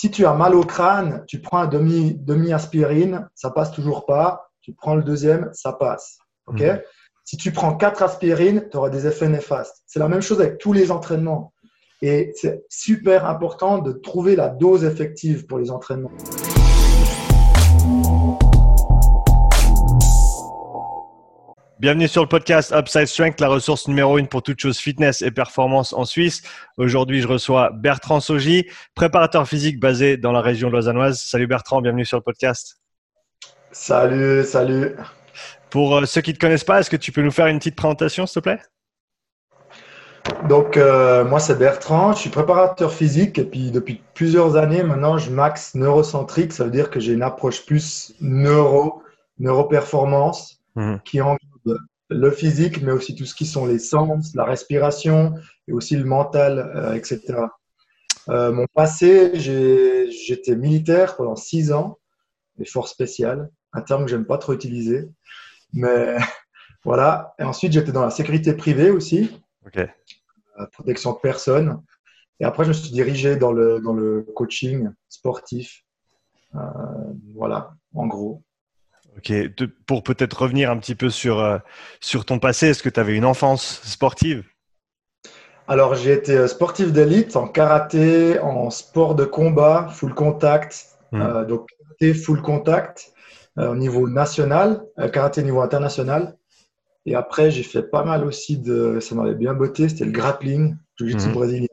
[0.00, 4.06] Si tu as mal au crâne, tu prends un demi, demi aspirine, ça passe toujours
[4.06, 4.48] pas.
[4.60, 6.20] Tu prends le deuxième, ça passe.
[6.46, 6.80] Ok Mhm.
[7.24, 9.82] Si tu prends quatre aspirines, tu auras des effets néfastes.
[9.88, 11.52] C'est la même chose avec tous les entraînements.
[12.00, 16.12] Et c'est super important de trouver la dose effective pour les entraînements.
[21.80, 25.30] Bienvenue sur le podcast Upside Strength, la ressource numéro une pour toute chose fitness et
[25.30, 26.42] performance en Suisse.
[26.76, 28.66] Aujourd'hui, je reçois Bertrand Soji,
[28.96, 31.20] préparateur physique basé dans la région lausannoise.
[31.20, 32.80] Salut Bertrand, bienvenue sur le podcast.
[33.70, 34.96] Salut, salut.
[35.70, 37.58] Pour euh, ceux qui ne te connaissent pas, est-ce que tu peux nous faire une
[37.58, 38.60] petite présentation, s'il te plaît?
[40.48, 45.16] Donc, euh, moi, c'est Bertrand, je suis préparateur physique et puis depuis plusieurs années, maintenant,
[45.16, 46.52] je max neurocentrique.
[46.52, 49.04] Ça veut dire que j'ai une approche plus neuro,
[49.38, 51.00] neuroperformance Mhm.
[51.04, 51.38] qui englobe
[52.10, 55.34] le physique, mais aussi tout ce qui sont les sens, la respiration
[55.66, 57.20] et aussi le mental, euh, etc.
[58.28, 61.98] Euh, mon passé, j'étais militaire pendant six ans,
[62.58, 65.08] les forces spéciales, un terme que j'aime pas trop utiliser,
[65.72, 66.16] mais
[66.84, 67.34] voilà.
[67.38, 69.78] Et ensuite, j'étais dans la sécurité privée aussi Ok.
[69.78, 71.82] euh, protection de personnes.
[72.40, 75.84] Et après, je me suis dirigé dans le, dans le coaching sportif.
[76.54, 76.58] Euh,
[77.34, 78.42] voilà, en gros.
[79.18, 79.32] Ok.
[79.32, 81.58] De- pour peut-être revenir un petit peu sur, euh,
[82.00, 84.44] sur ton passé, est-ce que tu avais une enfance sportive?
[85.66, 90.96] Alors, j'ai été euh, sportif d'élite en karaté, en sport de combat, full contact.
[91.12, 91.20] Mhm.
[91.20, 93.12] Euh, donc, karaté full contact
[93.58, 96.36] euh, au niveau national, karaté au niveau international.
[97.06, 99.00] Et après, j'ai fait pas mal aussi de.
[99.00, 101.34] Ça m'avait bien botté, c'était le grappling, jiu-jitsu Mhm.
[101.34, 101.68] brésilien,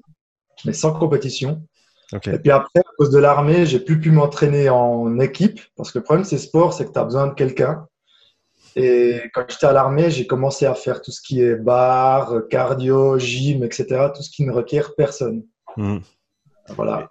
[0.66, 1.62] mais sans compétition.
[2.14, 6.00] Et puis après, à cause de l'armée, j'ai plus pu m'entraîner en équipe parce que
[6.00, 7.88] le problème de ces sports, c'est que tu as besoin de quelqu'un.
[8.76, 13.18] Et quand j'étais à l'armée, j'ai commencé à faire tout ce qui est bar, cardio,
[13.18, 14.08] gym, etc.
[14.14, 15.44] Tout ce qui ne requiert personne.
[15.78, 16.02] Mhm.
[16.70, 17.08] Voilà.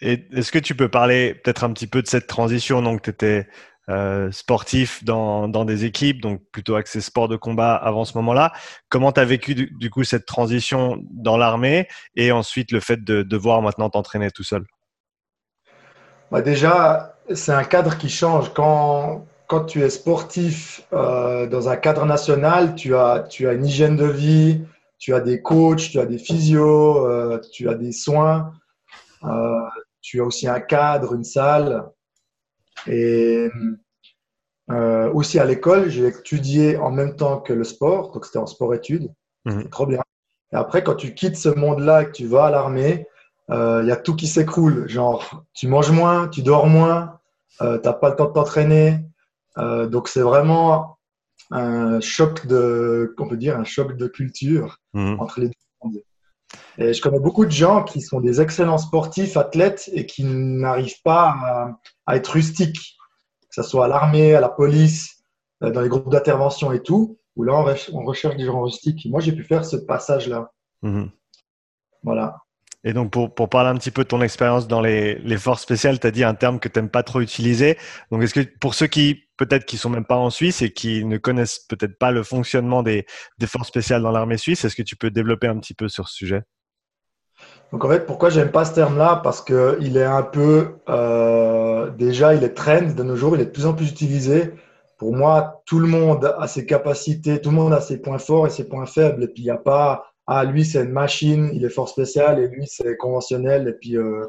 [0.00, 2.82] Et est-ce que tu peux parler peut-être un petit peu de cette transition?
[2.82, 3.48] Donc, tu étais
[3.90, 8.52] euh, sportif dans, dans des équipes, donc plutôt axé sport de combat avant ce moment-là.
[8.90, 13.22] Comment tu as vécu du, coup cette transition dans l'armée et ensuite le fait de
[13.22, 14.66] devoir maintenant t'entraîner tout seul?
[16.30, 18.52] Bah déjà, c'est un cadre qui change.
[18.52, 23.64] Quand, quand tu es sportif euh, dans un cadre national, tu as, tu as une
[23.64, 24.66] hygiène de vie,
[24.98, 28.52] tu as des coachs, tu as des physios, euh, tu as des soins,
[30.02, 31.86] tu as aussi un cadre, une salle.
[32.86, 33.48] Et
[34.70, 38.46] euh, aussi à l'école, j'ai étudié en même temps que le sport, donc c'était en
[38.46, 39.10] sport-études.
[39.46, 40.02] C'est trop bien.
[40.52, 43.06] Et après, quand tu quittes ce monde-là et que tu vas à l'armée,
[43.48, 44.86] il y a tout qui s'écroule.
[44.88, 47.18] Genre, tu manges moins, tu dors moins,
[47.62, 48.98] euh, tu n'as pas le temps de t'entraîner.
[49.56, 50.98] Euh, donc, c'est vraiment
[51.50, 55.18] un choc de, on peut dire, un choc de culture Mhm.
[55.18, 56.02] entre les deux mondes.
[56.78, 61.02] Et je connais beaucoup de gens qui sont des excellents sportifs, athlètes, et qui n'arrivent
[61.02, 62.96] pas à, à être rustiques,
[63.48, 65.22] que ce soit à l'armée, à la police,
[65.62, 67.54] euh, dans les groupes d'intervention et tout, où là,
[67.92, 69.06] on recherche des gens rustiques.
[69.10, 70.52] Moi, j'ai pu faire ce passage-là.
[70.82, 71.10] Mhm.
[72.02, 72.38] Voilà.
[72.88, 75.60] Et donc, pour, pour parler un petit peu de ton expérience dans les, les forces
[75.60, 77.76] spéciales, tu as dit un terme que tu n'aimes pas trop utiliser.
[78.10, 81.04] Donc, est-ce que pour ceux qui, peut-être, qui sont même pas en Suisse et qui
[81.04, 83.04] ne connaissent peut-être pas le fonctionnement des,
[83.36, 86.08] des forces spéciales dans l'armée suisse, est-ce que tu peux développer un petit peu sur
[86.08, 86.42] ce sujet?
[87.72, 89.20] Donc en fait, pourquoi j'aime pas ce terme-là?
[89.22, 93.46] Parce qu'il est un peu, euh, déjà, il est trend de nos jours, il est
[93.46, 94.54] de plus en plus utilisé.
[94.96, 98.46] Pour moi, tout le monde a ses capacités, tout le monde a ses points forts
[98.46, 99.24] et ses points faibles.
[99.24, 102.38] Et puis, il n'y a pas, ah, lui, c'est une machine, il est fort spécial,
[102.38, 103.66] et lui, c'est conventionnel.
[103.66, 104.26] Et puis, euh,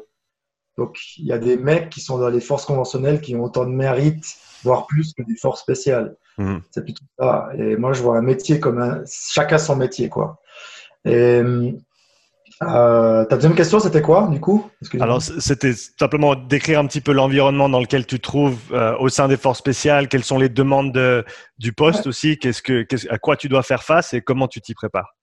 [0.78, 3.66] donc, il y a des mecs qui sont dans les forces conventionnelles qui ont autant
[3.66, 4.24] de mérite,
[4.64, 6.16] voire plus que des forces spéciales.
[6.38, 6.62] Mhm.
[6.70, 7.50] C'est plutôt ça.
[7.58, 10.40] Et moi, je vois un métier comme un, chacun son métier, quoi.
[11.04, 11.42] Et
[12.62, 14.70] euh, ta deuxième question, c'était quoi, du coup?
[15.00, 19.08] Alors, c'était simplement décrire un petit peu l'environnement dans lequel tu te trouves euh, au
[19.08, 21.24] sein des forces spéciales, quelles sont les demandes de-
[21.58, 24.60] du poste aussi, qu'est-ce que, qu'est-ce- à quoi tu dois faire face et comment tu
[24.60, 25.14] t'y prépares?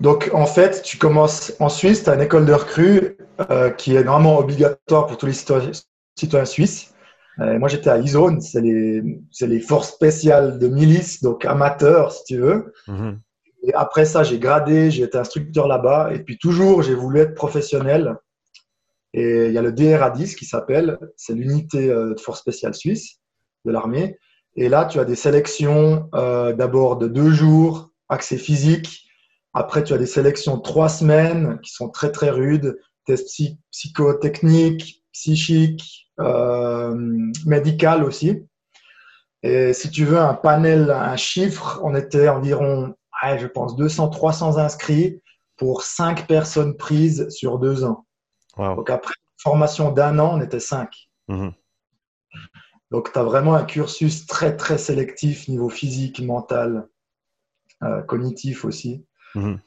[0.00, 3.16] Donc, en fait, tu commences en Suisse, tu as une école de recrue
[3.50, 5.70] euh, qui est normalement obligatoire pour tous les citoyens,
[6.16, 6.94] citoyens suisses.
[7.40, 12.38] Euh, moi, j'étais à ISON, c'est les, forces spéciales de milice, donc amateurs, si tu
[12.38, 12.72] veux.
[12.88, 13.20] Mhm.
[13.66, 16.10] Et après ça, j'ai gradé, j'ai été instructeur là-bas.
[16.12, 18.16] Et puis toujours, j'ai voulu être professionnel.
[19.14, 23.20] Et il y a le DRA10 qui s'appelle, c'est l'unité euh, de force spéciale suisse
[23.64, 24.18] de l'armée.
[24.56, 29.03] Et là, tu as des sélections euh, d'abord de deux jours, accès physique.
[29.54, 33.58] Après, tu as des sélections de trois semaines qui sont très très rudes, tests psy-
[33.70, 36.94] psychotechniques, psychiques, euh,
[37.46, 38.46] médicales aussi.
[39.42, 44.08] Et si tu veux un panel, un chiffre, on était environ ouais, je pense, 200,
[44.08, 45.22] 300 inscrits
[45.56, 48.06] pour 5 personnes prises sur deux ans.
[48.56, 48.76] Wow.
[48.76, 51.08] Donc après, formation d'un an, on était cinq.
[51.28, 51.52] Mhm.
[52.90, 56.88] Donc, tu as vraiment un cursus très, très sélectif, niveau physique, mental,
[57.82, 59.04] euh, cognitif aussi.
[59.34, 59.58] Mhm.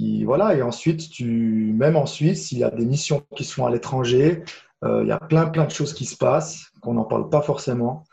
[0.00, 3.66] Et, voilà, et ensuite, tu, même en Suisse, il y a des missions qui sont
[3.66, 4.44] à l'étranger,
[4.84, 7.42] euh, il y a plein, plein de choses qui se passent, qu'on n'en parle pas
[7.42, 8.04] forcément.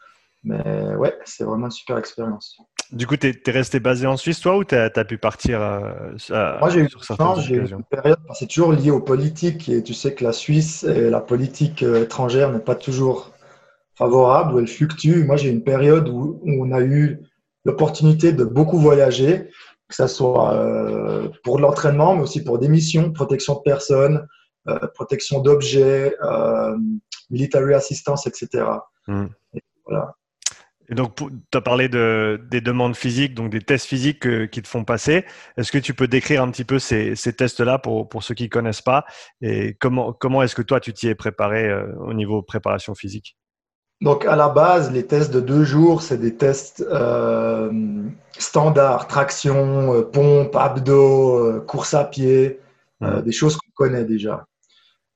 [0.43, 2.57] Mais ouais, c'est vraiment une super expérience.
[2.91, 6.11] Du coup, tu es, resté basé en Suisse, toi, ou tu as, pu partir euh,
[6.59, 6.89] Moi, j'ai eu,
[7.39, 10.83] j'ai eu une période, c'est toujours lié aux politiques, et tu sais que la Suisse
[10.83, 13.31] et la politique euh, étrangère n'est pas toujours
[13.95, 15.23] favorable, où elle fluctue.
[15.23, 17.19] Moi, j'ai eu une période où, on a eu
[17.63, 19.49] l'opportunité de beaucoup voyager,
[19.87, 24.27] que ce soit euh, pour l'entraînement, mais aussi pour des missions, protection de personnes,
[24.95, 26.15] protection d'objets,
[27.29, 28.65] military assistance, etc.
[29.85, 30.15] Voilà.
[30.89, 34.67] Et donc, tu as parlé de, des demandes physiques, donc des tests physiques qui te
[34.67, 35.25] font passer.
[35.57, 38.43] Est-ce que tu peux décrire un petit peu ces, ces tests-là pour, pour, ceux qui
[38.43, 39.05] ne connaissent pas?
[39.41, 43.35] Et comment, comment est-ce que toi, tu t'y es préparé euh, au niveau préparation physique?
[44.01, 47.71] Donc, à la base, les tests de deux jours, c'est des tests euh,
[48.37, 52.59] standards, traction, euh, pompe, abdos, course à pied,
[52.99, 53.21] mmh.
[53.21, 54.45] des choses qu'on connaît déjà.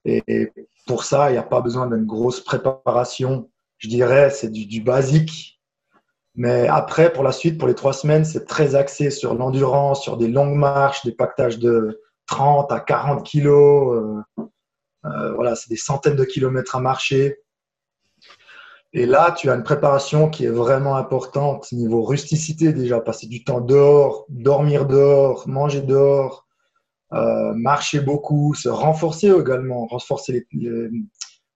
[0.05, 0.51] Et, et
[0.87, 3.49] pour ça, il n'y a pas besoin d'une grosse préparation.
[3.77, 5.59] Je dirais, c'est du, du basique
[6.39, 10.15] mais après, pour la suite, pour les trois semaines, c'est très axé sur l'endurance, sur
[10.15, 14.23] des longues marches, des pactages de 30 à 40 kilos.
[14.39, 14.43] Euh,
[15.03, 17.39] euh, voilà, c'est des centaines de kilomètres à marcher.
[18.93, 23.43] Et là, tu as une préparation qui est vraiment importante niveau rusticité déjà, passer du
[23.43, 26.47] temps dehors, dormir dehors, manger dehors,
[27.13, 30.89] euh, marcher beaucoup, se renforcer également, renforcer les,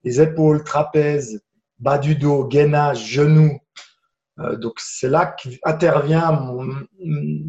[0.03, 1.41] les épaules, trapèzes,
[1.79, 3.59] bas du dos, gainage, genoux.
[4.39, 6.55] Euh, donc c'est là qu'intervient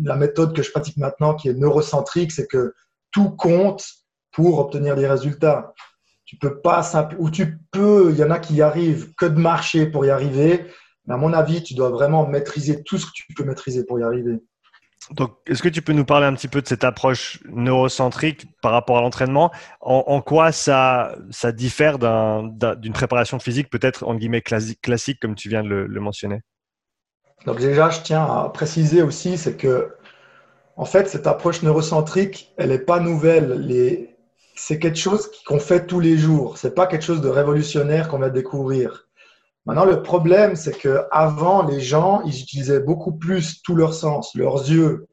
[0.03, 2.75] la méthode que je pratique maintenant, qui est neurocentrique, c'est que
[3.11, 3.87] tout compte
[4.33, 5.73] pour obtenir des résultats.
[6.35, 6.83] Tu peux pas
[7.19, 10.11] ou tu peux, il y en a qui y arrivent que de marcher pour y
[10.11, 10.67] arriver,
[11.07, 14.01] mais à mon avis, tu dois vraiment maîtriser tout ce que tu peux maîtriser pour
[14.01, 14.41] y arriver.
[15.13, 18.73] Donc, est-ce que tu peux nous parler un petit peu de cette approche neurocentrique par
[18.73, 19.53] rapport à l'entraînement?
[19.81, 25.63] En, quoi ça, ça diffère d'une préparation physique peut-être en guillemets classique, comme tu viens
[25.63, 26.41] de le mentionner?
[27.47, 29.95] Donc déjà, je tiens à préciser aussi, c'est que
[30.77, 34.14] en fait, cette approche neurocentrique, elle n'est pas nouvelle.
[34.55, 36.59] C'est quelque chose qu'on fait tous les jours.
[36.59, 39.09] C'est pas quelque chose de révolutionnaire qu'on va découvrir.
[39.67, 44.35] Maintenant, le problème, c'est que avant, les gens, ils utilisaient beaucoup plus tous leurs sens,
[44.35, 45.07] leurs yeux.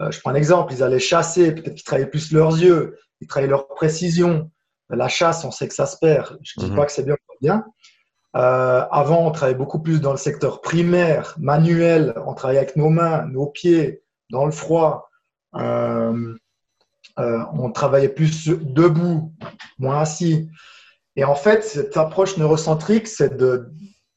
[0.00, 3.26] Euh, je prends un exemple, ils allaient chasser, peut-être qu'ils travaillaient plus leurs yeux, ils
[3.26, 4.50] travaillaient leur précision.
[4.88, 6.38] La chasse, on sait que ça se perd.
[6.42, 6.76] Je ne dis mhm.
[6.76, 7.64] pas que c'est bien ou pas bien,
[8.36, 12.14] euh, avant, on travaillait beaucoup plus dans le secteur primaire, manuel.
[12.26, 15.08] On travaillait avec nos mains, nos pieds, dans le froid.
[15.54, 16.34] Euh,
[17.18, 19.32] euh, on travaillait plus debout,
[19.78, 20.48] moins assis.
[21.16, 23.70] Et en fait, cette approche neurocentrique, c'est de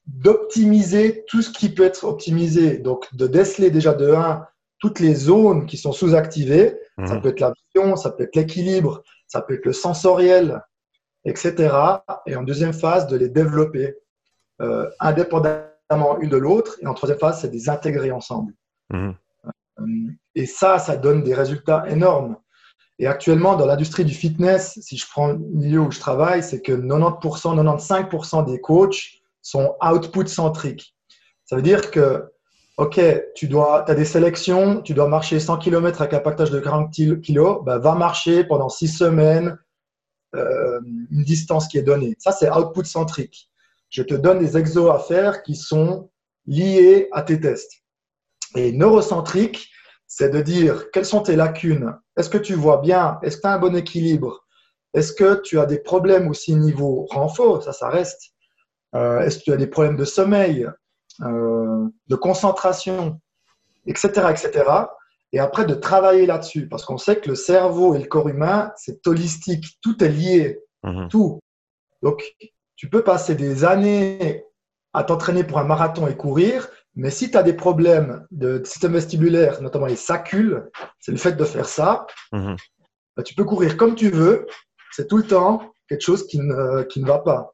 [0.06, 2.80] d'optimiser tout ce qui peut être optimisé.
[2.80, 4.44] Donc, de déceler déjà de 1
[4.80, 6.76] toutes les zones qui sont sous-activées.
[7.06, 7.22] Ça mhm.
[7.22, 10.64] peut être la vision, ça peut être l'équilibre, ça peut être le sensoriel,
[11.26, 11.70] etc.
[12.26, 13.96] Et en deuxième phase, de les développer.
[14.62, 16.78] Euh, indépendamment une de l'autre.
[16.82, 18.54] Et en troisième phase, c'est des intégrés ensemble.
[18.90, 19.16] Mhm.
[19.46, 19.84] Euh,
[20.36, 22.38] et ça, ça donne des résultats énormes.
[23.00, 26.62] Et actuellement, dans l'industrie du fitness, si je prends le milieu où je travaille, c'est
[26.62, 30.96] que 90%, 95% des coachs sont output centriques.
[31.46, 32.26] Ça veut dire que,
[32.78, 33.00] OK,
[33.36, 36.94] tu dois, as des sélections, tu dois marcher 100 km avec un pactage de 40
[36.94, 39.58] kg, ben, va marcher pendant 6 semaines
[40.36, 40.80] euh,
[41.12, 42.16] une distance qui est donnée.
[42.20, 43.50] Ça, c'est output centrique
[43.90, 46.10] je te donne des exos à faire qui sont
[46.46, 47.84] liés à tes tests.
[48.56, 49.70] Et neurocentrique,
[50.08, 51.94] c'est de dire quelles sont tes lacunes.
[52.20, 53.18] Est-ce que tu vois bien?
[53.24, 54.46] Est-ce que tu as un bon équilibre?
[54.94, 57.64] Est-ce que tu as des problèmes aussi niveau renfort?
[57.64, 58.34] Ça, ça reste.
[58.94, 60.68] Euh, est-ce que tu as des problèmes de sommeil,
[61.22, 63.22] euh, de concentration,
[63.86, 64.64] etc., etc.
[65.32, 66.68] Et après, de travailler là-dessus.
[66.68, 69.80] Parce qu'on sait que le cerveau et le corps humain, c'est holistique.
[69.82, 70.60] Tout est lié.
[70.84, 71.08] Mhm.
[71.08, 71.40] Tout.
[72.02, 72.24] Donc,
[72.76, 74.44] tu peux passer des années
[74.94, 76.68] à t'entraîner pour un marathon et courir,
[77.00, 81.32] mais si tu as des problèmes de système vestibulaire, notamment les sacules, c'est le fait
[81.32, 82.58] de faire ça, mhm.
[83.16, 84.46] bah, tu peux courir comme tu veux,
[84.92, 87.54] c'est tout le temps quelque chose qui ne, qui ne va pas.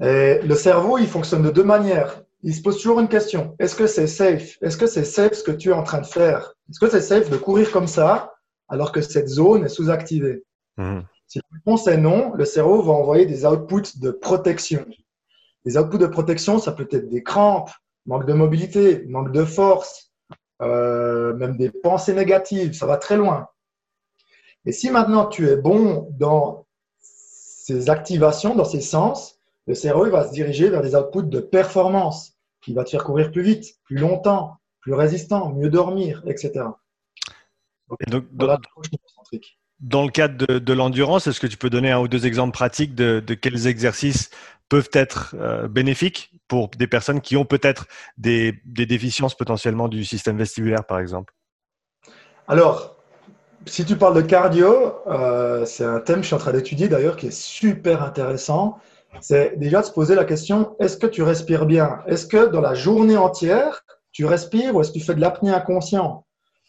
[0.00, 2.22] Et le cerveau, il fonctionne de deux manières.
[2.44, 3.56] Il se pose toujours une question.
[3.58, 4.58] Est-ce que c'est safe?
[4.62, 6.54] Est-ce que c'est safe ce que tu es en train de faire?
[6.70, 8.32] Est-ce que c'est safe de courir comme ça
[8.68, 10.44] alors que cette zone est sous-activée?
[10.76, 11.02] Mhm.
[11.26, 14.86] Si la réponse est non, le cerveau va envoyer des outputs de protection.
[15.64, 17.70] Les outputs de protection, ça peut être des crampes,
[18.08, 20.12] manque de mobilité, manque de force,
[20.60, 23.46] euh, même des pensées négatives, ça va très loin.
[24.64, 26.66] Et si maintenant tu es bon dans
[26.98, 32.34] ces activations dans ces sens, le cerveau va se diriger vers des outputs de performance
[32.62, 36.64] qui va te faire courir plus vite, plus longtemps, plus résistant, mieux dormir, etc.
[38.08, 38.24] donc,
[39.80, 42.94] dans, le cadre de, l'endurance, est-ce que tu peux donner un ou deux exemples pratiques
[42.94, 44.30] de, quels exercices
[44.68, 50.36] peuvent être euh, bénéfiques pour des personnes qui ont peut-être des, déficiences potentiellement du système
[50.36, 51.34] vestibulaire, par exemple.
[52.46, 52.96] Alors,
[53.66, 56.88] si tu parles de cardio, euh, c'est un thème que je suis en train d'étudier
[56.88, 58.78] d'ailleurs qui est super intéressant.
[59.20, 62.00] C'est déjà de se poser la question est-ce que tu respires bien?
[62.06, 65.50] Est-ce que dans la journée entière, tu respires ou est-ce que tu fais de l'apnée
[65.50, 66.24] inconscient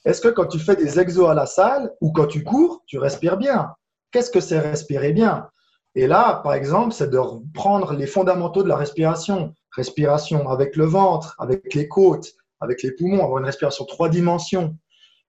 [0.06, 2.98] Est-ce que quand tu fais des exos à la salle ou quand tu cours, tu
[2.98, 3.74] respires bien?
[4.12, 5.50] Qu'est-ce que c'est respirer bien?
[5.96, 7.20] Et là, par exemple, c'est de
[7.54, 9.54] prendre les fondamentaux de la respiration.
[9.76, 14.76] Respiration avec le ventre, avec les côtes, avec les poumons, avoir une respiration trois dimensions.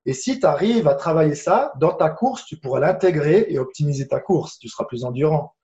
[0.06, 4.08] Et si tu arrives à travailler ça, dans ta course, tu pourras l'intégrer et optimiser
[4.08, 4.58] ta course.
[4.58, 5.54] Tu seras plus endurant.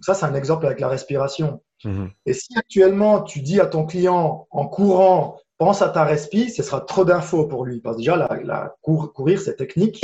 [0.00, 1.62] ça, c'est un exemple avec la respiration.
[1.84, 2.10] Mhm.
[2.26, 6.62] Et si actuellement, tu dis à ton client en courant, pense à ta respi, ce
[6.62, 7.80] sera trop d'infos pour lui.
[7.80, 10.02] Parce que déjà, la, courir, c'est technique.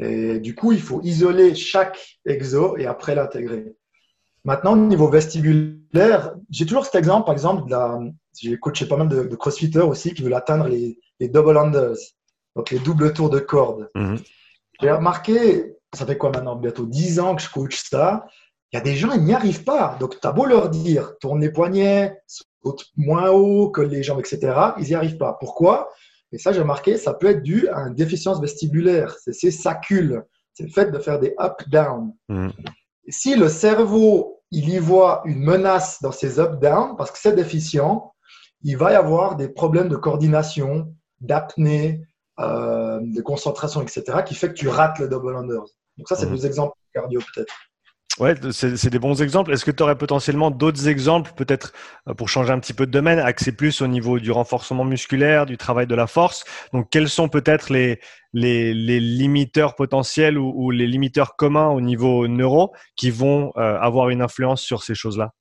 [0.00, 3.74] Et du coup, il faut isoler chaque exo et après l'intégrer.
[4.44, 7.64] Maintenant, au niveau vestibulaire, j'ai toujours cet exemple, par exemple,
[8.38, 11.98] j'ai coaché pas mal de, de crossfitters aussi qui veulent atteindre les, les double unders
[12.56, 13.90] donc les doubles tours de corde.
[13.94, 14.18] Mhm.
[14.80, 18.26] J'ai remarqué, ça fait quoi maintenant Bientôt 10 ans que je coach ça.
[18.72, 19.96] Il y a des gens, ils n'y arrivent pas.
[19.98, 24.20] Donc, tu as beau leur dire, tourne les poignets, saute moins haut que les jambes,
[24.20, 24.54] etc.
[24.78, 25.36] Ils n'y arrivent pas.
[25.40, 25.90] Pourquoi?
[26.32, 29.16] Et ça, j'ai remarqué, ça peut être dû à une déficience vestibulaire.
[29.20, 30.22] C'est ces sacules.
[30.54, 32.12] C'est le fait de faire des up-down.
[32.28, 32.52] Mhm.
[33.08, 38.12] Si le cerveau, il y voit une menace dans ces up-down, parce que c'est déficient,
[38.62, 42.02] il va y avoir des problèmes de coordination, d'apnée,
[42.38, 45.66] euh, de concentration, etc., qui fait que tu rates le double unders.
[45.96, 46.36] Donc ça, c'est mhm.
[46.36, 47.54] deux exemples cardio peut-être.
[48.20, 49.50] Ouais, c'est des bons exemples.
[49.50, 51.72] Est-ce que tu aurais potentiellement d'autres exemples, peut-être
[52.06, 55.46] euh, pour changer un petit peu de domaine, axés plus au niveau du renforcement musculaire,
[55.46, 56.44] du travail de la force?
[56.74, 57.98] Donc, quels sont peut-être les,
[58.34, 64.60] limiteurs potentiels ou, les limiteurs communs au niveau neuro qui vont euh, avoir une influence
[64.60, 65.32] sur ces choses-là?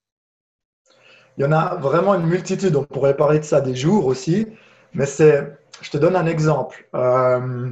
[1.37, 2.77] Il y en a vraiment une multitude.
[2.77, 4.47] On pourrait parler de ça des jours aussi,
[4.93, 6.87] mais c'est je te donne un exemple.
[6.95, 7.71] Euh,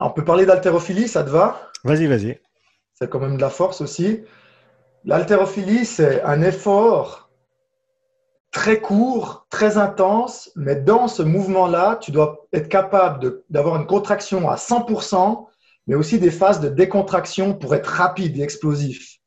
[0.00, 1.69] on peut parler d'haltérophilie, ça te va?
[1.84, 2.40] Vas-y, vas-y.
[2.94, 4.22] C'est quand même de la force aussi.
[5.04, 7.30] L'haltérophilie, c'est un effort
[8.50, 14.50] très court, très intense, mais dans ce mouvement-là, tu dois être capable d'avoir une contraction
[14.50, 15.46] à 100%,
[15.86, 19.18] mais aussi des phases de décontraction pour être rapide et explosif.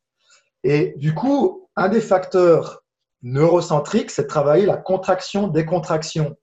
[0.64, 2.84] Et du coup, un des facteurs
[3.24, 6.36] neurocentrique, c'est de travailler la contraction-décontraction.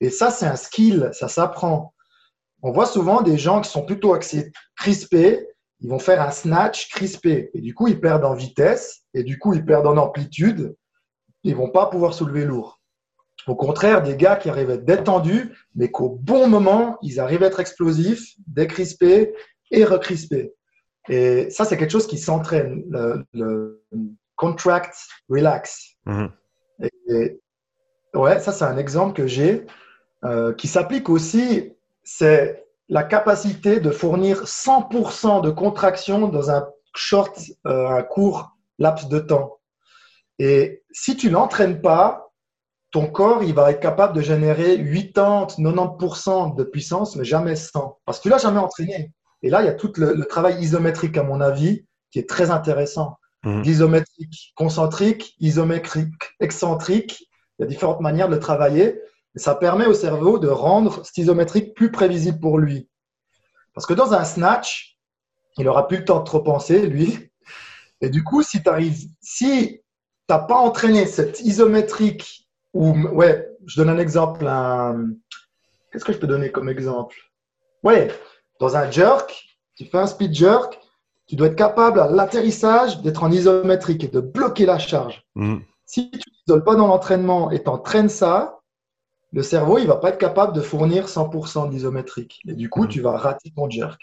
[0.00, 1.94] Et ça, c'est un skill, ça s'apprend.
[2.62, 4.18] On voit souvent des gens qui sont plutôt
[4.76, 5.48] crispés,
[5.84, 7.50] ils vont faire un snatch crispé.
[7.52, 10.74] Et du coup, ils perdent en vitesse, et du coup, ils perdent en amplitude,
[11.42, 12.80] ils vont pas pouvoir soulever lourd.
[13.46, 17.42] Au contraire, des gars qui arrivent à être détendus, mais qu'au bon moment, ils arrivent
[17.42, 19.34] à être explosifs, décrispés
[19.70, 20.54] et recrispés.
[21.10, 22.84] Et ça, c'est quelque chose qui s'entraîne.
[23.34, 23.82] le,
[24.36, 24.96] contract,
[25.28, 25.96] relax.
[26.06, 26.30] Mhm.
[28.14, 29.64] ouais, ça c'est un exemple que j'ai
[30.24, 31.76] euh, qui s'applique aussi.
[32.02, 39.08] C'est la capacité de fournir 100% de contraction dans un short, euh, un court laps
[39.08, 39.58] de temps.
[40.38, 42.32] Et si tu l'entraînes pas,
[42.90, 47.98] ton corps, il va être capable de générer 80, 90% de puissance, mais jamais 100.
[48.04, 49.12] Parce que tu l'as jamais entraîné.
[49.42, 52.50] Et là, il y a tout le, travail isométrique, à mon avis, qui est très
[52.50, 53.18] intéressant.
[53.42, 53.62] Mmh.
[53.64, 57.28] Isométrique concentrique, isométrique excentrique.
[57.58, 59.00] Il y a différentes manières de le travailler.
[59.36, 62.88] Et ça permet au cerveau de rendre cet isométrique plus prévisible pour lui.
[63.74, 64.98] Parce que dans un snatch,
[65.58, 67.30] il n'aura plus le temps de trop penser, lui.
[68.00, 68.70] Et du coup, si tu
[69.20, 69.80] si
[70.28, 74.46] n'as pas entraîné cette isométrique, ou, ouais, je donne un exemple.
[75.90, 77.16] Qu'est-ce que je peux donner comme exemple?
[77.82, 78.10] Ouais,
[78.60, 80.80] dans un jerk, tu fais un speed jerk,
[81.26, 85.24] tu dois être capable à l'atterrissage d'être en isométrique et de bloquer la charge.
[85.34, 85.58] Mm.
[85.86, 88.53] Si tu t'isoles pas dans l'entraînement et t'entraînes ça,
[89.34, 92.40] le cerveau, il va pas être capable de fournir 100% d'isométrique.
[92.48, 92.88] Et du coup, mm.
[92.88, 94.00] tu vas rater ton jerk.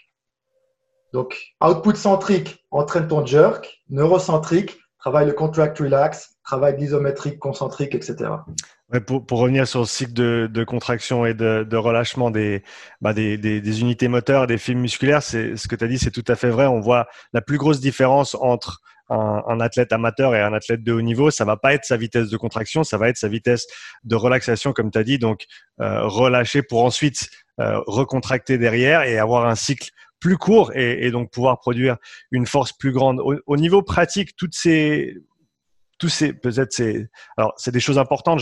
[1.13, 3.81] Donc, output centrique, entraîne ton jerk.
[3.89, 8.29] Neurocentrique, travaille le contract relax, travaille l'isométrique concentrique, etc.
[9.05, 12.29] pour, revenir sur le cycle de, contraction et de, relâchement
[12.99, 16.11] bah, des, des, unités moteurs, des fibres musculaires, c'est ce que tu as dit, c'est
[16.11, 16.67] tout à fait vrai.
[16.67, 18.81] On voit la plus grosse différence entre
[19.11, 22.29] un, athlète amateur et un athlète de haut niveau, ça va pas être sa vitesse
[22.29, 23.67] de contraction, ça va être sa vitesse
[24.03, 25.19] de relaxation, comme tu as dit.
[25.19, 25.45] Donc,
[25.81, 31.11] euh, relâcher pour ensuite euh, recontracter derrière et avoir un cycle plus court et, et,
[31.11, 31.97] donc pouvoir produire
[32.31, 33.19] une force plus grande.
[33.19, 35.17] Au, au niveau pratique, toutes ces
[36.01, 38.39] tous ces peut-être c'est alors c'est des choses importantes.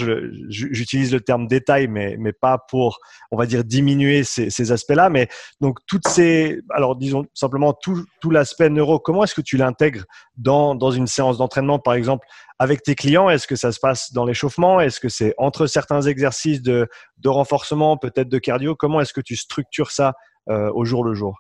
[0.48, 3.00] J'utilise le terme détail, mais mais pas pour
[3.32, 5.10] on va dire diminuer ces, aspects-là.
[5.10, 5.28] Mais
[5.60, 8.98] donc toutes ces alors disons simplement tout tout l'aspect neuro.
[8.98, 10.06] Comment est-ce que tu l'intègres
[10.38, 12.26] dans dans une séance d'entraînement, par exemple,
[12.60, 13.30] avec tes clients?
[13.30, 14.80] Est-ce que ça se passe dans l'échauffement?
[14.80, 16.88] Est-ce que c'est entre certains exercices de
[17.18, 18.74] de renforcement, peut-être de cardio?
[18.74, 20.14] Comment est-ce que tu structures ça
[20.50, 21.38] euh, au jour le jour?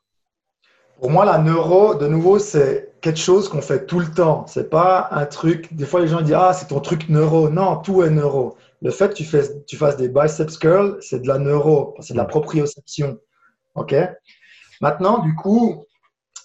[0.99, 4.45] Pour moi, la neuro, de nouveau, c'est quelque chose qu'on fait tout le temps.
[4.47, 5.73] C'est pas un truc.
[5.73, 7.49] Des fois, les gens disent Ah, c'est ton truc neuro.
[7.49, 8.57] Non, tout est neuro.
[8.81, 11.95] Le fait que tu, fais, tu fasses des biceps curls, c'est de la neuro.
[11.99, 13.19] C'est de la proprioception.
[13.75, 13.95] OK?
[14.81, 15.85] Maintenant, du coup,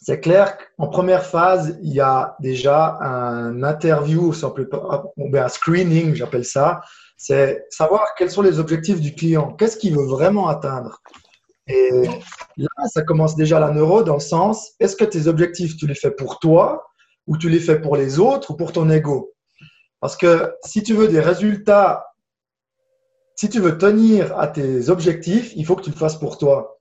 [0.02, 6.82] c'est clair qu'en première phase, il y a déjà un interview, un screening, j'appelle ça.
[7.16, 9.52] C'est savoir quels sont les objectifs du client.
[9.52, 11.00] Qu'est-ce qu'il veut vraiment atteindre?
[11.66, 11.90] Et
[12.56, 15.94] là, ça commence déjà la neuro dans le sens, est-ce que tes objectifs, tu les
[15.94, 16.86] fais pour toi
[17.26, 19.32] ou tu les fais pour les autres ou pour ton ego?
[20.00, 22.06] Parce que si tu veux des résultats,
[23.36, 26.78] si tu veux tenir à tes objectifs, il faut que tu le fasses pour toi.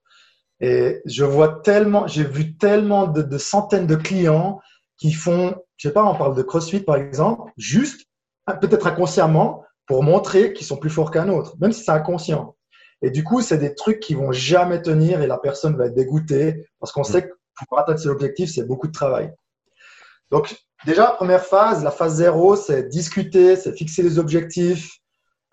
[0.59, 4.59] Et je vois tellement, j'ai vu tellement de, centaines de clients
[4.97, 8.05] qui font, je sais pas, on parle de CrossFit par exemple, juste,
[8.61, 12.55] peut-être inconsciemment, pour montrer qu'ils sont plus forts qu'un autre, même si c'est inconscient.
[13.03, 15.93] Et du coup, c'est des trucs qui vont jamais tenir et la personne va être
[15.93, 17.33] dégoûtée parce qu'on sait que
[17.67, 19.31] pour atteindre ses objectifs, c'est beaucoup de travail.
[20.31, 20.55] Donc,
[20.85, 24.99] déjà, première phase, la phase zéro, c'est discuter, c'est fixer les objectifs.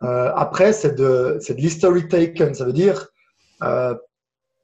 [0.03, 2.55] Euh, après, c'est de, c'est de l'history taken.
[2.55, 3.09] Ça veut dire
[3.65, 3.95] euh,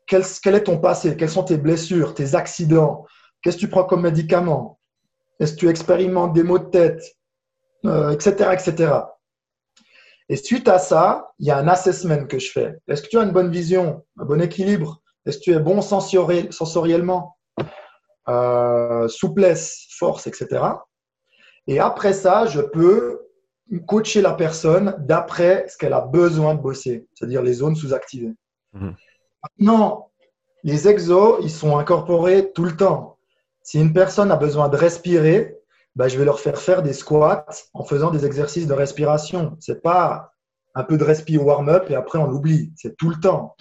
[0.07, 3.05] quel, est ton passé, quelles sont tes blessures, tes accidents,
[3.43, 4.78] qu'est-ce que tu prends comme médicament,
[5.40, 7.02] est-ce que tu expérimentes des maux de tête,
[7.85, 8.93] euh, etc., etc.
[10.28, 12.75] Et suite à ça, il y a un assessment que je fais.
[12.88, 15.00] Est-ce que tu as une bonne vision, un bon équilibre?
[15.25, 17.37] Est-ce que tu es bon sensoriellement?
[18.28, 20.64] Euh, Souplesse, force, etc.
[21.68, 23.21] Et après ça, je peux
[23.87, 28.35] coacher la personne d'après ce qu'elle a besoin de bosser, c'est-à-dire les zones sous-activées.
[28.72, 28.90] Mmh.
[29.42, 30.11] Maintenant,
[30.64, 33.18] les exos, ils sont incorporés tout le temps.
[33.62, 35.56] Si une personne a besoin de respirer,
[35.96, 39.56] bah, je vais leur faire faire des squats en faisant des exercices de respiration.
[39.61, 40.30] C'est pas
[40.74, 42.70] un peu de respi warm-up et après on l'oublie.
[42.76, 43.56] C'est tout le temps.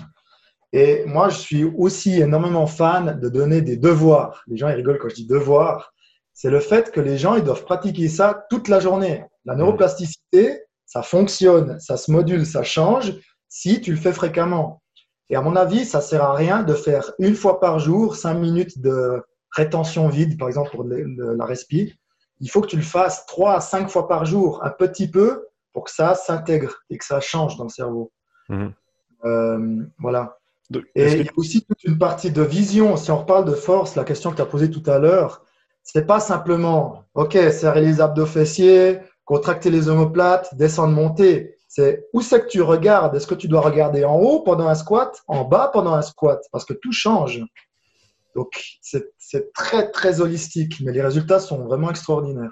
[0.73, 4.43] Et moi, je suis aussi énormément fan de donner des devoirs.
[4.47, 5.93] Les gens ils rigolent quand je dis devoirs.
[6.33, 9.23] C'est le fait que les gens ils doivent pratiquer ça toute la journée.
[9.45, 13.13] La neuroplasticité, ça fonctionne, ça se module, ça change
[13.47, 14.81] si tu le fais fréquemment.
[15.29, 18.33] Et à mon avis, ça sert à rien de faire une fois par jour cinq
[18.33, 21.95] minutes de rétention vide, par exemple pour la respi
[22.39, 25.47] il faut que tu le fasses trois à cinq fois par jour, un petit peu,
[25.73, 28.11] pour que ça s'intègre et que ça change dans le cerveau.
[28.49, 28.73] Mhm.
[29.25, 30.37] Euh, voilà.
[30.95, 32.95] et il y a aussi toute une partie de vision.
[32.95, 35.43] Si on reparle de force, la question que tu as posée tout à l'heure,
[35.83, 41.57] c'est pas simplement, OK, serrer les abdos fessiers, contracter les omoplates, descendre, monter.
[41.67, 43.15] C'est où c'est que tu regardes?
[43.15, 46.41] Est-ce que tu dois regarder en haut pendant un squat, en bas pendant un squat?
[46.51, 47.41] Parce que tout change.
[48.35, 49.13] Donc, c'est
[49.53, 52.51] très, très holistique, mais les résultats sont vraiment extraordinaires.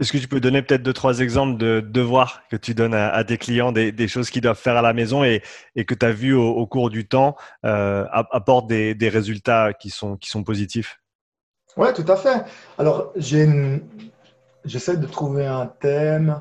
[0.00, 3.22] Est-ce que tu peux donner peut-être deux, trois exemples de devoirs que tu donnes à,
[3.22, 5.42] tes clients, des, choses qu'ils doivent faire à la maison et,
[5.86, 10.30] que tu as vu au, cours du temps euh, apportent des, résultats qui sont, qui
[10.30, 11.00] sont positifs?
[11.76, 12.44] Oui, tout à fait.
[12.78, 16.40] Alors, j'essaie de trouver un thème.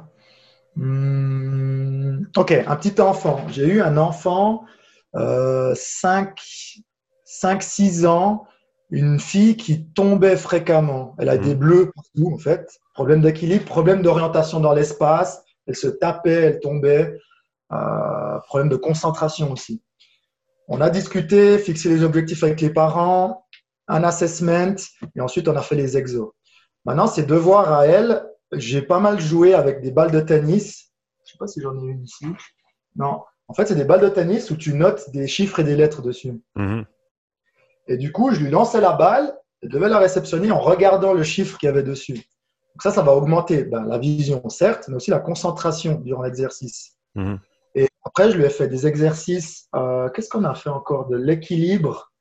[0.78, 3.46] Hmm, ok, un petit enfant.
[3.50, 4.63] J'ai eu un enfant,
[5.15, 6.39] euh, 5,
[7.26, 8.48] 5-6 ans,
[8.89, 11.15] une fille qui tombait fréquemment.
[11.19, 11.60] Elle a des mmh.
[11.60, 12.80] bleus partout, en fait.
[12.93, 15.43] Problème d'équilibre, problème d'orientation dans l'espace.
[15.67, 17.19] Elle se tapait, elle tombait.
[17.71, 19.84] Euh, problème de concentration aussi.
[20.67, 23.45] On a discuté, fixé les objectifs avec les parents,
[23.88, 24.75] un assessment,
[25.15, 26.32] et ensuite on a fait les exos.
[26.86, 28.23] Maintenant, c'est devoir à elle.
[28.54, 30.91] J'ai pas mal joué avec des balles de tennis.
[31.25, 32.25] Je sais pas si j'en ai une ici.
[32.95, 33.21] Non.
[33.47, 36.02] En fait, c'est des balles de tennis où tu notes des chiffres et des lettres
[36.02, 36.41] dessus.
[36.56, 36.82] Mmh.
[37.89, 41.23] Et du coup, je lui lançais la balle, elle devait la réceptionner en regardant le
[41.23, 42.13] chiffre qu'il y avait dessus.
[42.13, 46.95] Donc ça, ça va augmenter ben, la vision, certes, mais aussi la concentration durant l'exercice.
[47.15, 47.39] Mhm.
[47.73, 49.67] Et après, je lui ai fait des exercices.
[49.75, 51.08] Euh, qu'est-ce qu'on a fait encore?
[51.08, 52.13] De l'équilibre.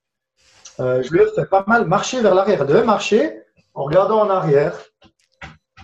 [0.81, 2.63] Euh, je lui ai fait pas mal marcher vers l'arrière.
[2.63, 3.43] Elle devait marcher
[3.75, 4.75] en regardant en arrière.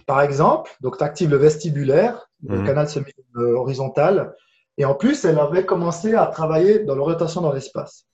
[0.06, 2.66] Par exemple, donc tu actives le vestibulaire, le mhm.
[2.66, 4.34] canal semi-horizontal.
[4.78, 8.06] Et en plus, elle avait commencé à travailler dans l'orientation dans l'espace.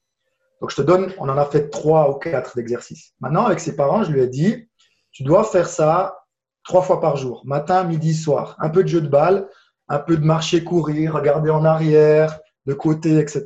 [0.61, 3.14] Donc, je te donne, on en a fait trois ou quatre d'exercices.
[3.20, 4.68] Maintenant, avec ses parents, je lui ai dit,
[5.12, 6.16] tu dois faire ça
[6.64, 8.57] trois fois par jour, matin, midi, soir.
[8.59, 9.49] Un peu de jeu de balle,
[9.88, 13.44] un peu de marcher, courir, regarder en arrière, de côté, etc.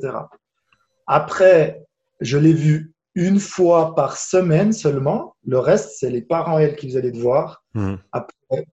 [1.07, 1.85] Après,
[2.19, 5.35] je l'ai vu une fois par semaine seulement.
[5.45, 7.63] Le reste, c'est les parents, elles, qui faisaient les devoirs.
[7.73, 7.97] Mhm.
[8.11, 8.65] Après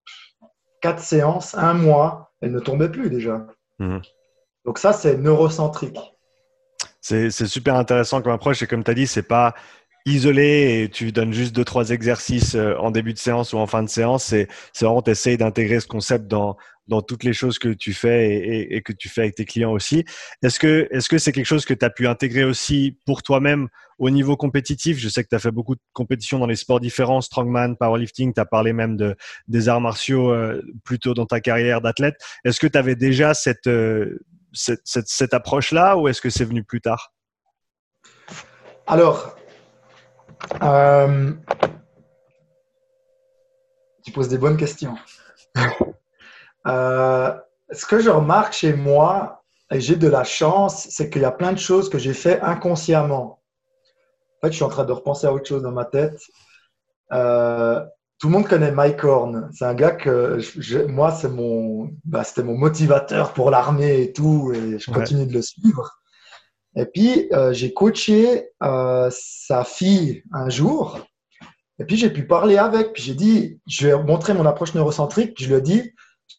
[0.81, 3.46] quatre séances, un mois, elles ne tombaient plus déjà.
[3.78, 4.02] Mhm.
[4.64, 5.98] Donc ça, c'est neurocentrique.
[7.02, 9.54] C'est super intéressant comme approche et comme tu as dit, c'est pas
[10.06, 13.66] isolé et tu donnes juste deux trois exercices euh, en début de séance ou en
[13.66, 14.24] fin de séance.
[14.24, 14.48] C'est
[14.80, 16.56] vraiment tu d'intégrer ce concept dans
[16.88, 19.70] dans toutes les choses que tu fais et, et, que tu fais avec tes clients
[19.70, 20.04] aussi.
[20.42, 23.68] Est-ce que est-ce que c'est quelque chose que tu as pu intégrer aussi pour toi-même
[23.98, 24.98] au niveau compétitif?
[24.98, 28.34] Je sais que tu as fait beaucoup de compétitions dans les sports différents, strongman, powerlifting,
[28.34, 29.14] tu as parlé même de
[29.46, 32.16] des arts martiaux euh, plutôt dans ta carrière d'athlète.
[32.44, 34.18] Est-ce que tu avais déjà cette, euh,
[34.52, 37.12] cette, cette, cette approche-là ou est-ce que c'est venu plus tard?
[38.86, 39.36] Alors,
[40.62, 41.32] euh,
[44.04, 44.96] tu poses des bonnes questions.
[46.68, 47.36] Euh,
[47.72, 51.32] ce que je remarque chez moi, et j'ai de la chance, c'est qu'il y a
[51.32, 53.42] plein de choses que j'ai fait inconsciemment.
[54.36, 56.20] En fait, je suis en train de repenser à autre chose dans ma tête.
[57.12, 57.84] Euh,
[58.22, 59.50] tout le monde connaît Mike Horn.
[59.52, 60.38] C'est un gars que
[60.87, 65.32] moi, c'est mon, bah, c'était mon motivateur pour l'armée et tout, et je continue de
[65.32, 65.90] le suivre.
[66.76, 71.00] Et puis, euh, j'ai coaché euh, sa fille un jour.
[71.80, 72.92] Et puis, j'ai pu parler avec.
[72.92, 75.35] Puis, j'ai dit, je vais montrer mon approche neurocentrique.
[75.35, 75.90] Puis, je lui ai dit,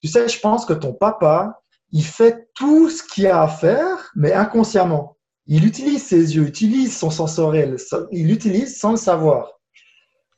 [0.02, 1.60] tu sais, je pense que ton papa,
[1.91, 5.17] il fait tout ce qu'il a à faire, mais inconsciemment.
[5.48, 7.76] Il utilise ses yeux, utilise son sensoriel,
[8.13, 9.60] il l'utilise sans le savoir.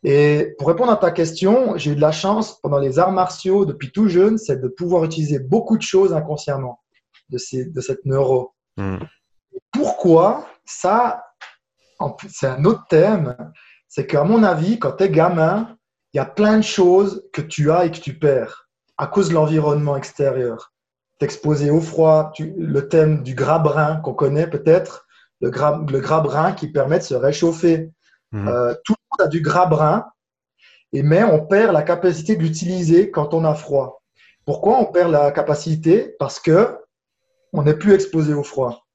[0.08, 3.66] Et pour répondre à ta question, j'ai eu de la chance pendant les arts martiaux,
[3.66, 6.80] depuis tout jeune, c'est de pouvoir utiliser beaucoup de choses inconsciemment
[7.30, 8.54] de, ces, de cette neuro.
[8.78, 9.00] Hmm.
[9.72, 10.46] Pourquoi?
[10.64, 11.26] Ça,
[12.30, 13.36] c'est un autre thème.
[13.88, 15.76] C'est qu'à mon avis, quand tu es gamin,
[16.14, 19.30] il y a plein de choses que tu as et que tu perds à cause
[19.30, 20.72] de l'environnement extérieur.
[21.18, 25.08] T'exposer au froid, le thème du gras brun qu'on connaît peut-être,
[25.42, 27.90] le gras, le gras brun qui permet de se réchauffer.
[28.32, 28.48] Mmh.
[28.48, 30.06] Euh, tout monde a du gras brun,
[30.94, 34.02] et mais on perd la capacité de l'utiliser quand on a froid.
[34.46, 36.16] Pourquoi on perd la capacité?
[36.20, 36.78] Parce que
[37.54, 38.86] on n'est plus exposé au froid.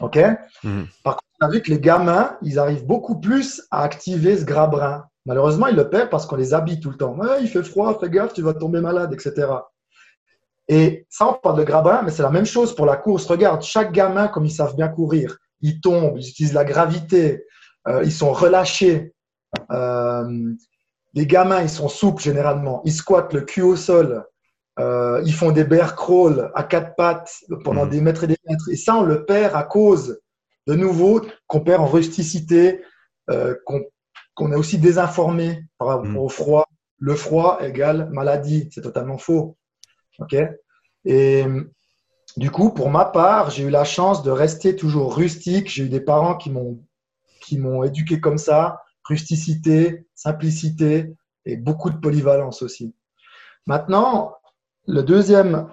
[0.00, 0.18] OK?
[0.62, 0.82] Mmh.
[1.02, 4.44] Par contre, on a vu que les gamins, ils arrivent beaucoup plus à activer ce
[4.44, 5.04] gras brun.
[5.26, 7.16] Malheureusement, ils le perdent parce qu'on les habille tout le temps.
[7.40, 9.48] Il fait froid, fais gaffe, tu vas tomber malade, etc.
[10.68, 13.26] Et ça, on parle de gras brun, mais c'est la même chose pour la course.
[13.26, 17.44] Regarde, chaque gamin, comme ils savent bien courir, ils tombent, ils utilisent la gravité,
[17.88, 19.14] euh, ils sont relâchés.
[19.70, 20.54] Euh,
[21.14, 22.82] les gamins, ils sont souples généralement.
[22.84, 24.24] Ils squattent le cul au sol.
[24.78, 27.32] Euh, ils font des bear crawl à quatre pattes
[27.64, 27.90] pendant mmh.
[27.90, 28.68] des mètres et des mètres.
[28.70, 30.20] Et ça, on le perd à cause,
[30.66, 32.82] de nouveau, qu'on perd en rusticité,
[33.64, 36.16] qu'on est aussi désinformé par rapport mmh.
[36.18, 36.66] au froid.
[37.00, 38.68] Le froid égale maladie.
[38.72, 39.56] C'est totalement faux.
[40.20, 40.36] OK?
[41.04, 41.44] Et
[42.36, 45.68] du coup, pour ma part, j'ai eu la chance de rester toujours rustique.
[45.68, 46.80] J'ai eu des parents qui m'ont
[47.40, 51.14] qui m'ont éduqué comme ça, rusticité, simplicité
[51.46, 52.94] et beaucoup de polyvalence aussi.
[53.66, 54.34] Maintenant,
[54.86, 55.68] le deuxième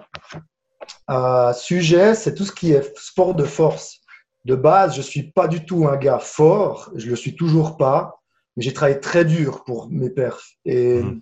[1.10, 4.00] euh, sujet, c'est tout ce qui est sport de force.
[4.44, 7.34] De base, je ne suis pas du tout un gars fort, je ne le suis
[7.34, 8.20] toujours pas,
[8.56, 10.52] mais j'ai travaillé très dur pour mes perfs.
[10.64, 11.20] Et mmh.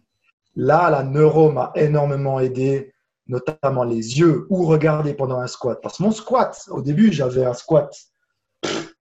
[0.56, 2.92] là, la neuro m'a énormément aidé,
[3.26, 5.80] notamment les yeux ou regarder pendant un squat.
[5.82, 7.90] Parce que mon squat, au début, j'avais un squat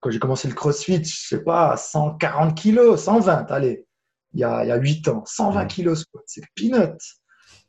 [0.03, 3.85] quand j'ai commencé le crossfit, je sais pas, 140 kilos, 120, allez,
[4.33, 6.99] il y a, il y a 8 ans, 120 kilos squat, c'est peanut.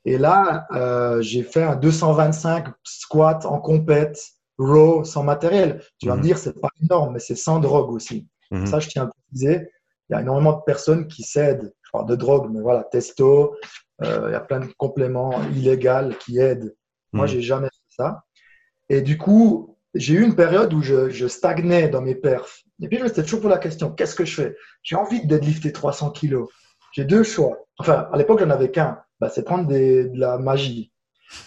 [0.05, 4.19] Et là, euh, j'ai fait un 225 squat en compète,
[4.59, 5.81] raw, sans matériel.
[5.99, 6.25] Tu vas me mhm.
[6.27, 8.27] dire, c'est pas énorme, mais c'est sans drogue aussi.
[8.51, 8.67] Mhm.
[8.67, 9.69] Ça, je tiens à préciser.
[10.11, 13.55] Il y a énormément de personnes qui cèdent, je parle de drogue, mais voilà, testo,
[14.03, 16.75] euh, il y a plein de compléments illégaux qui aident.
[17.13, 17.31] Moi, mhm.
[17.31, 18.25] j'ai jamais fait ça.
[18.89, 22.65] Et du coup, j'ai eu une période où je, stagnais dans mes perfs.
[22.83, 24.57] Et puis, je me suis toujours pour la question qu'est-ce que je fais?
[24.83, 26.49] J'ai envie de deadlifter 300 kilos.
[26.93, 27.67] J'ai deux choix.
[27.79, 29.01] Enfin, à l'époque, j'en avais qu'un.
[29.21, 30.93] Bah, c'est prendre de la magie.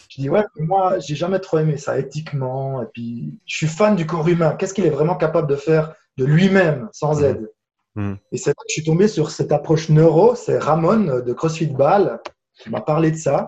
[0.09, 2.81] Je dis, ouais, moi, j'ai jamais trop aimé ça éthiquement.
[2.81, 4.55] Et puis, je suis fan du corps humain.
[4.55, 7.25] Qu'est-ce qu'il est vraiment capable de faire de lui-même sans mmh.
[7.25, 7.51] aide?
[7.95, 8.13] Mmh.
[8.31, 10.35] Et c'est là que je suis tombé sur cette approche neuro.
[10.35, 12.19] C'est Ramon de CrossFit Ball
[12.59, 13.47] qui m'a parlé de ça.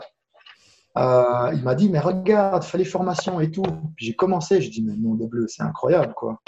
[1.00, 3.64] Euh, il m'a dit, mais regarde, fais les formations et tout.
[3.98, 6.40] j'ai commencé, j'ai dit, mais mon de bleu, c'est incroyable, quoi.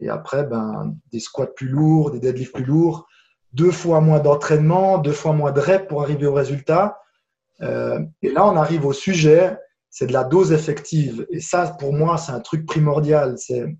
[0.00, 3.08] Et après, ben, des squats plus lourds, des deadlifts plus lourds,
[3.52, 7.00] deux fois moins d'entraînement, deux fois moins de reps pour arriver au résultat.
[7.62, 9.58] Euh, et là, on arrive au sujet,
[9.90, 11.26] c'est de la dose effective.
[11.30, 13.34] Et ça, pour moi, c'est un truc primordial.
[13.36, 13.76] C'est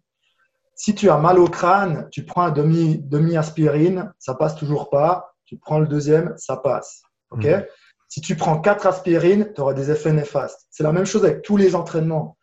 [0.75, 4.91] si tu as mal au crâne, tu prends un demi, demi aspirine, ça passe toujours
[4.91, 5.35] pas.
[5.45, 7.03] Tu prends le deuxième, ça passe.
[7.31, 7.45] OK?
[7.45, 7.65] Mmh.
[8.09, 10.67] Si tu prends quatre aspirines, tu auras des effets néfastes.
[10.71, 12.37] C'est la même chose avec tous les entraînements.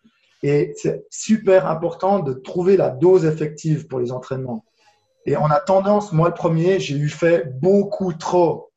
[0.43, 4.63] Et c'est super important de trouver la dose effective pour les entraînements.
[5.25, 8.71] Et on a tendance, moi le premier, j'ai eu fait beaucoup trop.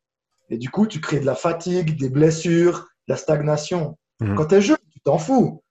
[0.49, 3.99] Et du coup, tu crées de la fatigue, des blessures, de la stagnation.
[4.21, 4.35] Mhm.
[4.35, 5.63] Quand tu es jeune, tu t'en fous.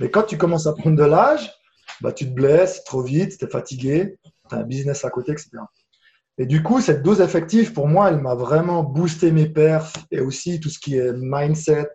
[0.00, 1.50] Mais quand tu commences à prendre de l'âge,
[2.02, 5.32] bah, tu te blesses trop vite, tu es fatigué, tu as un business à côté,
[5.32, 5.48] etc.
[6.38, 10.20] Et du coup, cette dose effective, pour moi, elle m'a vraiment boosté mes perfs et
[10.20, 11.90] aussi tout ce qui est mindset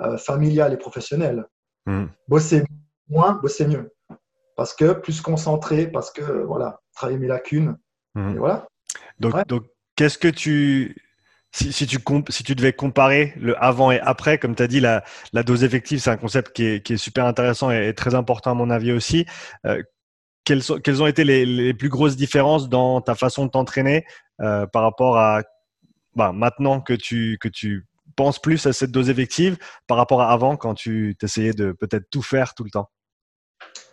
[0.00, 1.44] euh, familial et professionnel.
[1.86, 2.08] Mhm.
[2.28, 2.64] Bosser
[3.08, 3.92] moins, bosser mieux.
[4.56, 7.76] Parce que plus concentré, parce que, voilà, travailler mes lacunes.
[8.16, 8.66] Et voilà.
[9.20, 9.44] Donc, Ouais.
[9.46, 10.96] donc qu'est-ce que tu.
[11.50, 14.80] Si, si tu si tu devais comparer le avant et après, comme tu as dit,
[14.80, 15.02] la,
[15.32, 18.14] la dose effective, c'est un concept qui est, qui est super intéressant et, et très
[18.14, 19.24] important à mon avis aussi.
[19.64, 19.82] Euh,
[20.44, 24.06] quelles, sont- quelles ont été les, les plus grosses différences dans ta façon de t'entraîner
[24.40, 25.42] euh, par rapport à
[26.14, 30.32] bah, maintenant que tu, que tu penses plus à cette dose effective par rapport à
[30.32, 32.90] avant quand tu essayais de peut-être tout faire tout le temps?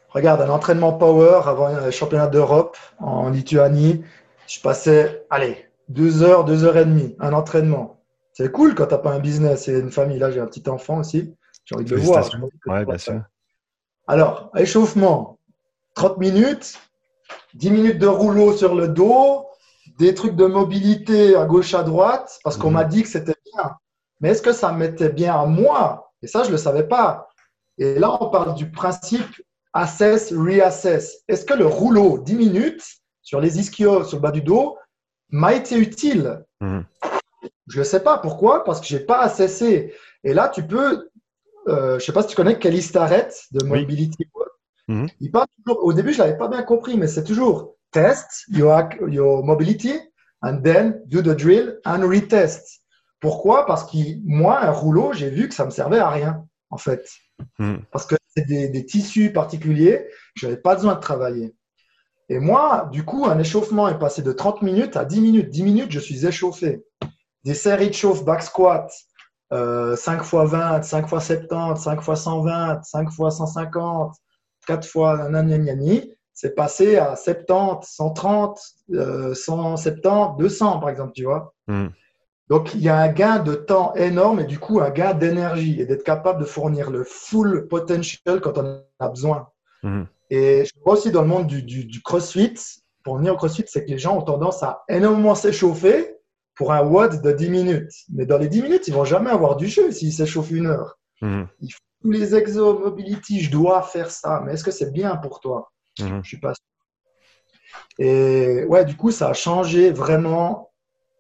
[0.10, 4.03] Regarde, un entraînement power avant un championnat d'Europe en Lituanie,
[4.47, 8.01] je passais, allez, deux heures, deux heures et demie, un entraînement.
[8.31, 10.19] C'est cool quand tu n'as pas un business et une famille.
[10.19, 11.36] Là, j'ai un petit enfant aussi.
[11.65, 12.23] J'ai envie de le voir.
[12.23, 12.51] Félicitations.
[12.65, 13.21] Ouais, bien sûr.
[14.08, 15.39] Alors, échauffement,
[15.95, 16.77] 30 minutes,
[17.55, 19.45] 10 minutes de rouleau sur le dos,
[19.97, 22.73] des trucs de mobilité à gauche, à droite, parce qu'on Mhm.
[22.73, 23.71] m'a dit que c'était bien.
[24.19, 26.12] Mais est-ce que ça m'était bien à moi?
[26.21, 27.29] Et ça, je ne le savais pas.
[27.77, 29.41] Et là, on parle du principe
[29.73, 31.23] assess, reassess.
[31.27, 32.84] Est-ce que le rouleau, 10 minutes,
[33.21, 34.77] sur les ischios, sur le bas du dos,
[35.29, 36.43] m'a été utile?
[36.62, 36.86] Mhm.
[37.67, 38.17] Je ne sais pas.
[38.17, 39.93] Pourquoi Parce que je n'ai pas assessé.
[40.23, 41.10] Et là, tu peux,
[41.67, 43.86] euh, je ne sais pas si tu connais Kelly Starrett de Oui.
[44.88, 45.08] Mhm.
[45.19, 48.45] Il parle toujours, au début, je ne l'avais pas bien compris, mais c'est toujours test
[48.50, 49.93] your, mobility
[50.41, 52.82] and then do the drill and retest.
[53.19, 53.65] Pourquoi?
[53.65, 56.78] Parce que moi, un rouleau, j'ai vu que ça ne me servait à rien, en
[56.78, 57.10] fait.
[57.60, 57.82] Mhm.
[57.91, 61.56] Parce que c'est des, des tissus particuliers, je n'avais pas besoin de travailler.
[62.30, 65.50] Et moi, du coup, un échauffement est passé de 30 minutes à 10 minutes.
[65.50, 66.84] 10 minutes, je suis échauffé.
[67.43, 68.91] Des séries de chauffe back squat,
[69.54, 74.15] euh, 5 x 20, 5 x 70, 5 x 120, 5 x 150,
[74.65, 78.60] 4 fois nanani, c'est passé à 70, 130,
[78.93, 81.54] euh, 170, 200 par exemple, tu vois.
[81.67, 81.91] Mhm.
[82.49, 85.82] Donc il y a un gain de temps énorme et du coup un gain d'énergie
[85.82, 89.47] et d'être capable de fournir le full potential quand on a besoin.
[89.84, 90.08] Mhm.
[90.30, 92.54] Et je vois aussi dans le monde du, du- du crossfit,
[93.04, 96.15] pour venir au crossfit, c'est que les gens ont tendance à énormément s'échauffer
[96.56, 97.91] pour un WOD de 10 minutes.
[98.13, 100.97] Mais dans les 10 minutes, ils vont jamais avoir du jeu s'ils s'échauffent une heure.
[101.21, 101.47] Mhm.
[102.06, 104.39] Tous les exos, mobility, je dois faire ça.
[104.46, 105.72] Mais est-ce que c'est bien pour toi?
[106.00, 106.22] Mhm.
[106.22, 106.63] Je suis pas sûr.
[107.98, 110.70] Et ouais, du coup, ça a changé vraiment.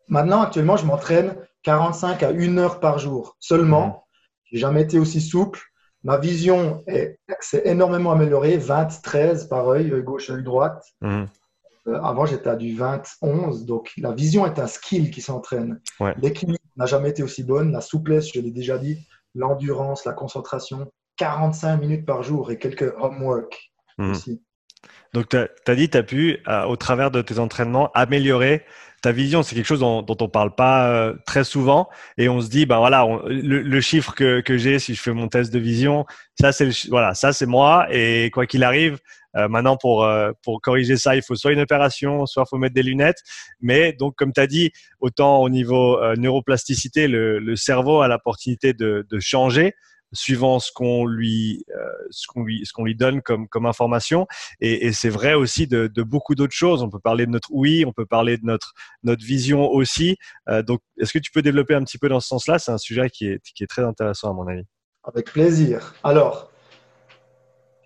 [0.09, 4.05] Maintenant, actuellement, je m'entraîne 45 à 1 heure par jour seulement.
[4.43, 5.59] J'ai jamais été aussi souple.
[6.03, 8.57] Ma vision est- s'est énormément améliorée.
[8.57, 10.85] 20, 13 par œil, gauche, œil droite.
[11.01, 11.25] Mhm.
[11.87, 13.65] Euh, avant, j'étais à du 20, 11.
[13.65, 15.81] Donc, la vision est un skill qui s'entraîne.
[15.99, 16.13] Ouais.
[16.21, 17.71] L'équilibre n'a jamais été aussi bonne.
[17.71, 19.07] La souplesse, je l'ai déjà dit.
[19.35, 20.91] L'endurance, la concentration.
[21.17, 24.11] 45 minutes par jour et quelques homework Mhm.
[24.11, 24.41] aussi.
[25.13, 28.65] Donc, tu as, dit, tu as pu, euh, au travers de tes entraînements, améliorer
[29.01, 29.43] ta vision.
[29.43, 31.87] C'est quelque chose dont, dont on parle pas euh, très souvent.
[32.17, 35.01] Et on se dit, ben voilà, on- le, le chiffre que, que j'ai si je
[35.01, 36.05] fais mon test de vision,
[36.39, 37.87] ça, c'est voilà, ça, c'est moi.
[37.91, 38.99] Et quoi qu'il arrive,
[39.49, 42.75] maintenant, pour, euh, pour corriger ça, il faut soit une opération, soit il faut mettre
[42.75, 43.21] des lunettes.
[43.59, 48.73] Mais donc, comme tu as dit, autant au niveau euh, neuroplasticité, le, cerveau a l'opportunité
[48.73, 49.73] de, changer
[50.13, 54.27] suivant ce qu'on lui, euh, ce lui, ce lui donne comme, information.
[54.59, 56.81] Et, c'est vrai aussi de, beaucoup d'autres choses.
[56.83, 60.17] On peut parler de notre oui, on peut parler de notre, notre vision aussi.
[60.49, 62.59] Euh, donc, est-ce que tu peux développer un petit peu dans ce sens-là?
[62.59, 64.63] C'est un sujet qui est, qui est très intéressant à mon avis.
[65.03, 65.93] Avec plaisir.
[66.03, 66.51] Alors,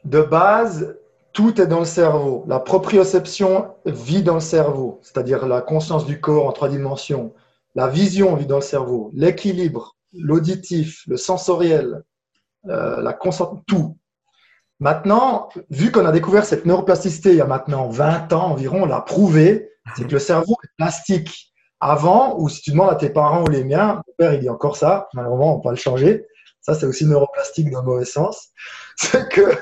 [0.06, 0.99] de base,
[1.40, 2.44] tout est dans le cerveau.
[2.50, 7.34] La proprioception vit dans le cerveau, c'est-à-dire la conscience du corps en trois dimensions.
[7.76, 9.10] La vision vit dans le cerveau.
[9.14, 12.04] L'équilibre, l'auditif, le sensoriel,
[12.68, 13.98] euh, la concentration, tout.
[14.82, 18.86] Maintenant, vu qu'on a découvert cette neuroplasticité il y a maintenant 20 ans environ, on
[18.86, 21.54] l'a prouvé, c'est que le cerveau est plastique.
[21.80, 24.50] Avant, ou si tu demandes à tes parents ou les miens, mon père il dit
[24.50, 26.26] encore ça, malheureusement on ne peut pas le changer,
[26.60, 28.50] ça c'est aussi neuroplastique dans le mauvais sens,
[28.98, 29.56] c'est que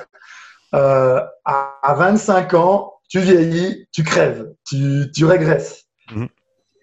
[0.74, 5.84] euh, à, à 25 ans, tu vieillis, tu crèves, tu, tu régresses.
[6.12, 6.28] Mhm.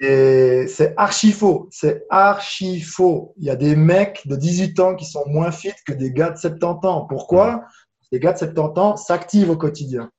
[0.01, 3.33] Et c'est archi faux, c'est archi faux.
[3.37, 6.31] Il y a des mecs de 18 ans qui sont moins fit que des gars
[6.31, 7.05] de 70 ans.
[7.07, 7.63] Pourquoi
[8.11, 10.09] Les gars de 70 ans s'activent au quotidien.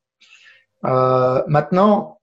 [0.84, 2.20] Euh, maintenant,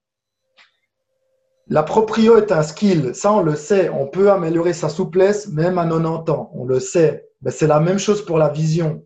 [1.67, 3.89] la proprio est un skill, ça on le sait.
[3.89, 7.29] On peut améliorer sa souplesse même à 90 ans, on le sait.
[7.41, 9.05] Ben, c'est la même chose pour la vision.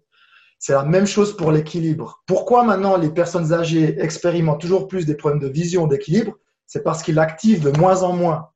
[0.60, 2.24] C'est la même chose pour l'équilibre.
[2.26, 6.34] Pourquoi maintenant les personnes âgées expérimentent toujours plus des problèmes de vision, d'équilibre?
[6.66, 8.50] C'est parce qu'il active de moins en moins.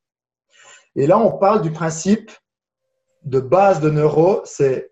[0.95, 2.31] Et là, on parle du principe
[3.23, 4.91] de base de neuro, c'est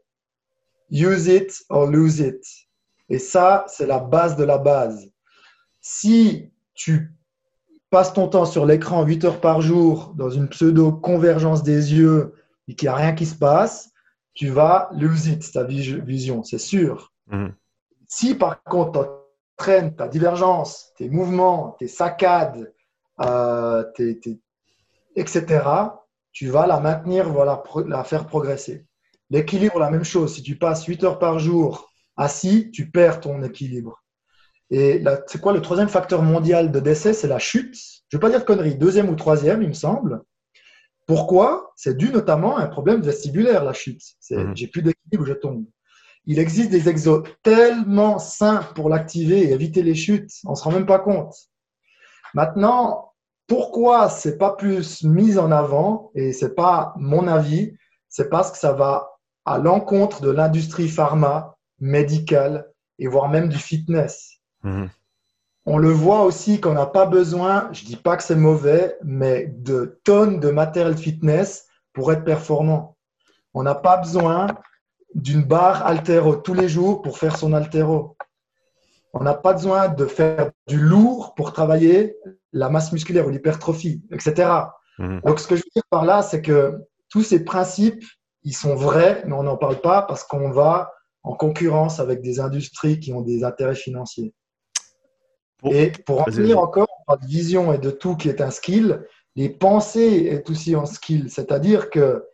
[0.91, 2.43] use it or lose it.
[3.09, 5.09] Et ça, c'est la base de la base.
[5.81, 7.11] Si tu
[7.89, 12.35] passes ton temps sur l'écran 8 heures par jour dans une pseudo-convergence des yeux
[12.67, 13.89] et qu'il n'y a rien qui se passe,
[14.39, 17.11] tu vas lose it, ta vision, c'est sûr.
[17.27, 17.53] Mhm.
[18.07, 19.09] Si par contre, tu
[19.57, 22.73] entraînes ta divergence, tes mouvements, tes saccades,
[23.19, 23.83] euh,
[25.17, 25.43] etc.,
[26.31, 28.85] tu vas la maintenir, voilà, la faire progresser.
[29.29, 30.35] L'équilibre, la même chose.
[30.35, 34.01] Si tu passes 8 heures par jour assis, tu perds ton équilibre.
[34.69, 37.11] Et c'est quoi le troisième facteur mondial de décès?
[37.11, 37.75] C'est la chute.
[37.75, 40.23] Je ne veux pas dire de conneries, deuxième ou troisième, il me semble.
[41.09, 41.73] Pourquoi?
[41.75, 44.03] C'est dû notamment à un problème vestibulaire, la chute.
[44.29, 44.55] Mhm.
[44.55, 45.65] J'ai plus d'équilibre, je tombe.
[46.27, 50.63] Il existe des exos tellement simples pour l'activer et éviter les chutes, on ne se
[50.63, 51.33] rend même pas compte.
[52.35, 53.13] Maintenant,
[53.47, 57.73] pourquoi c'est pas plus mis en avant et c'est pas mon avis,
[58.07, 59.09] c'est parce que ça va
[59.45, 64.41] à l'encontre de l'industrie pharma, médicale et voire même du fitness.
[64.61, 64.91] Mhm.
[65.65, 69.47] On le voit aussi qu'on n'a pas besoin, je dis pas que c'est mauvais, mais
[69.47, 72.97] de tonnes de matériel fitness pour être performant.
[73.53, 74.47] On n'a pas besoin
[75.15, 78.15] d'une barre altéro tous les jours pour faire son altéro.
[79.13, 82.15] On n'a pas besoin de faire du lourd pour travailler
[82.53, 84.49] la masse musculaire ou l'hypertrophie, etc.
[84.99, 85.21] Mhm.
[85.25, 88.03] Donc, ce que je veux dire par là, c'est que tous ces principes,
[88.43, 90.91] ils sont vrais, mais on n'en parle pas parce qu'on va
[91.23, 94.33] en concurrence avec des industries qui ont des intérêts financiers.
[95.65, 98.51] Et pour en venir encore, on parle de vision et de tout qui est un
[98.51, 101.29] skill, les pensées est aussi un skill.
[101.29, 102.25] C'est-à-dire que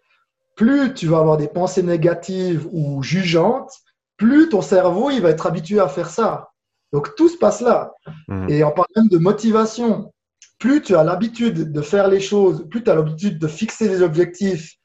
[0.55, 3.71] plus tu vas avoir des pensées négatives ou jugeantes,
[4.17, 6.49] plus ton cerveau il va être habitué à faire ça.
[6.93, 7.93] Donc tout se passe là.
[8.27, 8.49] Mhm.
[8.49, 10.13] Et en parlant même de motivation,
[10.59, 14.01] plus tu as l'habitude de faire les choses, plus tu as l'habitude de fixer des
[14.01, 14.75] objectifs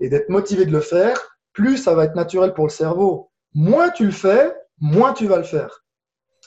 [0.00, 1.18] et d'être motivé de le faire,
[1.52, 3.30] plus ça va être naturel pour le cerveau.
[3.54, 5.84] Moins tu le fais, moins tu vas le faire.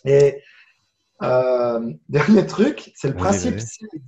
[0.05, 0.41] Et
[1.21, 3.59] euh, dernier truc, c'est le principe,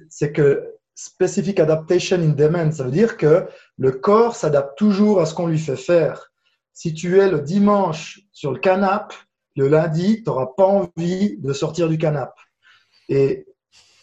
[0.10, 3.46] c'est que specific adaptation in demand, ça veut dire que
[3.78, 6.32] le corps s'adapte toujours à ce qu'on lui fait faire.
[6.74, 9.16] Si tu es le dimanche sur le canapé,
[9.56, 12.42] le lundi, tu n'auras pas envie de sortir du canapé.
[13.10, 13.46] Et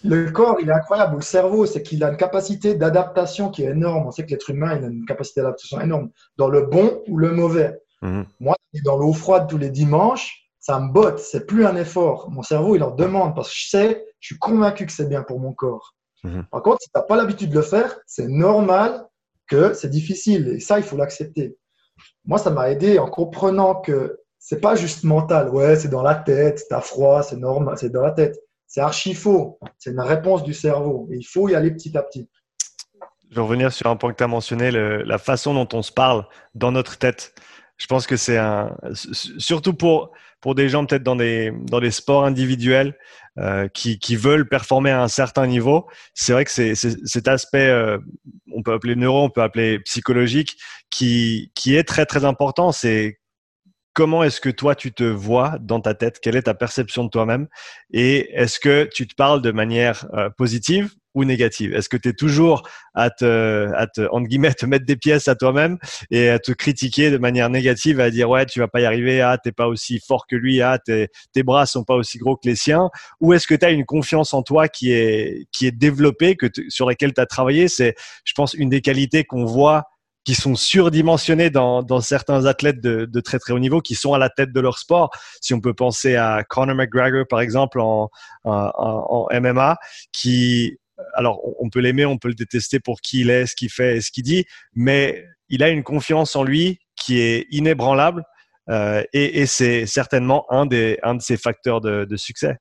[0.04, 1.16] le corps, il est incroyable.
[1.16, 4.06] Le cerveau, c'est qu'il a une capacité d'adaptation qui est énorme.
[4.06, 7.18] On sait que l'être humain, il a une capacité d'adaptation énorme, dans le bon ou
[7.18, 7.78] le mauvais.
[8.02, 8.24] Mhm.
[8.38, 12.30] Moi, dans l'eau froide tous les dimanches, ça me botte, c'est plus un effort.
[12.30, 15.22] Mon cerveau, il en demande parce que je sais, je suis convaincu que c'est bien
[15.22, 15.94] pour mon corps.
[16.22, 16.44] Mhm.
[16.50, 19.06] Par contre, si tu n'as pas l'habitude de le faire, c'est normal
[19.48, 20.48] que c'est difficile.
[20.48, 21.56] Et ça, il faut l'accepter.
[22.26, 25.48] Moi, ça m'a aidé en comprenant que c'est pas juste mental.
[25.48, 28.38] Ouais, c'est dans la tête, tu as froid, c'est normal, c'est dans la tête.
[28.66, 29.58] C'est archi faux.
[29.78, 31.08] C'est une réponse du cerveau.
[31.10, 32.28] Et il faut y aller petit à petit.
[33.30, 35.92] Je vais revenir sur un point que tu as mentionné, la façon dont on se
[35.92, 37.34] parle dans notre tête.
[37.78, 41.90] Je pense que c'est un, surtout pour, pour des gens peut-être dans des, dans des
[41.90, 42.96] sports individuels
[43.38, 45.88] euh, qui, qui veulent performer à un certain niveau.
[46.14, 47.98] C'est vrai que c'est cet aspect, euh,
[48.52, 50.56] on peut appeler neuro, on peut appeler psychologique,
[50.90, 52.72] qui, qui est très très important.
[52.72, 53.20] C'est
[53.92, 56.20] comment est-ce que toi tu te vois dans ta tête?
[56.20, 57.48] Quelle est ta perception de toi-même?
[57.92, 62.10] Et est-ce que tu te parles de manière euh, positive ou négative Est-ce que tu
[62.10, 65.78] es toujours à te, à te, entre guillemets, te mettre des pièces à toi-même
[66.10, 69.20] et à te critiquer de manière négative, à dire ouais, tu vas pas y arriver,
[69.20, 72.36] ah, t'es pas aussi fort que lui, ah, tes, tes bras sont pas aussi gros
[72.36, 72.90] que les siens?
[73.20, 76.46] Ou est-ce que tu as une confiance en toi qui est, qui est développée, que
[76.68, 77.68] sur laquelle tu as travaillé?
[77.68, 77.94] C'est,
[78.24, 79.84] je pense, une des qualités qu'on voit
[80.24, 84.12] qui sont surdimensionnés dans, dans certains athlètes de, de, très très haut niveau qui sont
[84.12, 85.10] à la tête de leur sport.
[85.40, 88.10] Si on peut penser à Conor McGregor par exemple en,
[88.44, 89.78] en, en MMA,
[90.12, 90.78] qui
[91.14, 93.96] alors on peut l'aimer, on peut le détester pour qui il est, ce qu'il fait
[93.96, 98.24] et ce qu'il dit, mais il a une confiance en lui qui est inébranlable
[98.68, 102.58] euh, et, c'est certainement un, des, un de ses facteurs de, succès.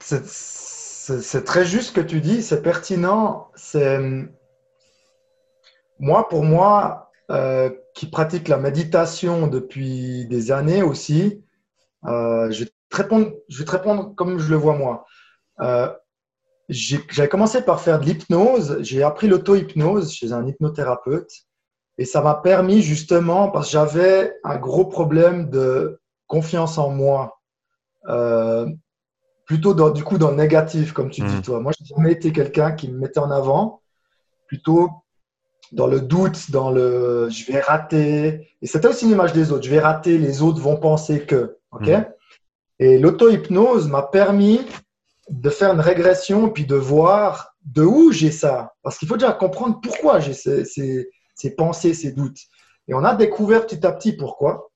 [0.00, 3.50] C'est très juste ce que tu dis, c'est pertinent.
[6.00, 11.42] Moi, pour moi, euh, qui pratique la méditation depuis des années aussi,
[12.04, 15.06] euh, je, vais répondre, je vais te répondre comme je le vois moi.
[15.60, 15.92] Euh,
[16.68, 18.78] J'avais commencé par faire de l'hypnose.
[18.80, 21.30] J'ai appris l'auto-hypnose chez un hypnothérapeute.
[21.98, 27.40] Et ça m'a permis justement, parce que j'avais un gros problème de confiance en moi.
[28.08, 28.66] Euh,
[29.46, 31.42] plutôt dans, du coup dans le négatif, comme tu dis mmh.
[31.42, 31.60] toi.
[31.60, 33.82] Moi, je n'ai jamais été quelqu'un qui me mettait en avant.
[34.46, 34.90] Plutôt
[35.72, 38.48] dans le doute, dans le je vais rater.
[38.60, 39.64] Et c'était aussi l'image des autres.
[39.64, 41.58] Je vais rater, les autres vont penser que.
[41.72, 41.88] OK?
[41.88, 42.04] Mmh.
[42.80, 44.60] Et l'auto-hypnose m'a permis
[45.28, 48.74] de faire une régression puis de voir de où j'ai ça.
[48.82, 52.40] Parce qu'il faut déjà comprendre pourquoi j'ai ces, ces, pensées, ces doutes.
[52.88, 54.70] Et on a découvert petit à petit pourquoi.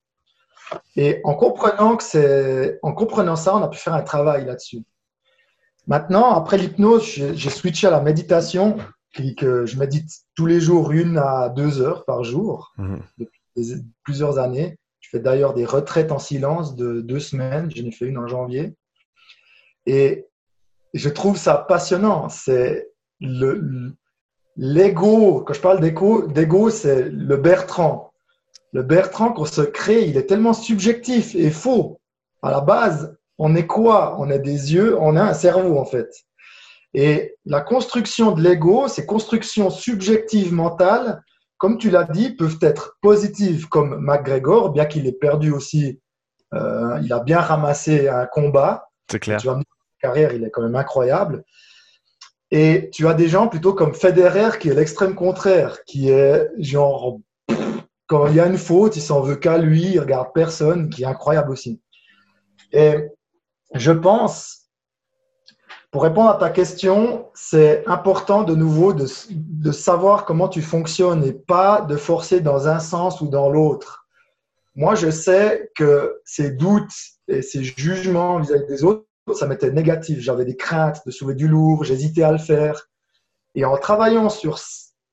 [0.96, 4.82] Et en comprenant, que c'est, en comprenant ça, on a pu faire un travail là-dessus.
[5.86, 8.76] Maintenant, après l'hypnose, j'ai switché à la méditation,
[9.36, 13.00] que je médite tous les jours une à deux heures par jour mhm.
[13.18, 13.40] depuis
[14.04, 14.78] plusieurs années.
[15.00, 17.70] Je fais d'ailleurs des retraites en silence de deux semaines.
[17.74, 18.76] J'en ai fait une en janvier.
[19.86, 20.26] Et
[20.94, 22.28] je trouve ça passionnant.
[22.28, 22.88] C'est
[23.20, 23.92] le,
[24.56, 25.42] l'ego.
[25.46, 28.12] Quand je parle d'ego, c'est le Bertrand.
[28.72, 32.00] Le Bertrand qu'on se crée, il est tellement subjectif et faux.
[32.42, 34.16] À la base, on est quoi?
[34.18, 36.10] On a des yeux, on a un cerveau en fait.
[36.94, 41.22] Et la construction de l'ego, ces constructions subjectives mentales,
[41.56, 46.00] comme tu l'as dit, peuvent être positives comme McGregor, bien qu'il ait perdu aussi,
[46.54, 48.88] euh, il a bien ramassé un combat.
[49.10, 49.40] C'est clair.
[49.40, 49.48] Tu
[49.98, 51.44] carrière, il est quand même incroyable.
[52.50, 57.18] Et tu as des gens plutôt comme Federer qui est l'extrême contraire, qui est genre,
[58.06, 61.02] quand il y a une faute, il s'en veut qu'à lui, il regarde personne, qui
[61.02, 61.82] est incroyable aussi.
[62.72, 63.04] Et
[63.74, 64.70] je pense,
[65.90, 71.24] pour répondre à ta question, c'est important de nouveau de, de, savoir comment tu fonctionnes
[71.24, 74.06] et pas de forcer dans un sens ou dans l'autre.
[74.74, 76.92] Moi, je sais que ces doutes
[77.26, 80.20] et ces jugements vis-à-vis des autres, ça m'était négatif.
[80.20, 82.88] J'avais des craintes de soulever du lourd, j'hésitais à le faire.
[83.54, 84.58] Et en travaillant sur,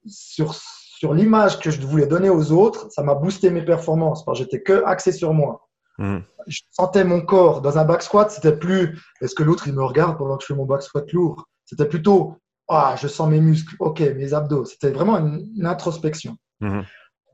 [0.05, 4.39] sur, sur l'image que je voulais donner aux autres, ça m'a boosté mes performances parce
[4.39, 5.67] que j'étais que axé sur moi.
[5.97, 6.19] Hmm.
[6.47, 7.61] Je sentais mon corps.
[7.61, 10.47] Dans un back squat, c'était plus est-ce que l'autre il me regarde pendant que je
[10.47, 11.47] fais mon back squat lourd?
[11.65, 12.37] C'était plutôt
[12.67, 14.65] ah, je sens mes muscles, ok, mes abdos.
[14.65, 16.37] C'était vraiment une, introspection.
[16.59, 16.81] Hmm.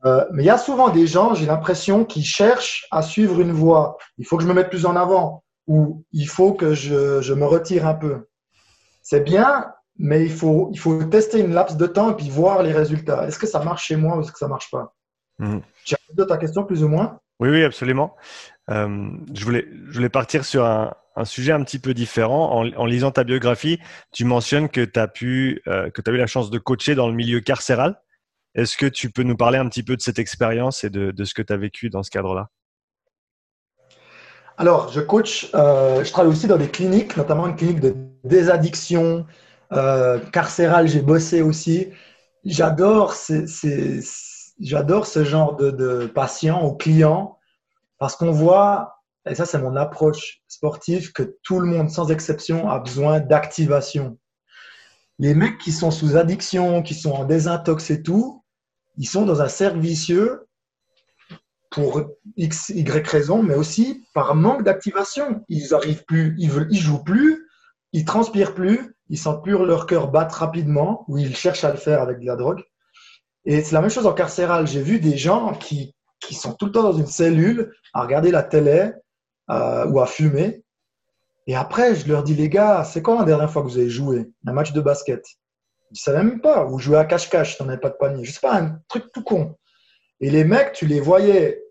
[0.04, 3.52] Euh, mais il y a souvent des gens, j'ai l'impression, qui cherchent à suivre une
[3.52, 3.98] voie.
[4.18, 7.34] Il faut que je me mette plus en avant ou il faut que je, je
[7.34, 8.28] me retire un peu.
[9.02, 12.64] C'est bien, mais il faut, il faut tester une laps de temps et puis voir
[12.64, 13.28] les résultats.
[13.28, 14.96] Est-ce que ça marche chez moi ou est-ce que ça marche pas?
[15.40, 15.60] Mmh.
[15.86, 17.20] Tu as ta question plus ou moins?
[17.40, 18.16] Oui, oui, absolument.
[18.70, 22.54] Euh, je, voulais, je voulais partir sur un, un sujet un petit peu différent.
[22.54, 23.80] En, en, lisant ta biographie,
[24.12, 27.08] tu mentionnes que tu as, pu, euh, que as eu la chance de coacher dans
[27.08, 28.00] le milieu carcéral.
[28.54, 31.24] Est-ce que tu peux nous parler un petit peu de cette expérience et de, de
[31.24, 32.50] ce que tu as vécu dans ce cadre-là?
[34.62, 39.26] Alors, je coach, euh, je travaille aussi dans des cliniques, notamment une clinique de désaddiction
[39.74, 41.88] euh, carcérale, j'ai bossé aussi.
[42.46, 43.16] J'adore
[44.60, 47.40] j'adore ce genre de, de patients ou clients
[47.98, 52.70] parce qu'on voit, et ça c'est mon approche sportive, que tout le monde, sans exception,
[52.70, 54.20] a besoin d'activation.
[55.18, 58.44] Les mecs qui sont sous addiction, qui sont en désintox et tout,
[58.98, 60.48] ils sont dans un cercle vicieux
[61.72, 62.04] pour
[62.36, 65.44] X, Y raison, mais aussi par manque d'activation.
[65.50, 67.48] Ils arrivent plus, ils jouent plus,
[67.94, 71.78] ils transpirent plus, ils sentent plus leur cœur battre rapidement, ou ils cherchent à le
[71.78, 72.62] faire avec de la drogue.
[73.46, 74.68] Et c'est la même chose en carcéral.
[74.68, 78.32] J'ai vu des gens qui, qui sont tout le temps dans une cellule à regarder
[78.32, 78.92] la télé
[79.50, 80.64] euh, ou à fumer.
[81.48, 83.90] Et après, je leur dis, les gars, c'est quand la dernière fois que vous avez
[83.90, 85.26] joué un match de basket?
[85.90, 86.66] Ils ne savaient même pas.
[86.66, 88.24] Ou jouer à cache-cache, tu n'en avais pas de panier.
[88.26, 89.58] Je sais pas, un truc tout con.
[90.22, 91.64] Et les mecs, tu les voyais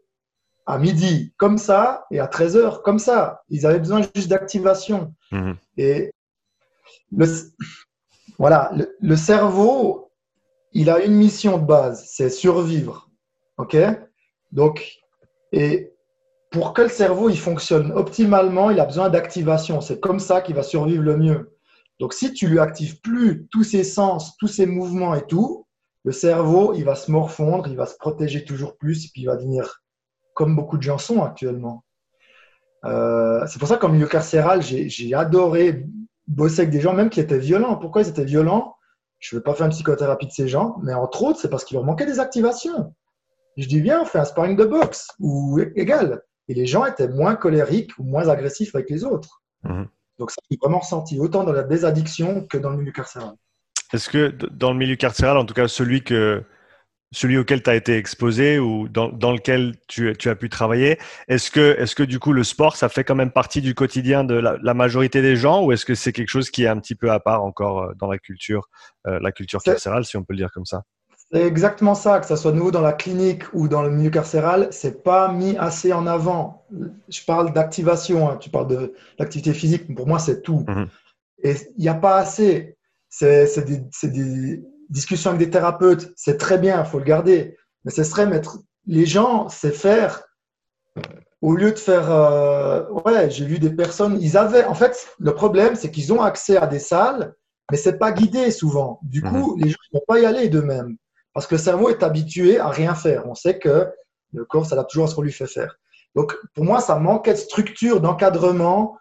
[0.66, 3.42] à midi comme ça et à 13h comme ça.
[3.48, 5.14] Ils avaient besoin juste d'activation.
[5.32, 5.56] Mhm.
[5.76, 6.12] Et
[7.16, 7.26] le,
[8.38, 10.12] voilà, le, cerveau,
[10.72, 13.08] il a une mission de base, c'est survivre.
[13.58, 13.76] OK?
[14.52, 14.98] Donc,
[15.52, 15.92] et
[16.50, 19.80] pour que le cerveau il fonctionne optimalement, il a besoin d'activation.
[19.80, 21.56] C'est comme ça qu'il va survivre le mieux.
[22.00, 25.66] Donc, si tu lui actives plus tous ses sens, tous ses mouvements et tout,
[26.04, 29.36] le cerveau, il va se morfondre, il va se protéger toujours plus, puis il va
[29.36, 29.82] devenir
[30.34, 31.84] comme beaucoup de gens sont actuellement.
[32.84, 35.84] Euh, c'est pour ça qu'en milieu carcéral, j'ai adoré
[36.26, 37.76] bosser avec des gens, même qui étaient violents.
[37.76, 38.76] Pourquoi ils étaient violents?
[39.18, 41.64] Je ne veux pas faire une psychothérapie de ces gens, mais entre autres, c'est parce
[41.64, 42.94] qu'il leur manquait des activations.
[43.58, 46.22] Je dis, bien, on fait un sparring de boxe ou égal.
[46.48, 49.42] Et les gens étaient moins colériques ou moins agressifs avec les autres.
[49.64, 49.88] Mhm.
[50.18, 53.34] Donc, ça, j'ai vraiment ressenti, autant dans la désaddiction que dans le milieu carcéral.
[53.92, 56.44] Est-ce que dans le milieu carcéral, en tout cas celui, que,
[57.12, 60.98] celui auquel tu as été exposé ou dans, dans lequel tu, tu, as pu travailler,
[61.28, 64.22] est-ce que, est que du coup le sport, ça fait quand même partie du quotidien
[64.22, 66.94] de la, majorité des gens ou est-ce que c'est quelque chose qui est un petit
[66.94, 68.68] peu à part encore euh, dans la culture,
[69.06, 70.82] euh, la culture carcérale, si on peut le dire comme ça?
[71.32, 74.68] C'est exactement ça, que ce soit nouveau dans la clinique ou dans le milieu carcéral,
[74.72, 76.66] c'est pas mis assez en avant.
[77.08, 78.36] Je parle d'activation, hein.
[78.40, 80.64] tu parles de l'activité physique, pour moi c'est tout.
[80.66, 80.88] Mhm.
[81.42, 82.76] Et il n'y a pas assez
[83.10, 83.64] c'est
[84.04, 87.56] des, discussions avec des thérapeutes, c'est très bien, il faut le garder.
[87.84, 90.22] Mais ce serait mettre les gens, c'est faire
[91.42, 92.10] au lieu de faire.
[92.10, 94.18] Euh, ouais, j'ai vu des personnes.
[94.20, 94.64] Ils avaient.
[94.64, 97.34] En fait, le problème, c'est qu'ils ont accès à des salles,
[97.70, 99.00] mais c'est pas guidé souvent.
[99.02, 99.62] Du coup, mhm.
[99.62, 100.96] les gens ne vont pas y aller d'eux-mêmes.
[101.32, 103.26] Parce que le cerveau est habitué à rien faire.
[103.26, 103.88] On sait que
[104.32, 105.76] le corps s'adapte toujours à ce qu'on lui fait faire.
[106.16, 108.98] Donc, pour moi, ça manquait de structure, d'encadrement,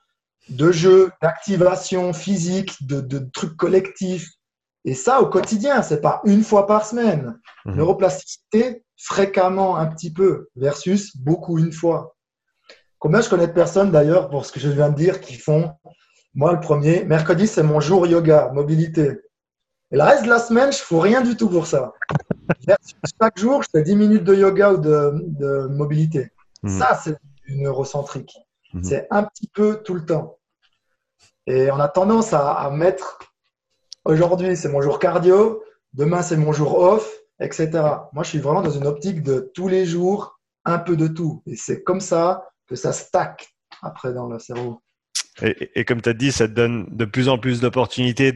[0.50, 4.30] de jeu, d'activation physique, de, trucs collectifs.
[4.86, 7.39] Et ça, au quotidien, c'est pas une fois par semaine.
[7.66, 7.76] Mhm.
[7.76, 12.16] Neuroplasticité, fréquemment un petit peu, versus beaucoup une fois.
[12.97, 15.72] Combien je connais de personnes d'ailleurs, pour ce que je viens de dire, qui font,
[16.34, 19.20] moi le premier, mercredi c'est mon jour yoga, mobilité.
[19.91, 21.93] Et le reste de la semaine, je ne fais rien du tout pour ça.
[23.22, 26.32] Chaque jour, je fais 10 minutes de yoga ou de, mobilité.
[26.64, 26.80] Mhm.
[26.80, 28.36] Ça, c'est du neurocentrique.
[28.74, 28.84] Mhm.
[28.84, 30.38] C'est un petit peu tout le temps.
[31.50, 33.18] Et on a tendance à, mettre
[34.06, 37.70] aujourd'hui, c'est mon jour cardio, demain, c'est mon jour off, etc.
[38.14, 41.41] Moi, je suis vraiment dans une optique de tous les jours, un peu de tout.
[41.47, 43.50] Et c'est comme ça que ça stack
[43.82, 44.80] après dans le cerveau.
[45.41, 48.34] Et, comme tu as dit, ça te donne de plus en plus d'opportunités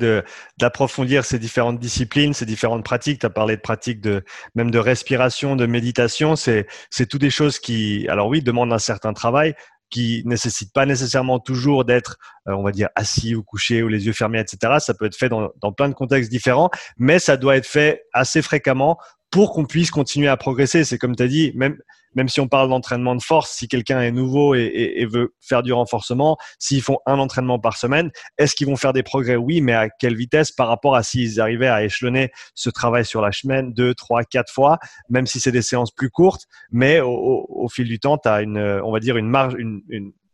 [0.58, 3.20] d'approfondir ces différentes disciplines, ces différentes pratiques.
[3.20, 4.24] Tu as parlé de pratiques de
[4.56, 6.36] même de respiration, de méditation.
[6.36, 6.66] C'est
[7.10, 9.54] tout des choses qui, alors oui, demandent un certain travail,
[9.94, 12.18] qui nécessitent pas nécessairement toujours d'être,
[12.48, 14.74] euh, on va dire, assis ou couché ou les yeux fermés, etc.
[14.80, 18.02] Ça peut être fait dans, dans plein de contextes différents, mais ça doit être fait
[18.12, 18.98] assez fréquemment
[19.30, 20.84] pour qu'on puisse continuer à progresser.
[20.84, 21.78] C'est comme tu as dit, même
[22.16, 25.74] même si on parle d'entraînement de force, si quelqu'un est nouveau et, veut faire du
[25.74, 29.36] renforcement, s'ils font un entraînement par semaine, est-ce qu'ils vont faire des progrès?
[29.36, 33.22] Oui, mais à quelle vitesse par rapport à s'ils arrivaient à échelonner ce travail sur
[33.22, 37.68] la semaine deux, trois, quatre fois, même si c'est des séances plus courtes, mais au,
[37.72, 39.82] fil du temps, tu as une, on va dire une marge, une,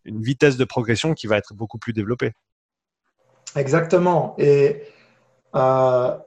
[0.05, 2.31] vitesse de progression qui va être beaucoup plus développée.
[3.55, 4.35] Exactement.
[4.39, 4.81] Et
[5.55, 6.17] euh,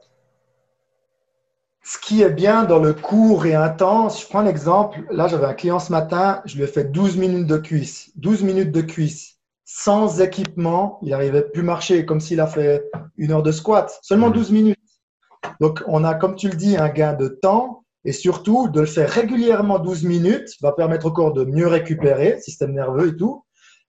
[1.82, 5.54] ce qui est bien dans le court et intense, je prends l'exemple, là j'avais un
[5.54, 9.38] client ce matin, je lui ai fait 12 minutes de cuisse, 12 minutes de cuisse,
[9.64, 12.84] sans équipement, il n'arrivait plus à marcher, comme s'il a fait
[13.16, 14.54] une heure de squat, seulement 12 mmh.
[14.54, 14.78] minutes.
[15.60, 18.86] Donc on a, comme tu le dis, un gain de temps et surtout de le
[18.86, 23.44] faire régulièrement 12 minutes va permettre au corps de mieux récupérer, système nerveux et tout,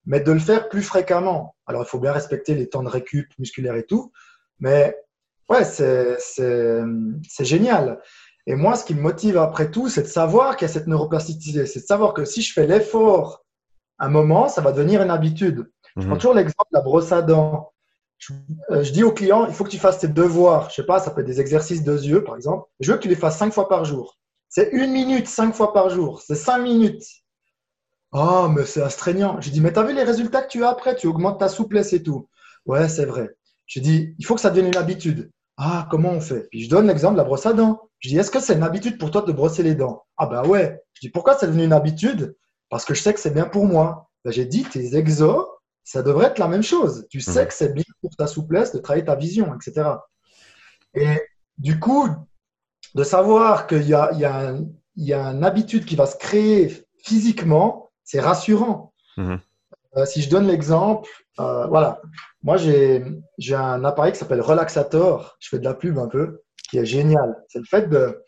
[0.05, 1.55] mais de le faire plus fréquemment.
[1.67, 4.11] Alors il faut bien respecter les temps de récup musculaire et tout,
[4.59, 4.95] mais
[5.49, 7.99] Ouais, c'est génial.
[8.45, 10.87] Et moi, ce qui me motive après tout, c'est de savoir qu'il y a cette
[10.87, 11.65] neuroplasticité.
[11.65, 13.45] C'est de savoir que si je fais l'effort
[13.99, 15.71] un moment, ça va devenir une habitude.
[15.95, 16.17] Je prends mhm.
[16.17, 17.71] toujours l'exemple de la brosse à dents.
[18.71, 20.69] Euh, je, dis au client, il faut que tu fasses tes devoirs.
[20.69, 22.67] Je sais pas, ça peut être des exercices de yeux, par exemple.
[22.79, 24.17] Je veux que tu les fasses cinq fois par jour.
[24.49, 26.21] C'est une minute, cinq fois par jour.
[26.21, 27.03] C'est cinq minutes.
[28.11, 29.41] Oh, mais c'est astreignant.
[29.41, 30.95] Je dis, mais tu as vu les résultats que tu as après?
[30.95, 32.29] Tu augmentes ta souplesse et tout.
[32.65, 33.35] Ouais, c'est vrai.
[33.73, 35.31] Je dis, il faut que ça devienne une habitude.
[35.57, 36.47] Ah, comment on fait?
[36.51, 37.89] Puis je donne l'exemple de la brosse à dents.
[37.97, 40.03] Je dis, est-ce que c'est une habitude pour toi de brosser les dents?
[40.15, 40.79] Ah ben ouais.
[40.93, 42.35] Je dis, pourquoi c'est devenu une habitude?
[42.69, 44.11] Parce que je sais que c'est bien pour moi.
[44.23, 45.47] Ben, j'ai dit, tes exos,
[45.83, 47.07] ça devrait être la même chose.
[47.09, 47.47] Tu sais mhm.
[47.47, 49.89] que c'est bien pour ta souplesse de travailler ta vision, etc.
[50.93, 51.19] Et
[51.57, 52.07] du coup,
[52.93, 54.55] de savoir qu'il y a, il y, a
[54.95, 58.93] il y a une habitude qui va se créer physiquement, c'est rassurant.
[59.17, 59.39] Mhm.
[59.95, 62.01] Euh, si je donne l'exemple, euh, voilà,
[62.41, 63.03] moi j'ai
[63.53, 67.43] un appareil qui s'appelle Relaxator, je fais de la pub un peu, qui est génial.
[67.47, 68.23] C'est le fait de.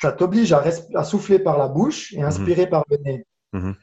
[0.00, 0.62] Ça t'oblige à,
[0.94, 2.70] à, souffler par la bouche et inspirer mhm.
[2.70, 3.26] par le nez.
[3.52, 3.74] Mhm.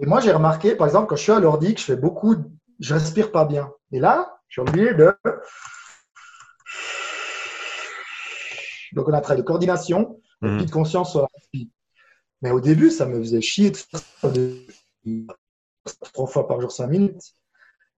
[0.00, 2.36] Et moi j'ai remarqué, par exemple, quand je suis à l'ordi, que je fais beaucoup,
[2.78, 3.72] je respire pas bien.
[3.92, 5.14] Et là, j'ai oublié de.
[8.92, 11.28] Donc on a un trait de coordination, de conscience sur la
[12.42, 13.78] Mais au début, ça me faisait chier de
[16.12, 17.34] trois fois par jour, cinq minutes.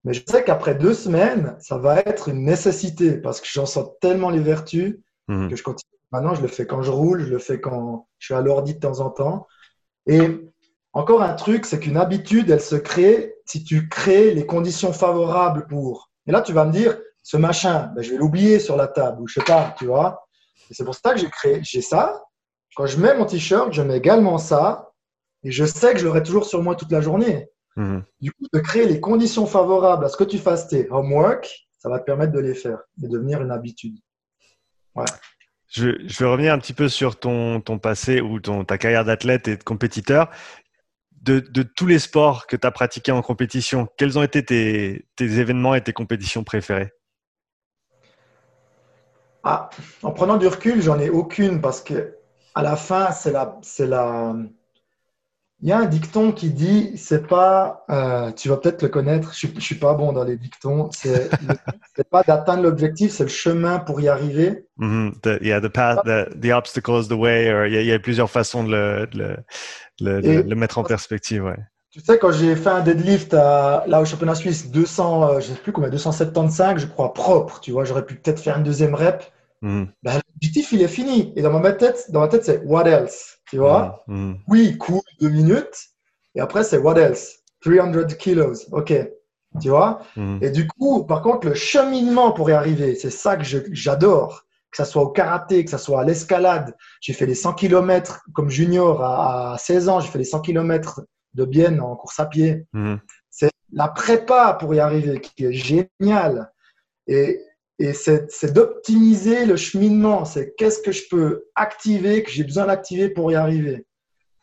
[0.05, 3.89] Mais je sais qu'après deux semaines, ça va être une nécessité parce que j'en sens
[4.01, 4.99] tellement les vertus
[5.29, 5.49] mhm.
[5.49, 5.91] que je continue.
[6.13, 8.75] Maintenant, je le fais quand je roule, je le fais quand je suis à l'ordi
[8.75, 9.47] de temps en temps.
[10.07, 10.21] Et
[10.93, 15.67] encore un truc, c'est qu'une habitude, elle se crée si tu crées les conditions favorables
[15.67, 16.11] pour.
[16.27, 19.23] Et là, tu vas me dire, ce machin, ben, je vais l'oublier sur la table
[19.23, 20.27] ou je sais pas, tu vois.
[20.71, 22.23] Et c'est pour ça que j'ai créé, j'ai ça.
[22.77, 24.84] Quand je mets mon t-shirt, je mets également ça.
[25.45, 27.49] Et je sais que je l'aurai toujours sur moi toute la journée.
[27.77, 28.03] Mhm.
[28.21, 31.89] Du coup, de créer les conditions favorables à ce que tu fasses tes homework, ça
[31.91, 33.99] va te permettre de les faire et devenir une habitude.
[35.69, 39.49] Je, vais revenir un petit peu sur ton, ton passé ou ton, ta carrière d'athlète
[39.49, 40.31] et de compétiteur.
[41.21, 45.75] De, tous les sports que tu as pratiqués en compétition, quels ont été tes, événements
[45.75, 46.93] et tes compétitions préférées?
[49.43, 49.71] Ah,
[50.03, 52.17] En prenant du recul, j'en ai aucune parce que
[52.55, 54.35] à la fin, c'est la, c'est la,
[55.65, 59.33] Il y a un dicton qui dit, c'est pas, euh, tu vas peut-être le connaître,
[59.35, 61.31] je, ne suis pas bon dans les dictons, c'est
[62.11, 64.67] pas d'atteindre l'objectif, c'est le chemin pour y arriver.
[64.77, 68.31] Mm the, yeah, the path, the, the obstacle is the way, il y, a plusieurs
[68.31, 69.37] façons de le,
[70.01, 71.57] le, le, mettre en perspective, ouais.
[71.91, 75.47] Tu sais, quand j'ai fait un deadlift à, là au championnat suisse, 200, euh, je
[75.47, 78.95] sais plus combien, 275, je crois, propre, tu vois, j'aurais pu peut-être faire une deuxième
[78.95, 79.25] rep.
[79.65, 79.85] Mm.
[80.03, 81.33] Ben, l'objectif, il est fini.
[81.37, 83.39] Et dans ma tête, dans ma tête, c'est what else?
[83.49, 84.05] Tu vois?
[84.07, 84.39] Mm, mm.
[84.49, 85.89] Oui, cool, deux minutes.
[86.35, 87.39] Et après, c'est what else?
[87.63, 88.69] 300 kilos.
[88.73, 88.93] OK.
[89.63, 90.01] Tu vois?
[90.43, 94.45] Et du coup, par contre, le cheminement pour y arriver, c'est ça que j'adore.
[94.73, 96.75] Que ce soit au karaté, que ce soit à l'escalade.
[97.01, 100.01] J'ai fait les 100 km comme junior à, 16 ans.
[100.01, 101.03] J'ai fait les 100 km
[101.35, 102.67] de Bienne en course à pied.
[103.31, 106.51] C'est la prépa pour y arriver qui est géniale.
[107.07, 107.41] Et
[107.79, 110.25] et c'est d'optimiser le cheminement.
[110.25, 113.85] C'est qu'est-ce que je peux activer, que j'ai besoin d'activer pour y arriver.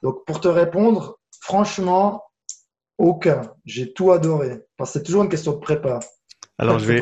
[0.03, 2.23] Donc, pour te répondre, franchement,
[2.97, 3.53] aucun.
[3.65, 4.59] J'ai tout adoré.
[4.77, 5.99] Parce que c'est toujours une question de prépa.
[6.57, 7.01] Alors, je vais,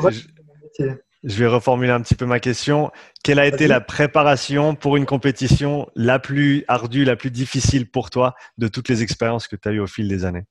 [1.23, 2.91] je, vais reformuler un petit peu ma question.
[3.23, 8.11] Quelle a été la préparation pour une compétition la plus ardue, la plus difficile pour
[8.11, 10.45] toi de toutes les expériences que tu as eues au fil des années?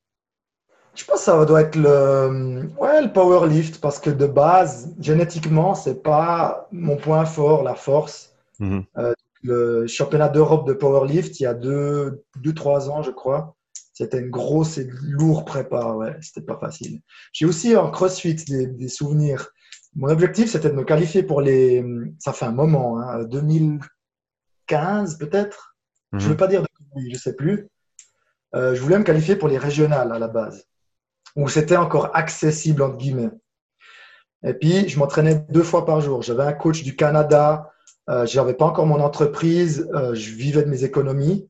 [0.99, 5.77] Je pense que ça doit être le, ouais, le powerlift parce que de base, génétiquement,
[5.77, 8.35] c'est pas mon point fort, la force.
[8.59, 8.85] Mhm.
[8.99, 9.13] Euh,
[9.45, 13.55] le championnat d'Europe de powerlift, il y a deux, deux, trois ans, je crois,
[13.93, 15.93] c'était une grosse et lourde prépa.
[15.93, 17.01] Ouais, c'était pas facile.
[17.33, 19.51] J'ai aussi en CrossFit des, des souvenirs.
[19.95, 21.85] Mon objectif, c'était de me qualifier pour les.
[22.19, 25.77] Ça fait un moment, hein, 2015 peut-être.
[26.11, 26.29] Je ne mhm.
[26.31, 26.69] veux pas dire de
[27.09, 27.69] je sais plus.
[28.57, 30.65] Euh, je voulais me qualifier pour les régionales à la base
[31.37, 33.31] où c'était encore accessible, entre guillemets.
[34.45, 36.23] Et puis, je m'entraînais deux fois par jour.
[36.23, 37.71] J'avais un coach du Canada.
[38.09, 39.89] Euh, je n'avais pas encore mon entreprise.
[39.95, 41.49] Euh, je vivais de mes économies.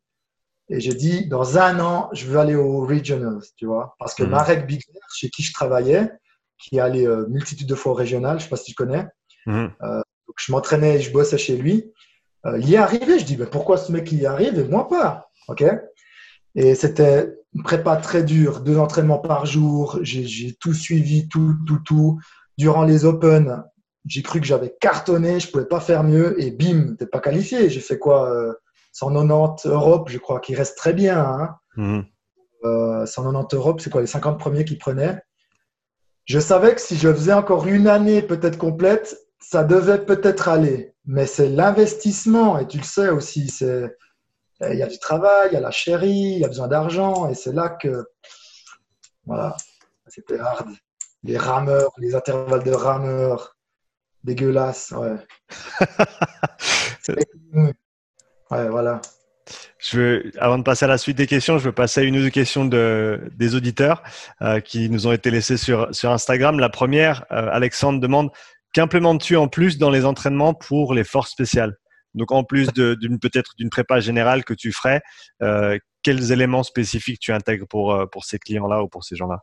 [0.70, 3.94] Et j'ai dit, dans un an, je veux aller aux regionals, tu vois.
[3.98, 4.30] Parce que mmh.
[4.30, 6.10] Marek Bigler, chez qui je travaillais,
[6.58, 9.06] qui allait euh, multitude de fois au régional, je ne sais pas si tu connais.
[9.46, 9.70] Mhm.
[9.80, 11.90] donc, je m'entraînais et je bossais chez lui.
[12.58, 13.18] il y est arrivé.
[13.18, 15.30] Je dis, mais pourquoi ce mec y arrive et moi pas?
[15.48, 15.64] OK?
[16.60, 20.00] Et c'était une prépa très dure, deux entraînements par jour.
[20.02, 22.20] J'ai tout suivi, tout, tout, tout.
[22.58, 23.62] Durant les Open,
[24.06, 27.70] j'ai cru que j'avais cartonné, je pouvais pas faire mieux et bim, t'es pas qualifié.
[27.70, 28.56] J'ai fait quoi
[28.90, 31.56] 190 euh, Europe, je crois, qui reste très bien.
[31.78, 32.04] Hein.
[32.64, 35.22] Euh, 190 Europe, c'est quoi les 50 premiers qui prenaient?
[36.24, 40.92] Je savais que si je faisais encore une année peut-être complète, ça devait peut-être aller.
[41.06, 43.88] Mais c'est l'investissement et tu le sais aussi, c'est euh,
[44.60, 47.28] il y a du travail, il y a la chérie, il y a besoin d'argent,
[47.28, 48.06] et c'est là que,
[49.24, 49.56] voilà,
[50.06, 50.68] c'était hard.
[51.22, 53.56] Les rameurs, les intervalles de rameurs,
[54.24, 55.16] dégueulasse, ouais.
[58.50, 59.00] ouais, voilà.
[59.78, 62.16] Je veux, avant de passer à la suite des questions, je veux passer à une
[62.16, 64.02] ou deux questions de, des auditeurs
[64.42, 66.58] euh, qui nous ont été laissées sur, sur Instagram.
[66.58, 68.30] La première, euh, Alexandre demande
[68.74, 71.76] qu'implémentes-tu en plus dans les entraînements pour les forces spéciales?
[72.14, 75.00] Donc en plus d'une peut-être d'une prépa générale que tu ferais,
[75.42, 79.38] euh, quels éléments spécifiques tu intègres pour, euh, pour ces clients-là ou pour ces gens-là?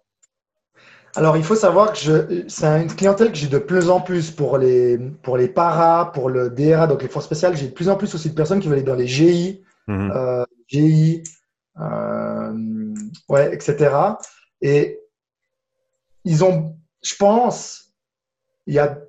[1.18, 4.58] Alors, il faut savoir que c'est une clientèle que j'ai de plus en plus pour
[4.58, 7.56] les, pour les paras, pour le DRA, donc les forces spéciales.
[7.56, 10.12] J'ai de plus en plus aussi de personnes qui veulent aller dans les GI, mhm.
[10.14, 11.24] euh, GI,
[13.30, 13.96] ouais, etc.
[14.62, 15.00] Et
[16.26, 17.94] ils ont, je pense,
[18.68, 19.00] il y a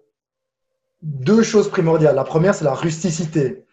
[1.03, 2.17] deux choses primordiales.
[2.17, 3.65] La première, c'est la rusticité.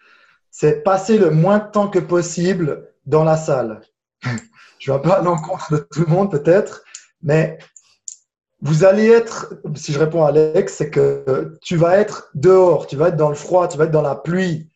[0.52, 3.82] C'est passer le moins de temps que possible dans la salle.
[4.80, 6.84] Je ne vais pas à l'encontre de tout le monde peut-être,
[7.22, 7.58] mais
[8.62, 12.96] vous allez être, si je réponds à Alex, c'est que tu vas être dehors, tu
[12.96, 14.70] vas être dans le froid, tu vas être dans la pluie.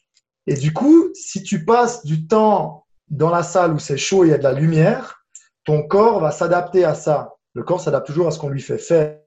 [0.46, 4.28] Et du coup, si tu passes du temps dans la salle où c'est chaud et
[4.28, 5.24] il y a de la lumière,
[5.64, 7.36] ton corps va s'adapter à ça.
[7.54, 9.20] Le corps s'adapte toujours à ce qu'on lui fait faire.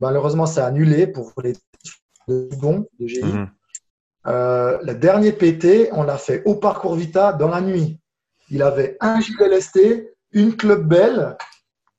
[0.00, 1.54] Malheureusement, c'est annulé pour les
[2.28, 3.22] bons de GI.
[3.22, 3.50] Mhm.
[4.26, 8.00] Euh, le dernier PT, on l'a fait au parcours Vita dans la nuit.
[8.50, 11.36] Il avait un gilet lesté, une club belle,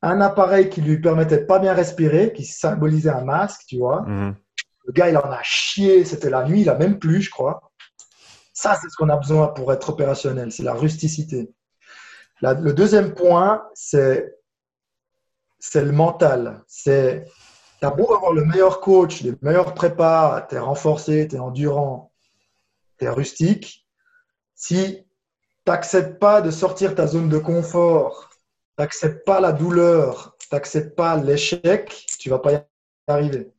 [0.01, 4.03] un appareil qui lui permettait de pas bien respirer, qui symbolisait un masque, tu vois.
[4.03, 4.35] Mhm.
[4.85, 7.71] Le gars, il en a chié, c'était la nuit, il a même plus, je crois.
[8.53, 11.51] Ça, c'est ce qu'on a besoin pour être opérationnel, c'est la rusticité.
[12.41, 14.35] le deuxième point, c'est
[15.75, 16.63] le mental.
[16.67, 17.25] C'est
[17.81, 22.11] T'as beau avoir le meilleur coach, les meilleurs prépas, t'es renforcé, t'es endurant,
[22.97, 23.87] t'es rustique.
[24.55, 25.05] Si
[25.63, 28.29] t'acceptes pas de sortir ta zone de confort,
[28.75, 32.61] t'acceptes pas la douleur, t'acceptes pas l'échec, tu vas pas y
[33.07, 33.51] arriver.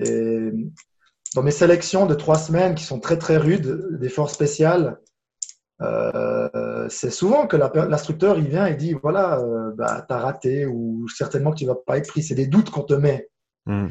[0.00, 0.50] Et
[1.34, 4.98] dans mes sélections de trois semaines qui sont très très rudes, des forces spéciales,
[5.80, 10.66] euh, c'est souvent que l'instructeur il vient et dit voilà, euh, bah, tu as raté
[10.66, 12.22] ou certainement que tu vas pas être pris.
[12.22, 13.28] C'est des doutes qu'on te met.
[13.66, 13.88] Hmm.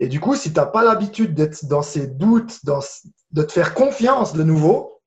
[0.00, 2.80] Et du coup, si tu n'as pas l'habitude d'être dans ces doutes, dans,
[3.30, 5.00] de te faire confiance de nouveau,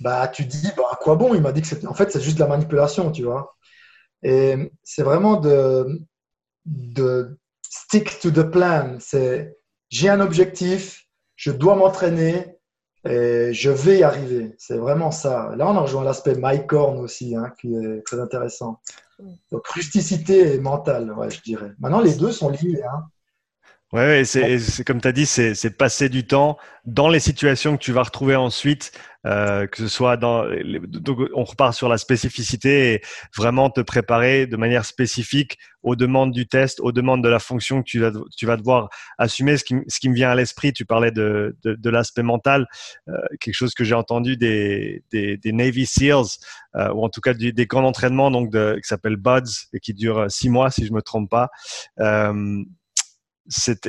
[0.00, 1.34] bah, tu te dis bah, à quoi bon?
[1.34, 3.56] Il m'a dit que en fait c'est juste de la manipulation, tu vois.
[4.22, 6.06] Et c'est vraiment de,
[7.62, 8.96] stick to the plan.
[8.98, 9.56] C'est
[9.88, 12.56] j'ai un objectif, je dois m'entraîner,
[13.08, 14.54] et je vais y arriver.
[14.58, 15.52] C'est vraiment ça.
[15.56, 18.80] Là, on a rejoint l'aspect MyCorn aussi, hein, qui est très intéressant.
[19.50, 21.72] Donc, rusticité et mentale, je dirais.
[21.78, 22.82] Maintenant, les deux sont liés.
[22.82, 23.04] Hein.
[23.92, 27.92] Ouais, c'est comme tu as dit, c'est passer du temps dans les situations que tu
[27.92, 28.92] vas retrouver ensuite,
[29.26, 30.44] euh, que ce soit dans.
[30.86, 33.02] Donc on repart sur la spécificité et
[33.36, 37.82] vraiment te préparer de manière spécifique aux demandes du test, aux demandes de la fonction
[37.82, 39.56] que tu vas, tu vas devoir assumer.
[39.56, 42.66] Ce qui, ce qui me vient à l'esprit, tu parlais de, de, l'aspect mental,
[43.08, 46.38] euh, quelque chose que j'ai entendu des, des, Navy SEALs,
[46.76, 50.30] euh, ou en tout cas des, camps d'entraînement donc qui s'appelle BUDS et qui dure
[50.30, 51.50] six mois si je me trompe pas.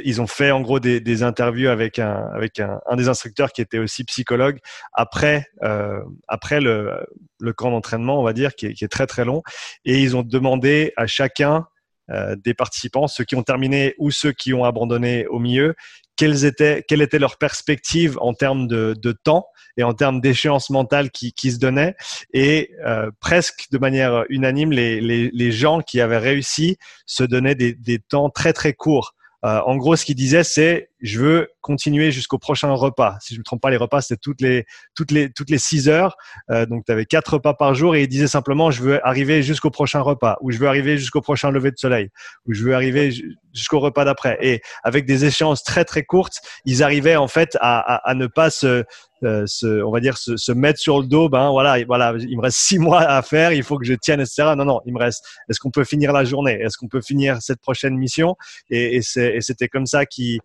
[0.04, 3.52] Ils ont fait en gros des, des interviews avec un avec un, un, des instructeurs
[3.52, 4.60] qui était aussi psychologue
[4.94, 7.06] après euh, après le,
[7.40, 9.42] le camp d'entraînement on va dire qui est, qui est, très très long.
[9.86, 11.68] Et ils ont demandé à chacun
[12.12, 15.76] euh, des participants ceux qui ont terminé ou ceux qui ont abandonné au milieu
[16.16, 19.48] quelles étaient quelle était leur perspective en termes de, de temps
[19.78, 21.96] et en termes d'échéance mentale qui, qui se donnait.
[22.34, 27.54] Et euh, presque de manière unanime les, les, les gens qui avaient réussi se donnaient
[27.56, 32.12] des, des temps très très courts en gros, ce qu'il disait, c'est je veux continuer
[32.12, 33.18] jusqu'au prochain repas.
[33.22, 35.58] Si je ne me trompe pas, les repas, c'était toutes les, toutes les, toutes les
[35.58, 36.16] six heures.
[36.50, 39.44] Euh, donc, tu avais quatre repas par jour et il disait simplement je veux arriver
[39.44, 42.10] jusqu'au prochain repas ou je veux arriver jusqu'au prochain lever de soleil
[42.46, 43.12] ou je veux arriver
[43.54, 44.38] jusqu'au repas d'après.
[44.42, 48.28] Et avec des échéances très, très courtes, ils arrivaient en fait à, à, à ne
[48.28, 48.84] pas se,
[49.24, 51.28] euh, se, on va dire se, se, mettre sur le dos.
[51.28, 54.20] Ben voilà, voilà, il me reste six mois à faire, il faut que je tienne,
[54.20, 54.54] etc.
[54.56, 55.26] Non, non, il me reste.
[55.50, 56.60] Est-ce qu'on peut finir la journée?
[56.62, 58.36] Est-ce qu'on peut finir cette prochaine mission?
[58.70, 60.40] Et, et c'était comme ça qu'ils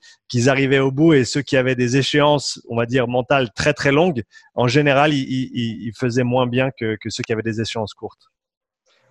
[0.48, 1.12] arrivaient au bout.
[1.14, 4.22] Et ceux qui avaient des échéances, on va dire mentales très très longues,
[4.54, 8.32] en général, ils, faisaient moins bien que, que ceux qui avaient des échéances courtes.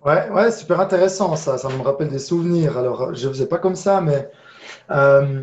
[0.04, 1.58] Ouais, ouais, super intéressant ça.
[1.58, 2.76] Ça me rappelle des souvenirs.
[2.76, 4.28] Alors, je faisais pas comme ça, mais
[4.90, 5.42] euh,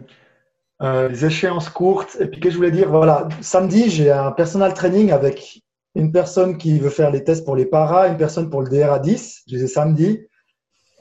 [0.81, 2.17] euh, les échéances courtes.
[2.19, 5.61] Et puis, que je voulais dire, voilà, samedi, j'ai un personal training avec
[5.95, 9.43] une personne qui veut faire les tests pour les paras, une personne pour le DRA10.
[9.47, 10.27] Je les ai samedi.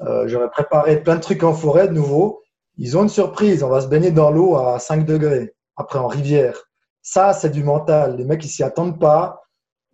[0.03, 2.43] Euh, J'aurais préparé plein de trucs en forêt de nouveau.
[2.79, 3.63] Ils ont une surprise.
[3.63, 6.65] On va se baigner dans l'eau à 5 degrés, après en rivière.
[7.03, 8.17] Ça, c'est du mental.
[8.17, 9.43] Les mecs, ils s'y attendent pas.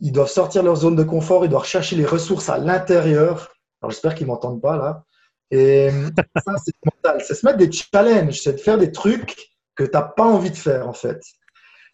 [0.01, 1.45] Ils doivent sortir leur zone de confort.
[1.45, 3.53] Ils doivent chercher les ressources à l'intérieur.
[3.81, 5.05] Alors, j'espère qu'ils m'entendent pas là.
[5.51, 5.91] Et
[6.45, 7.23] ça, c'est mental.
[7.25, 8.41] C'est se mettre des challenges.
[8.41, 11.21] C'est de faire des trucs que tu n'as pas envie de faire en fait.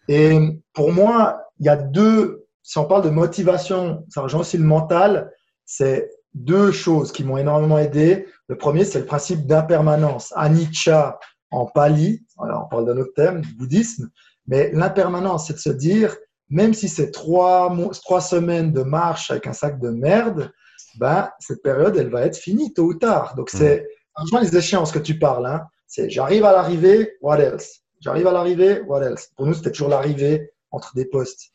[0.08, 0.38] Et
[0.72, 4.64] pour moi, il y a deux, si on parle de motivation, ça rejoint aussi le
[4.64, 5.32] mental,
[5.64, 8.26] c'est deux choses qui m'ont énormément aidé.
[8.50, 10.32] Le premier, c'est le principe d'impermanence.
[10.34, 11.20] Anicca
[11.52, 14.10] en pali, alors on parle d'un autre thème, du bouddhisme,
[14.48, 16.16] mais l'impermanence, c'est de se dire,
[16.48, 17.72] même si c'est trois,
[18.02, 20.50] trois semaines de marche avec un sac de merde,
[20.98, 23.36] ben, cette période, elle va être finie tôt ou tard.
[23.36, 23.86] Donc, c'est,
[24.18, 24.38] mmh.
[24.42, 27.82] les échéances que tu parles, hein, c'est j'arrive à l'arrivée, what else?
[28.00, 29.28] J'arrive à l'arrivée, what else?
[29.36, 31.52] Pour nous, c'était toujours l'arrivée entre des postes.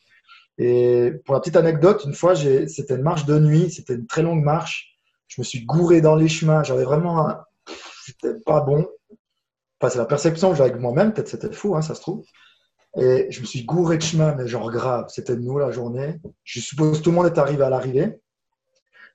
[0.57, 4.21] Et pour la petite anecdote, une fois, c'était une marche de nuit, c'était une très
[4.21, 4.94] longue marche.
[5.27, 6.63] Je me suis gouré dans les chemins.
[6.63, 7.43] J'avais vraiment, un...
[8.05, 8.87] c'était pas bon.
[9.79, 11.13] Enfin, c'est la perception que j'avais avec moi-même.
[11.13, 12.23] Peut-être c'était fou, hein, ça se trouve.
[12.97, 15.05] Et je me suis gouré de chemin, mais genre grave.
[15.09, 16.19] C'était nous la journée.
[16.43, 18.19] Je suppose tout le monde est arrivé à l'arrivée.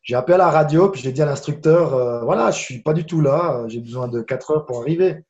[0.03, 2.95] J'ai appelé à la radio, puis j'ai dit à l'instructeur, euh, voilà, je suis pas
[2.95, 5.25] du tout là, j'ai besoin de 4 heures pour arriver.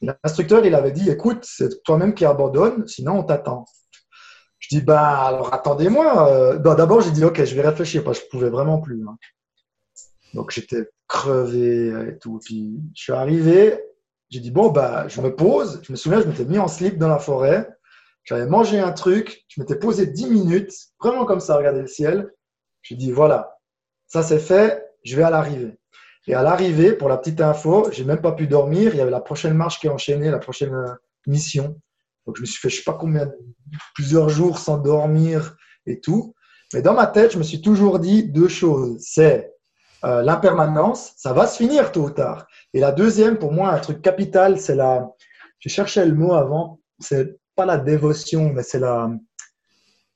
[0.00, 3.66] L'instructeur, il avait dit, écoute, c'est toi-même qui abandonne, sinon on t'attend.
[4.58, 6.28] Je dis, bah alors attendez-moi.
[6.30, 9.04] Euh, d'abord, j'ai dit, ok, je vais réfléchir, parce que je pouvais vraiment plus.
[9.06, 9.16] Hein.
[10.34, 12.40] Donc j'étais crevé et tout.
[12.44, 13.78] Puis je suis arrivé,
[14.30, 15.80] j'ai dit, bon, bah je me pose.
[15.82, 17.68] Je me souviens, je m'étais mis en slip dans la forêt.
[18.24, 22.30] J'avais mangé un truc, je m'étais posé 10 minutes, vraiment comme ça, regarder le ciel.
[22.82, 23.58] J'ai dit, voilà,
[24.06, 24.84] ça, c'est fait.
[25.04, 25.78] Je vais à l'arrivée.
[26.28, 28.94] Et à l'arrivée, pour la petite info, j'ai même pas pu dormir.
[28.94, 30.72] Il y avait la prochaine marche qui est enchaînée, la prochaine
[31.26, 31.80] mission.
[32.26, 33.30] Donc, je me suis fait, je sais pas combien,
[33.94, 35.56] plusieurs jours sans dormir
[35.86, 36.34] et tout.
[36.72, 38.96] Mais dans ma tête, je me suis toujours dit deux choses.
[39.00, 39.51] C'est
[40.04, 42.46] euh, l'impermanence, ça va se finir tôt ou tard.
[42.74, 45.10] Et la deuxième, pour moi, un truc capital, c'est la.
[45.58, 46.80] Je cherchais le mot avant.
[46.98, 49.10] C'est pas la dévotion, mais c'est la.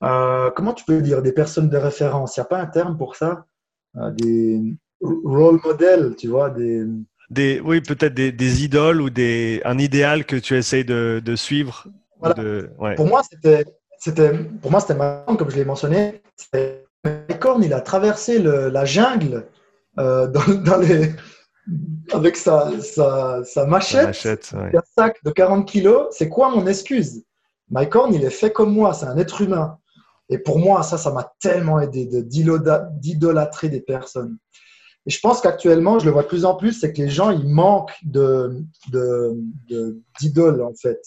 [0.03, 2.99] Euh, comment tu peux dire des personnes de référence Il n'y a pas un terme
[2.99, 3.47] pour ça?
[3.95, 4.61] Des
[5.01, 6.84] role models, tu vois, des...
[7.30, 11.37] des oui, peut-être des, des, idoles ou des, un idéal que tu essayes de, de
[11.37, 11.87] suivre.
[12.37, 12.95] De, ouais.
[12.95, 13.64] Pour moi, c'était
[13.99, 16.22] c'était, pour moi, c'était marrant, comme je l'ai mentionné.
[17.05, 19.47] Mycorn, il a traversé la jungle
[19.99, 21.12] euh, dans, les,
[22.12, 26.09] avec sa, sa, machette, un sac de 40 kilos.
[26.11, 27.24] C'est quoi mon excuse?
[27.70, 29.78] Mycorn, il est fait comme moi, c'est un être humain.
[30.28, 34.38] Et pour moi, ça, ça m'a tellement aidé d'idolâtrer des personnes.
[35.07, 37.30] Et je pense qu'actuellement, je le vois de plus en plus, c'est que les gens,
[37.30, 38.64] ils manquent de,
[40.20, 41.01] d'idoles, en fait.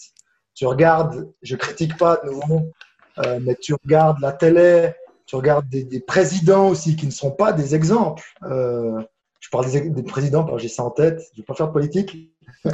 [0.54, 2.72] Tu regardes, je critique pas de nouveau,
[3.18, 4.94] euh, mais tu regardes la télé,
[5.30, 8.24] tu regardes des, présidents aussi qui ne sont pas des exemples.
[8.42, 9.00] Euh,
[9.38, 11.68] je parle des, présidents, parce que j'ai ça en tête, je ne vais pas faire
[11.68, 12.34] de politique.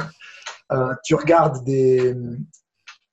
[0.73, 2.13] Euh, tu regardes des,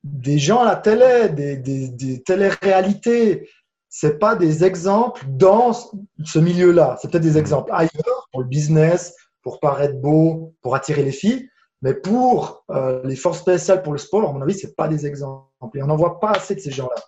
[0.02, 3.48] des gens à la télé, des, des, des télé-réalités,
[3.88, 6.98] c'est pas des exemples dans ce milieu-là.
[7.00, 11.48] C'est peut-être des exemples ailleurs pour le business, pour paraître beau, pour attirer les filles,
[11.80, 15.06] mais pour euh, les forces spéciales pour le sport, à mon avis, c'est pas des
[15.06, 15.78] exemples.
[15.78, 17.00] Et on n'en voit pas assez de ces gens-là.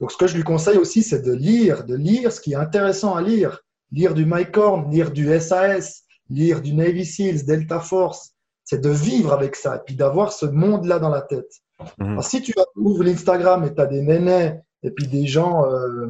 [0.00, 2.56] Donc, ce que je lui conseille aussi, c'est de lire, de lire ce qui est
[2.56, 3.60] intéressant à lire.
[3.92, 8.32] Lire du Mycorn, lire du SAS, lire du Navy Seals, Delta Force.
[8.64, 11.50] C'est de vivre avec ça et puis d'avoir ce monde-là dans la tête.
[11.98, 12.22] Mhm.
[12.22, 16.08] si tu ouvres l'Instagram et tu as des nénés et puis des gens, euh,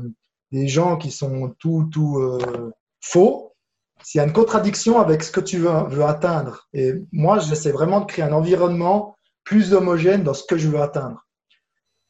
[0.53, 3.53] des gens qui sont tout, tout euh, faux,
[4.03, 6.69] s'il y a une contradiction avec ce que tu veux, veux atteindre.
[6.73, 10.81] Et moi, j'essaie vraiment de créer un environnement plus homogène dans ce que je veux
[10.81, 11.26] atteindre.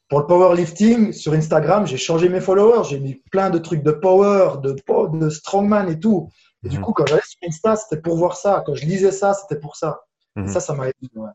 [0.08, 3.90] Pour le powerlifting, sur Instagram, j'ai changé mes followers, j'ai mis plein de trucs de
[3.90, 4.76] power, de,
[5.18, 6.30] de strongman et tout.
[6.64, 6.84] Et du mhm.
[6.84, 8.62] coup, quand j'allais sur Insta, c'était pour voir ça.
[8.64, 10.00] Quand je lisais ça, c'était pour ça.
[10.36, 10.48] Mhm.
[10.48, 11.10] Ça, ça m'a aidé.
[11.14, 11.30] Ouais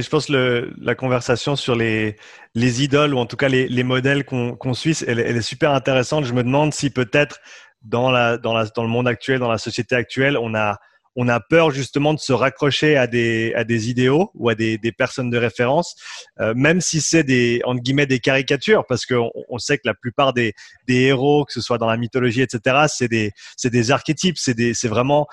[0.00, 2.16] je pense que la conversation sur les,
[2.54, 5.72] les idoles ou en tout cas les, les modèles qu'on suit, elle, elle, est super
[5.72, 6.24] intéressante.
[6.24, 7.40] Je me demande si peut-être
[7.82, 10.78] dans, la, dans, la, dans le monde actuel, dans la société actuelle, on a,
[11.16, 14.78] on a peur justement de se raccrocher à des, à des idéaux ou à des,
[14.78, 15.94] des personnes de référence,
[16.40, 19.94] euh, même si c'est des entre guillemets des caricatures, parce qu'on on sait que la
[19.94, 20.54] plupart des,
[20.86, 24.54] des héros, que ce soit dans la mythologie, etc., c'est des, c'est des archétypes, c'est
[24.54, 25.26] des, c'est vraiment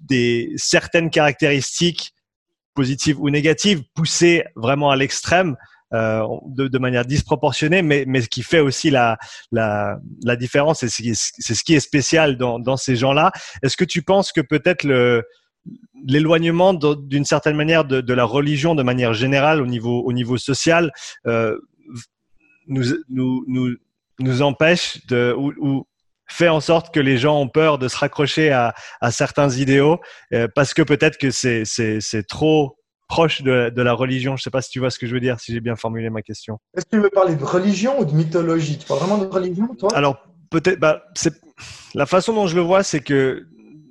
[0.00, 2.12] des certaines caractéristiques
[2.74, 5.56] positive ou négative, poussée vraiment à l'extrême
[5.92, 9.18] euh, de, de, manière disproportionnée, mais, mais ce qui fait aussi la,
[9.50, 13.32] la, la différence, c'est ce, qui est spécial dans, dans ces gens-là.
[13.62, 15.24] Est-ce que tu penses que peut-être le
[16.04, 20.36] l'éloignement d'une certaine manière de, de, la religion de manière générale au niveau, au niveau
[20.36, 20.90] social
[21.28, 21.56] euh,
[22.66, 23.76] nous, nous, nous,
[24.18, 25.86] nous empêche de, ou, ou
[26.32, 28.74] fait en sorte que les gens ont peur de se raccrocher à,
[29.10, 30.00] certains idéaux
[30.32, 31.64] euh, parce que peut-être que c'est,
[32.28, 32.78] trop
[33.12, 34.36] proche de, la religion.
[34.36, 35.76] Je ne sais pas si tu vois ce que je veux dire, si j'ai bien
[35.76, 36.58] formulé ma question.
[36.74, 38.78] Est-ce que tu veux parler de religion ou de mythologie?
[38.78, 39.90] Tu parles vraiment de religion, toi?
[39.94, 40.16] Alors,
[40.50, 41.02] peut-être, bah,
[41.94, 43.46] la façon dont je le vois, c'est que,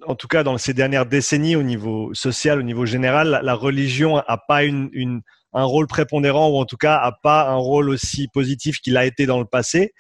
[0.08, 4.16] en tout cas, dans ces dernières décennies, au niveau social, au niveau général, la, religion
[4.16, 5.22] n'a pas une,
[5.54, 9.06] un rôle prépondérant ou en tout cas a pas un rôle aussi positif qu'il a
[9.06, 9.94] été dans le passé.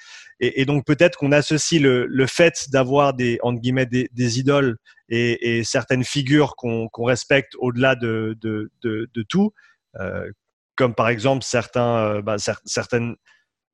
[0.44, 4.78] Et, donc peut-être qu'on associe le, le fait d'avoir des guillemets des, idoles
[5.08, 9.54] et, certaines figures qu'on respecte au-delà de, de, tout,
[10.00, 10.32] euh,
[10.76, 13.16] comme par exemple certains euh, bah, certaines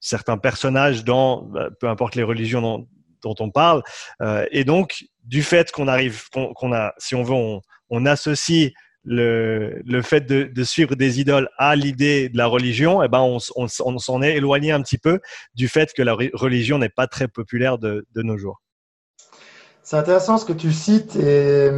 [0.01, 2.87] certains personnages dans bah, peu importe les religions dont,
[3.23, 3.81] dont on parle.
[4.21, 8.73] Euh, et donc du fait qu'on arrive qu'on a si on veut on, on associe
[9.09, 13.21] le, le fait de, suivre des idoles à l'idée de la religion, eh ben
[13.55, 15.21] on, s'en est éloigné un petit peu
[15.55, 18.61] du fait que la religion n'est pas très populaire de, de nos jours.
[19.81, 21.71] C'est intéressant ce que tu cites et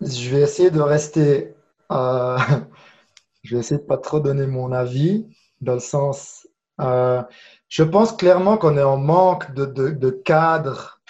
[0.00, 1.54] je vais essayer de rester,
[1.92, 2.36] euh,
[3.44, 5.28] je vais essayer de pas trop donner mon avis
[5.60, 6.48] dans le sens,
[6.80, 7.22] euh,
[7.68, 11.00] je pense clairement qu'on est en manque de, de, de cadres,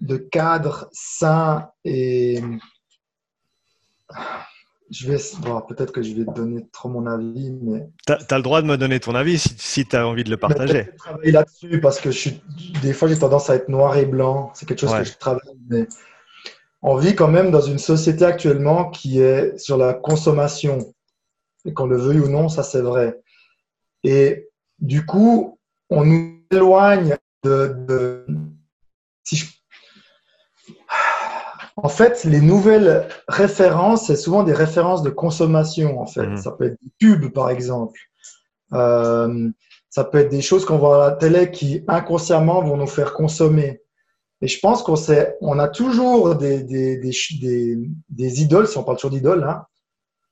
[0.00, 2.42] de cadres sains et
[4.90, 5.16] je vais,
[5.68, 7.88] peut-être que je vais te donner trop mon avis, mais.
[8.06, 10.36] Tu as, le droit de me donner ton avis si, tu as envie de le
[10.36, 10.90] partager.
[10.92, 12.42] Je travaille là-dessus parce que je suis,
[12.82, 14.52] des fois j'ai tendance à être noir et blanc.
[14.54, 15.40] C'est quelque chose que je travaille.
[15.68, 15.88] Mais
[16.82, 20.92] on vit quand même dans une société actuellement qui est sur la consommation.
[21.64, 23.20] Et qu'on le veuille ou non, ça c'est vrai.
[24.04, 24.48] Et
[24.78, 25.58] du coup,
[25.90, 27.74] on nous éloigne de.
[27.88, 28.26] de
[29.24, 29.55] si je
[31.76, 36.26] en fait, les nouvelles références, c'est souvent des références de consommation, en fait.
[36.26, 36.36] Mhm.
[36.38, 38.00] Ça peut être des pubs, par exemple.
[38.72, 39.50] Euh,
[39.90, 43.12] ça peut être des choses qu'on voit à la télé qui, inconsciemment, vont nous faire
[43.12, 43.82] consommer.
[44.40, 44.96] Et je pense qu'on
[45.40, 49.66] on a toujours des, des, des, des, idoles, si on parle toujours d'idoles, hein,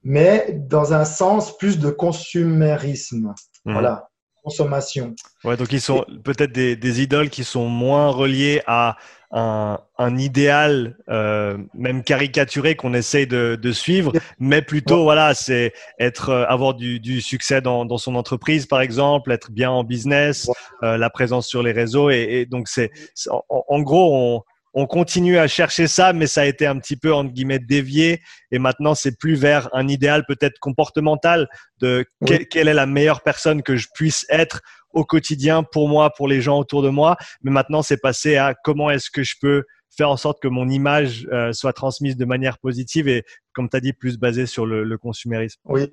[0.02, 3.34] mais dans un sens plus de consumérisme.
[3.66, 3.72] Mhm.
[3.72, 4.08] Voilà.
[4.44, 5.14] Consommation.
[5.42, 8.96] Ouais, donc ils sont peut-être des, des, idoles qui sont moins reliées à
[9.32, 15.72] un, un idéal, euh, même caricaturé qu'on essaye de, de, suivre, mais plutôt voilà, c'est
[15.98, 19.82] être euh, avoir du, du succès dans, dans, son entreprise par exemple, être bien en
[19.82, 20.48] business,
[20.84, 22.90] euh, la présence sur les réseaux et, et donc c'est
[23.28, 24.42] en, en, gros on
[24.74, 28.20] on continue à chercher ça, mais ça a été un petit peu entre guillemets dévié.
[28.50, 31.48] Et maintenant, c'est plus vers un idéal peut-être comportemental
[31.80, 32.04] de
[32.50, 34.60] quelle est la meilleure personne que je puisse être
[34.92, 37.16] au quotidien pour moi, pour les gens autour de moi.
[37.42, 39.62] Mais maintenant, c'est passé à comment est-ce que je peux
[39.96, 43.22] faire en sorte que mon image euh, soit transmise de manière positive et,
[43.52, 45.60] comme tu as dit, plus basée sur le, consumérisme.
[45.66, 45.92] Oui.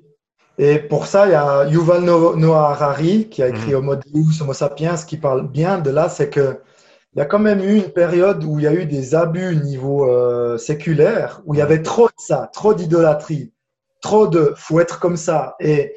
[0.57, 3.75] Et pour ça, il y a Yuval Noah Harari qui a écrit mmh.
[3.75, 6.59] Homo Deus, Homo sapiens, qui parle bien de là, c'est que
[7.13, 9.49] il y a quand même eu une période où il y a eu des abus
[9.49, 13.53] au niveau euh, séculaire, où il y avait trop de ça, trop d'idolâtrie,
[14.01, 15.55] trop de faut être comme ça.
[15.59, 15.93] Et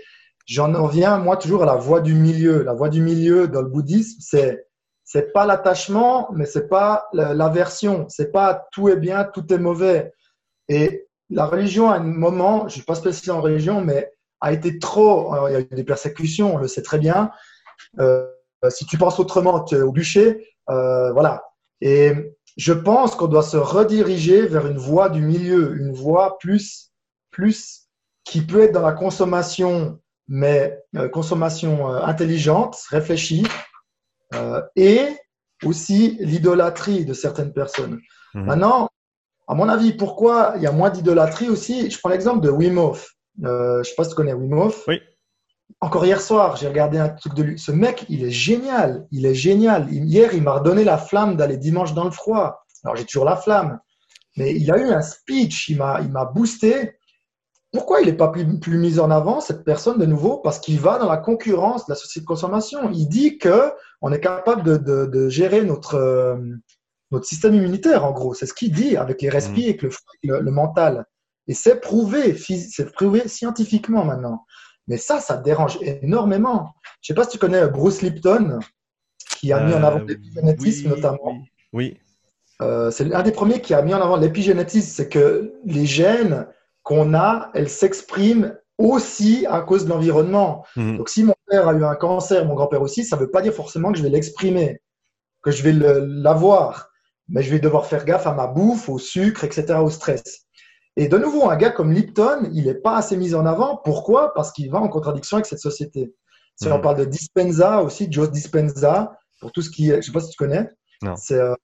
[0.47, 2.65] j'en reviens, moi, toujours à la voie du milieu.
[2.65, 4.67] La voie du milieu dans le bouddhisme, c'est
[5.05, 8.07] c'est pas l'attachement, mais c'est pas l'aversion.
[8.09, 10.13] C'est pas tout est bien, tout est mauvais.
[10.69, 14.11] Et la religion, à un moment, je suis pas spécialiste en religion, mais
[14.41, 15.33] a été trop.
[15.49, 17.31] il y a eu des persécutions, on le sait très bien.
[18.01, 18.27] Euh,
[18.71, 20.47] si tu penses autrement, tu es au bûcher.
[20.71, 21.45] Euh, voilà.
[21.81, 22.13] Et
[22.57, 26.93] je pense qu'on doit se rediriger vers une voie du milieu, une voie plus,
[27.31, 27.89] plus
[28.25, 29.99] qui peut être dans la consommation,
[30.29, 33.47] mais euh, consommation euh, intelligente, réfléchie,
[34.75, 35.01] et
[35.63, 38.01] aussi l'idolâtrie de certaines personnes.
[38.35, 38.47] Mhm.
[38.47, 38.89] Maintenant,
[39.47, 41.89] à mon avis, pourquoi il y a moins d'idolâtrie aussi?
[41.89, 43.15] Je prends l'exemple de Wim Hof.
[43.41, 44.83] je ne sais pas si tu connais Wim Hof.
[44.89, 45.01] Oui.
[45.85, 47.59] Encore hier soir, j'ai regardé un truc de lui.
[47.59, 49.07] Ce mec, il est génial.
[49.11, 49.93] Il est génial.
[49.93, 52.65] Hier, il m'a redonné la flamme d'aller dimanche dans le froid.
[52.85, 53.79] Alors, j'ai toujours la flamme.
[54.39, 55.69] Mais il a eu un speech.
[55.69, 56.97] Il m'a, il m'a boosté.
[57.71, 60.39] Pourquoi il n'est pas plus, plus, mis en avant, cette personne, de nouveau?
[60.39, 62.91] Parce qu'il va dans la concurrence de la société de consommation.
[62.91, 66.39] Il dit qu'on est capable de, de, de gérer notre, euh,
[67.11, 68.33] notre système immunitaire, en gros.
[68.33, 69.91] C'est ce qu'il dit avec les respires, avec le,
[70.23, 71.05] le, le mental.
[71.47, 74.47] Et c'est prouvé, c'est prouvé scientifiquement maintenant.
[74.87, 76.75] Mais ça, ça dérange énormément.
[77.01, 78.59] Je ne sais pas si tu connais Bruce Lipton,
[79.41, 81.43] qui a mis en avant euh, l'épigénétisme notamment.
[81.73, 81.99] Oui.
[82.63, 86.47] Euh, c'est un des premiers qui a mis en avant l'épigénétisme, c'est que les gènes
[86.83, 90.65] qu'on a, elles s'expriment aussi à cause de l'environnement.
[90.77, 90.99] Mhm.
[90.99, 93.43] Donc, si mon père a eu un cancer, mon grand-père aussi, ça ne veut pas
[93.43, 94.81] dire forcément que je vais l'exprimer,
[95.43, 96.91] que je vais l'avoir,
[97.29, 100.44] mais je vais devoir faire gaffe à ma bouffe, au sucre, etc., au stress.
[100.97, 103.77] Et de nouveau, un gars comme Lipton, il n'est pas assez mis en avant.
[103.79, 104.33] Pourquoi?
[104.35, 106.15] Parce qu'il va en contradiction avec cette société.
[106.57, 106.83] Si on hmm.
[106.83, 110.21] parle de Dispenza aussi, Joe Dispenza, pour tout ce qui est, je ne sais pas
[110.21, 110.69] si tu connais,
[111.17, 111.55] c'est euh,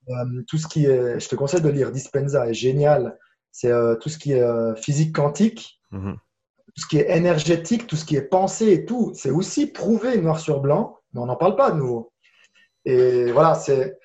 [0.47, 3.17] tout ce qui est, je te conseille de lire Dispenza, est génial.
[3.51, 6.13] C'est euh, tout ce qui est euh, physique quantique, hmm.
[6.13, 9.13] tout ce qui est énergétique, tout ce qui est pensée et tout.
[9.15, 12.11] C'est aussi prouvé noir sur blanc, mais on n'en parle pas de nouveau.
[12.83, 13.97] Et voilà, c'est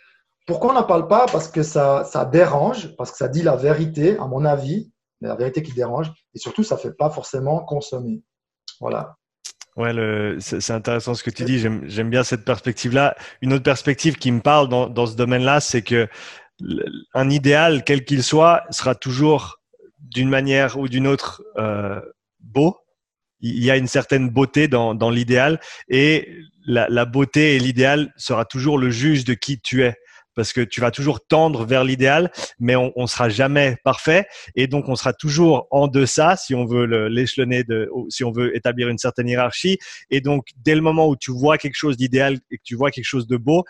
[0.47, 1.27] pourquoi on n'en parle pas?
[1.27, 5.37] Parce que ça, ça dérange, parce que ça dit la vérité, à mon avis, la
[5.37, 6.13] vérité qui dérange.
[6.35, 8.23] Et surtout, ça ne fait pas forcément consommer.
[8.81, 9.17] Voilà.
[9.77, 9.93] Ouais,
[10.41, 11.59] c'est intéressant ce que tu dis.
[11.59, 13.15] J'aime bien cette perspective-là.
[13.43, 16.09] Une autre perspective qui me parle dans, dans ce domaine-là, c'est que
[17.13, 19.61] un idéal, quel qu'il soit, sera toujours
[19.99, 22.01] d'une manière ou d'une autre euh,
[22.41, 22.79] beau.
[23.41, 28.15] Il y a une certaine beauté dans, dans l'idéal et la, la beauté et l'idéal
[28.17, 29.95] sera toujours le juge de qui tu es
[30.37, 32.31] parce que tu vas toujours tendre vers l'idéal,
[32.61, 36.67] mais on, on sera jamais parfait et donc on sera toujours en deçà si on
[36.67, 37.65] veut l'échelonner
[38.09, 39.79] si on veut établir une certaine hiérarchie.
[40.11, 42.91] Et donc dès le moment où tu vois quelque chose d'idéal et que tu vois
[42.91, 43.65] quelque chose de beau,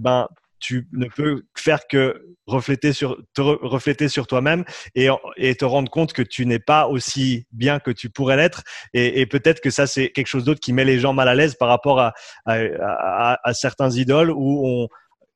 [0.00, 0.28] ben
[0.60, 4.64] tu ne peux faire que refléter sur te refléter sur toi-même
[4.96, 8.62] et, et, te rendre compte que tu n'es pas aussi bien que tu pourrais l'être
[8.92, 11.36] et, et peut-être que ça c'est quelque chose d'autre qui met les gens mal à
[11.36, 12.12] l'aise par rapport à,
[12.44, 14.88] à, à, à certains idoles où on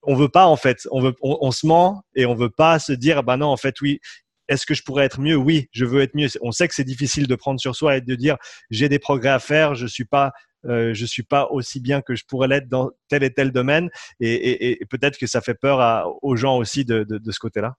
[0.02, 3.36] on veut pas en fait, on se ment et on veut pas se dire bah
[3.36, 4.00] non en fait oui.
[4.48, 5.36] Est-ce que je pourrais être mieux?
[5.36, 6.26] Oui, je veux être mieux.
[6.42, 8.36] On sait que c'est difficile de prendre sur soi et de dire
[8.70, 10.32] j'ai des progrès à faire, je suis pas
[10.66, 13.90] euh, je suis pas aussi bien que je pourrais l'être dans tel et tel domaine
[14.20, 17.76] et, peut-être que ça fait peur aux gens aussi de, ce côté-là.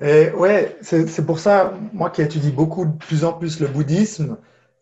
[0.00, 4.36] Et ouais, c'est pour ça, moi qui étudie beaucoup de plus en plus le bouddhisme,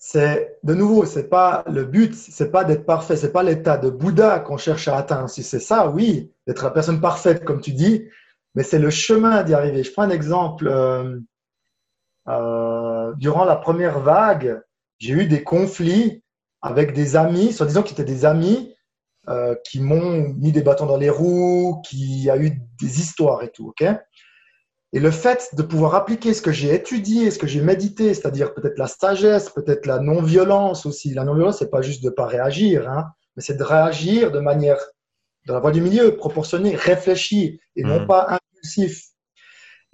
[0.04, 3.88] c'est de nouveau, c'est pas le but, c'est pas d'être parfait, c'est pas l'état de
[3.88, 5.30] Bouddha qu'on cherche à atteindre.
[5.30, 8.08] Si c'est ça, oui, d'être la personne parfaite, comme tu dis,
[8.56, 9.84] mais c'est le chemin d'y arriver.
[9.84, 10.66] Je prends un exemple.
[10.66, 11.20] Euh,
[12.26, 14.60] euh, durant la première vague,
[14.98, 16.24] j'ai eu des conflits
[16.62, 18.74] avec des amis, soit disant qu'ils étaient des amis,
[19.28, 23.52] euh, qui m'ont mis des bâtons dans les roues, qui a eu des histoires et
[23.52, 23.84] tout, ok?
[24.92, 28.52] Et le fait de pouvoir appliquer ce que j'ai étudié, ce que j'ai médité, c'est-à-dire
[28.52, 31.14] peut-être la sagesse, peut-être la non-violence aussi.
[31.14, 32.88] La non-violence, c'est pas juste de pas réagir.
[32.90, 33.06] Hein.
[33.34, 34.76] mais c'est de réagir de manière,
[35.46, 38.06] dans la voie du milieu, proportionnée, réfléchie et non Mhm.
[38.06, 39.06] pas impulsif.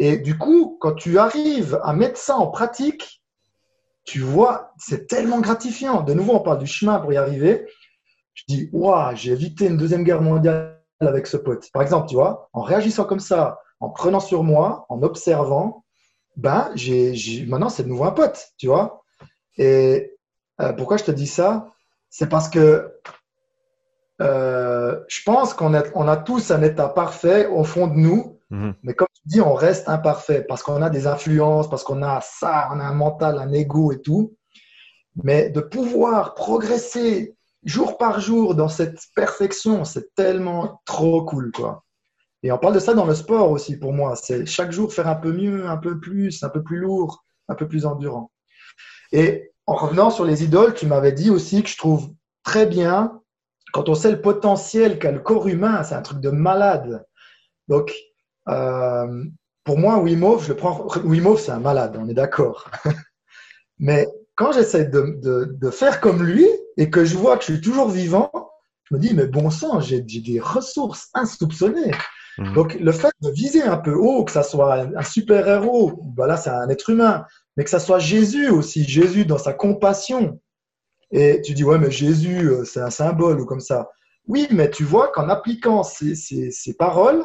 [0.01, 3.23] Et du coup, quand tu arrives à mettre ça en pratique,
[4.05, 6.03] tu vois, c'est tellement gratifiant.
[6.03, 7.67] De nouveau, on parle du chemin pour y arriver.
[8.35, 11.69] Je dis, waouh, j'ai évité une deuxième guerre mondiale avec ce pote.
[11.73, 15.85] Par exemple, tu vois, en réagissant comme ça, en prenant sur moi, en observant,
[16.37, 19.03] ben, j'ai, j'ai- maintenant, c'est de nouveau un pote, tu vois.
[19.59, 20.15] Et
[20.61, 21.73] euh, pourquoi je te dis ça?
[22.11, 22.93] C'est parce que
[24.21, 28.35] euh, je pense qu'on a, on a tous un état parfait au fond de nous,
[28.51, 28.75] Mhm.
[28.83, 32.21] mais comme tu dis, on reste imparfait parce qu'on a des influences, parce qu'on a
[32.23, 34.35] ça, on a un mental, un ego et tout.
[35.23, 41.85] Mais de pouvoir progresser jour par jour dans cette perfection, c'est tellement trop cool, quoi.
[42.43, 44.15] Et on parle de ça dans le sport aussi pour moi.
[44.17, 47.55] C'est chaque jour faire un peu mieux, un peu plus, un peu plus lourd, un
[47.55, 48.31] peu plus endurant.
[49.13, 52.11] Et en revenant sur les idoles, tu m'avais dit aussi que je trouve
[52.45, 53.21] très bien
[53.73, 57.05] quand on sait le potentiel qu'a le corps humain, c'est un truc de malade.
[57.69, 57.95] Donc,
[58.49, 59.25] euh,
[59.65, 60.87] pour moi, Wim je le prends.
[61.05, 62.71] Wim c'est un malade, on est d'accord.
[63.79, 67.89] Mais quand j'essaie de, faire comme lui et que je vois que je suis toujours
[67.89, 68.31] vivant,
[68.85, 71.91] je me dis, mais bon sang, j'ai des ressources insoupçonnées.
[72.39, 72.53] Mhm.
[72.55, 76.37] Donc, le fait de viser un peu haut, que ça soit un, super-héros, ben là,
[76.37, 77.25] c'est un être humain,
[77.57, 80.41] mais que ça soit Jésus aussi, Jésus dans sa compassion.
[81.11, 83.91] Et tu dis, ouais, mais Jésus, euh, c'est un symbole ou comme ça.
[84.27, 87.25] Oui, mais tu vois qu'en appliquant ces, ces- ces paroles,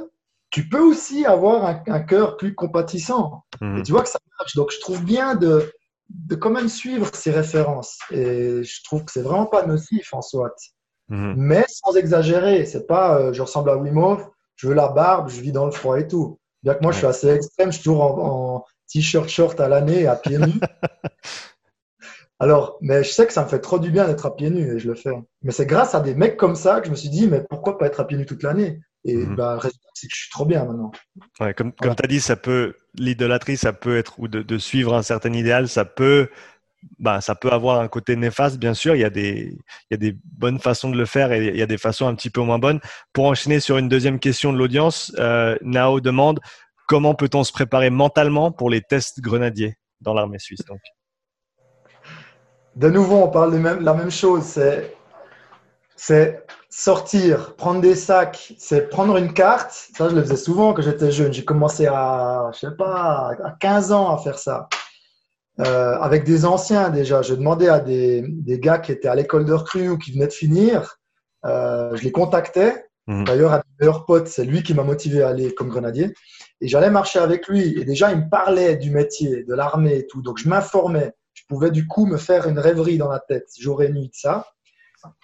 [0.52, 3.44] tu peux aussi avoir un, un cœur plus compatissant.
[3.62, 3.80] Mhm.
[3.80, 4.56] Et tu vois que ça marche.
[4.56, 5.72] Donc, je trouve bien de,
[6.10, 8.00] de quand même suivre ces références.
[8.12, 10.54] Et je trouve que c'est vraiment pas nocif en soi.
[11.10, 11.34] Mhm.
[11.38, 12.66] Mais sans exagérer.
[12.66, 15.66] C'est pas euh, je ressemble à Wim Hof, je veux la barbe, je vis dans
[15.66, 16.40] le froid et tout.
[16.64, 19.68] Bien que moi, je suis assez extrême, je suis toujours en, en t-shirt, short à
[19.68, 20.54] l'année, à pieds nus.
[22.40, 24.76] Alors, mais je sais que ça me fait trop du bien d'être à pieds nus
[24.76, 25.14] et je le fais.
[25.44, 27.78] Mais c'est grâce à des mecs comme ça que je me suis dit, mais pourquoi
[27.78, 28.82] pas être à pieds nus toute l'année?
[29.06, 29.36] Et Mhm.
[29.36, 30.92] bah, le résultat, c'est que je suis trop bien maintenant.
[31.40, 31.94] Ouais, comme Voilà.
[31.94, 35.04] comme tu as dit, ça peut l'idolâtrie, ça peut être ou de, de suivre un
[35.04, 36.30] certain idéal, ça peut
[37.00, 38.96] bah, ça peut avoir un côté néfaste, bien sûr.
[38.96, 39.58] Il y, a des,
[39.90, 42.08] il y a des bonnes façons de le faire et il y a des façons
[42.08, 42.80] un petit peu moins bonnes.
[43.12, 46.40] Pour enchaîner sur une deuxième question de l'audience, euh, Nao demande
[46.88, 50.80] comment peut-on se préparer mentalement pour les tests grenadiers dans l'armée suisse donc?
[52.76, 54.44] De nouveau, on parle de même, la même chose.
[54.44, 54.96] C'est,
[55.96, 59.72] c'est sortir, prendre des sacs, c'est prendre une carte.
[59.96, 61.32] Ça, je le faisais souvent quand j'étais jeune.
[61.32, 64.68] J'ai commencé à, je sais pas, à 15 ans à faire ça.
[65.60, 67.22] Euh, avec des anciens déjà.
[67.22, 70.28] Je demandais à des, des gars qui étaient à l'école de recrue ou qui venaient
[70.28, 70.98] de finir.
[71.46, 72.88] Euh, je les contactais.
[73.06, 73.26] Mhm.
[73.26, 76.14] D'ailleurs, un de mes meilleurs potes, c'est lui qui m'a motivé à aller comme grenadier.
[76.60, 77.80] Et j'allais marcher avec lui.
[77.80, 80.24] Et déjà, il me parlait du métier, de l'armée et tout.
[80.24, 81.12] Donc, je m'informais.
[81.34, 84.16] Je pouvais du coup me faire une rêverie dans la tête, jour et nuit de
[84.16, 84.48] ça.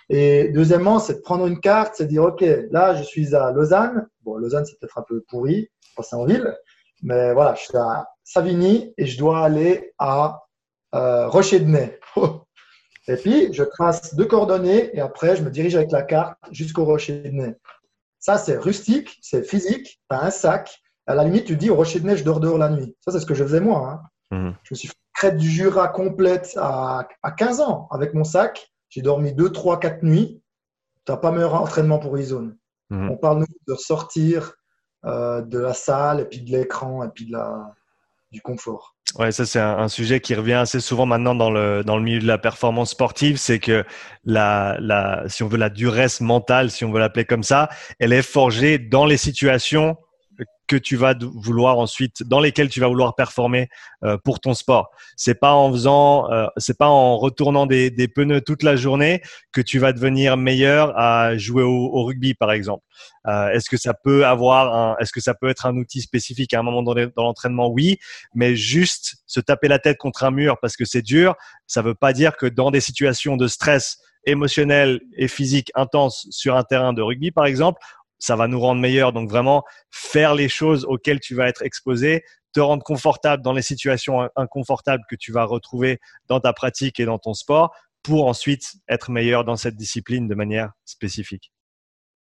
[0.10, 3.52] Et deuxièmement, c'est de prendre une carte, c'est de dire, OK, là, je suis à
[3.52, 4.08] Lausanne.
[4.24, 6.54] Bon, Lausanne, c'est peut-être un peu pourri, passer en ville.
[7.02, 10.44] Mais voilà, je suis à Savigny et je dois aller à
[10.94, 12.00] euh, Rocher de Nez.
[13.08, 16.86] et puis, je trace deux coordonnées et après, je me dirige avec la carte jusqu'au
[16.86, 17.56] Rocher de Nez.
[18.20, 20.00] Ça, c'est rustique, c'est physique.
[20.10, 20.80] Tu as un sac.
[21.08, 22.96] À la limite, tu dis au Rocher de Nez, je dors dehors la nuit.
[23.04, 24.00] Ça, c'est ce que je faisais moi.
[24.32, 24.38] hein.
[24.38, 24.56] Mhm.
[24.62, 28.24] Je me suis fait une crête du Jura complète à, à 15 ans avec mon
[28.24, 28.72] sac.
[28.90, 30.44] J'ai dormi 2, 3, 4 nuits.
[31.08, 32.56] Tu n'as pas meilleur entraînement pour e-zone.
[32.92, 33.10] Mhm.
[33.10, 34.54] On parle nous, de sortir
[35.06, 37.74] euh, de la salle et puis de l'écran et puis de la,
[38.32, 38.96] du confort.
[39.18, 42.20] Ouais, ça c'est un, sujet qui revient assez souvent maintenant dans le dans le milieu
[42.20, 43.84] de la performance sportive, c'est que
[44.24, 48.14] la la si on veut la duresse mentale, si on veut l'appeler comme ça, elle
[48.14, 49.98] est forgée dans les situations
[50.68, 53.70] que tu vas vouloir ensuite, dans lesquelles tu vas vouloir performer
[54.04, 54.92] euh, pour ton sport.
[55.16, 59.22] C'est pas en faisant, euh, c'est pas en retournant des, des pneus toute la journée
[59.52, 62.84] que tu vas devenir meilleur à jouer au, au rugby, par exemple.
[63.28, 66.60] Euh, est-ce que ça peut avoir, est-ce que ça peut être un outil spécifique à
[66.60, 67.68] un moment dans l'entraînement?
[67.70, 67.98] Oui,
[68.34, 71.36] mais juste se taper la tête contre un mur parce que c'est dur,
[71.68, 76.56] ça veut pas dire que dans des situations de stress émotionnel et physique intense sur
[76.56, 77.82] un terrain de rugby, par exemple,
[78.20, 79.14] ça va nous rendre meilleurs.
[79.14, 82.24] Donc vraiment, faire les choses auxquelles tu vas être exposé,
[82.54, 87.00] te rendre confortable dans les situations in- inconfortables que tu vas retrouver dans ta pratique
[87.00, 87.74] et dans ton sport
[88.04, 91.52] pour ensuite être meilleur dans cette discipline de manière spécifique.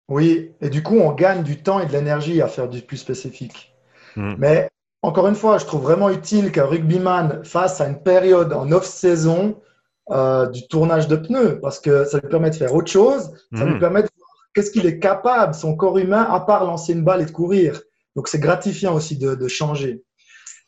[0.09, 2.97] Oui, et du coup, on gagne du temps et de l'énergie à faire du plus
[2.97, 3.75] spécifique.
[4.15, 4.35] Mm.
[4.39, 4.71] Mais
[5.03, 9.61] encore une fois, je trouve vraiment utile qu'un rugbyman fasse à une période en off-saison
[10.11, 13.33] euh, du tournage de pneus parce que ça lui permet de faire autre chose.
[13.55, 14.09] Ça lui permet de
[14.57, 17.83] qu'est-ce qu'il est capable, son corps humain, à part lancer une balle et de courir.
[18.15, 20.03] Donc, c'est gratifiant aussi de, de changer.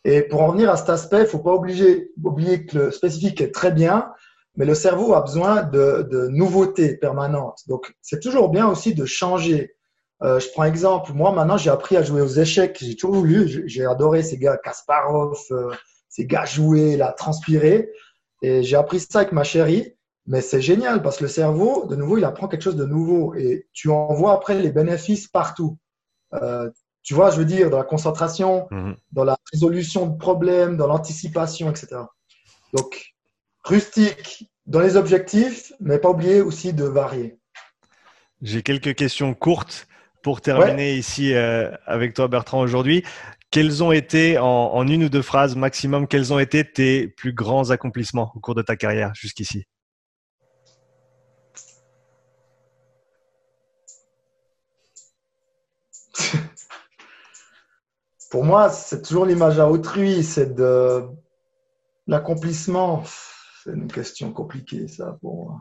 [0.05, 2.91] Et pour en venir à cet aspect, il ne faut pas obliger- oublier que le
[2.91, 4.13] spécifique est très bien,
[4.57, 7.61] mais le cerveau a besoin de, de nouveautés permanentes.
[7.67, 9.75] Donc, c'est toujours bien aussi de changer.
[10.23, 13.63] Euh, je prends exemple, moi maintenant j'ai appris à jouer aux échecs, j'ai toujours voulu,
[13.69, 15.71] j'ai adoré ces gars, Kasparov, euh,
[16.09, 17.89] ces gars jouer, la transpirer,
[18.43, 19.95] et j'ai appris ça avec ma chérie,
[20.29, 23.35] mais c'est génial parce que le cerveau, de nouveau, il apprend quelque chose de nouveau,
[23.35, 25.79] et tu en vois après les bénéfices partout.
[26.35, 26.69] Euh,
[27.03, 28.95] tu vois, je veux dire, dans la concentration, mhm.
[29.13, 32.03] dans la résolution de problèmes, dans l'anticipation, etc.
[32.75, 33.15] Donc,
[33.65, 37.39] rustique dans les objectifs, mais pas oublier aussi de varier.
[38.43, 39.89] J'ai quelques questions courtes
[40.23, 43.03] pour terminer ici euh, avec toi, Bertrand, aujourd'hui.
[43.51, 47.71] Quels ont été, en, une ou deux phrases maximum, quels ont été tes plus grands
[47.71, 49.65] accomplissements au cours de ta carrière jusqu'ici?
[58.31, 61.03] Pour moi, c'est toujours l'image à autrui, c'est de
[62.07, 63.03] l'accomplissement.
[63.65, 65.61] C'est une question compliquée, ça, pour moi.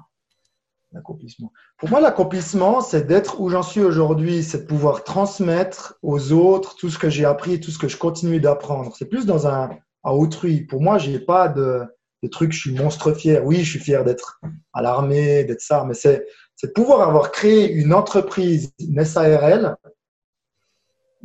[0.94, 1.52] L'accomplissement.
[1.78, 6.76] Pour moi, l'accomplissement, c'est d'être où j'en suis aujourd'hui, c'est de pouvoir transmettre aux autres
[6.76, 8.96] tout ce que j'ai appris tout ce que je continue d'apprendre.
[8.98, 9.70] C'est plus dans un
[10.04, 10.62] à autrui.
[10.62, 11.84] Pour moi, j'ai pas de,
[12.24, 13.46] de trucs, je suis monstre fier.
[13.46, 14.40] Oui, je suis fier d'être
[14.74, 16.26] à l'armée, d'être ça, mais c'est
[16.64, 19.76] de pouvoir avoir créé une entreprise, une SARL,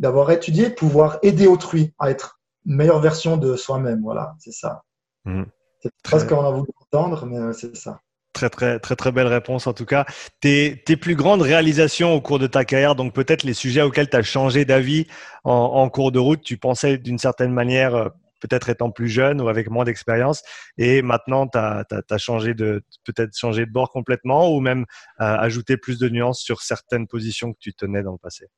[0.03, 4.03] d'avoir étudié, de pouvoir aider autrui à être une meilleure version de soi-même.
[4.03, 4.83] Voilà, c'est ça.
[5.25, 5.45] Mmh.
[5.81, 8.01] C'est presque ce qu'on a voulu entendre, mais c'est ça.
[8.33, 10.05] Très, très, très, très belle réponse en tout cas.
[10.41, 14.11] Tes, tes plus grandes réalisations au cours de ta carrière, donc peut-être les sujets auxquels
[14.11, 15.07] tu as changé d'avis
[15.45, 18.09] en, cours de route, tu pensais d'une certaine manière, euh,
[18.41, 20.43] peut-être étant plus jeune ou avec moins d'expérience,
[20.79, 24.85] et maintenant tu as, changé de, peut-être changé de bord complètement ou même
[25.21, 28.49] euh, ajouté plus de nuances sur certaines positions que tu tenais dans le passé?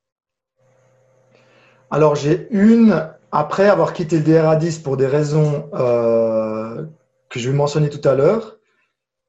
[1.90, 6.85] Alors j'ai une, après avoir quitté le DRA10 pour des raisons euh,
[7.28, 8.59] que je vais mentionner tout à l'heure,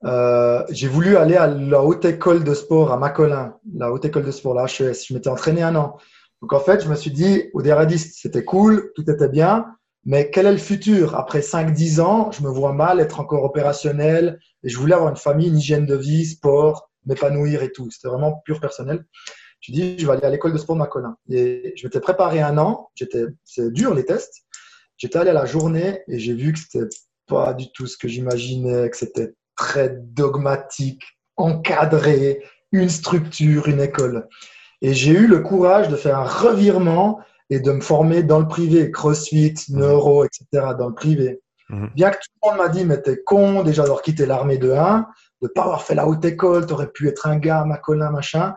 [0.03, 4.23] euh, j'ai voulu aller à la haute école de sport à Macolin, la haute école
[4.23, 5.06] de sport, la HES.
[5.07, 5.98] Je m'étais entraîné un an.
[6.41, 9.65] Donc en fait, je me suis dit, au DRADIS, c'était cool, tout était bien,
[10.06, 11.15] mais quel est le futur?
[11.15, 15.18] Après 5-10 ans, je me vois mal être encore opérationnel et je voulais avoir une
[15.18, 17.90] famille, une hygiène de vie, sport, m'épanouir et tout.
[17.90, 19.06] C'était vraiment pur personnel.
[19.65, 21.17] Je me dit, je vais aller à l'école de sport de Macolin.
[21.29, 22.89] Et je m'étais préparé un an.
[22.93, 24.43] J'étais, c'est dur les tests.
[24.97, 26.87] J'étais allé à la journée et j'ai vu que c'était
[27.27, 31.03] pas du tout ce que j'imaginais, que c'était très dogmatique,
[31.35, 34.27] encadré, une structure, une école.
[34.81, 37.19] Et j'ai eu le courage de faire un revirement
[37.49, 41.41] et de me former dans le privé, crossfit, neuro, etc., dans le privé.
[41.69, 41.89] Mhm.
[41.95, 44.71] Bien que tout le monde m'a dit, mais t'es con déjà d'avoir quitté l'armée de
[44.71, 45.07] 1,
[45.41, 48.55] de pas avoir fait la haute école, t'aurais pu être un gars, macolin, machin.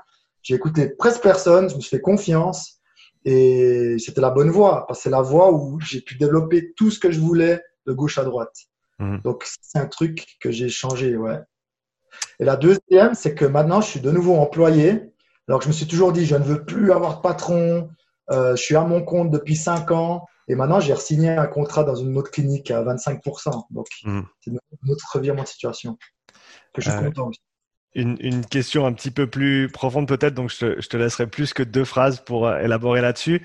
[0.49, 2.81] J'ai écouté presque personne, je me suis fait confiance
[3.27, 6.91] et c'était la bonne voie, parce que c'est la voie où j'ai pu développer tout
[6.91, 8.57] ce que je voulais de gauche à droite.
[8.99, 9.20] Mhm.
[9.25, 11.39] Donc, c'est un truc que j'ai changé, ouais.
[12.41, 15.12] Et la deuxième, c'est que maintenant, je suis de nouveau employé.
[15.49, 17.91] Alors que je me suis toujours dit, je ne veux plus avoir de patron.
[18.31, 20.25] Euh, je suis à mon compte depuis 5 ans.
[20.49, 23.66] Et maintenant, j'ai signé un contrat dans une autre clinique à 25%.
[23.70, 24.25] Donc, mhm.
[24.41, 25.99] c'est une autre revirement de situation
[26.73, 27.41] que je suis euh, content aussi.
[27.94, 31.85] Une, question un petit peu plus profonde peut-être, donc je te, laisserai plus que deux
[31.85, 33.40] phrases pour euh, élaborer là-dessus.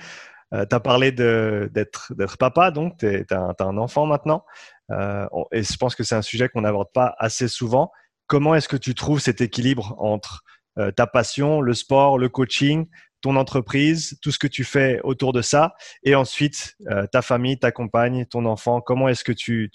[0.52, 4.46] tu as parlé d'être papa, donc tu as, un enfant maintenant.
[4.92, 7.92] Euh, et je pense que c'est un sujet qu'on n'aborde pas assez souvent.
[8.28, 10.44] Comment est-ce que tu trouves cet équilibre entre
[10.78, 12.88] euh, ta passion, le sport, le coaching,
[13.22, 17.58] ton entreprise, tout ce que tu fais autour de ça, et ensuite euh, ta famille,
[17.58, 18.82] ta compagne, ton enfant?
[18.82, 19.72] Comment est-ce que tu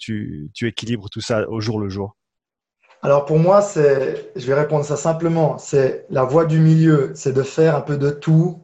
[0.61, 2.18] équilibres tout ça au jour le jour?
[3.01, 7.33] Alors pour moi, c'est, je vais répondre ça simplement, c'est la voie du milieu, c'est
[7.33, 8.61] de faire un peu de tout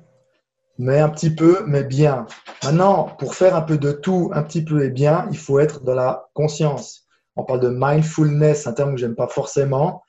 [0.78, 2.28] mais un petit peu, mais bien.
[2.64, 5.84] Maintenant, pour faire un peu de tout, un petit peu et bien, il faut être
[5.84, 7.08] dans la conscience.
[7.36, 10.04] On parle de mindfulness, un terme que j'aime pas forcément,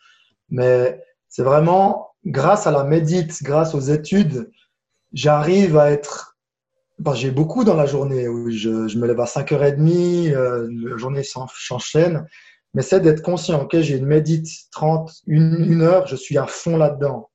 [0.49, 4.51] mais c'est vraiment grâce à la médite, grâce aux études,
[5.13, 6.37] j'arrive à être.
[7.15, 8.27] j'ai beaucoup dans la journée.
[8.49, 12.27] je, je me lève à 5h30, euh, la journée s'enchaîne,
[12.77, 13.63] mais c'est d'être conscient.
[13.63, 17.31] Ok, j'ai une médite 30, une, une heure, je suis à fond là-dedans.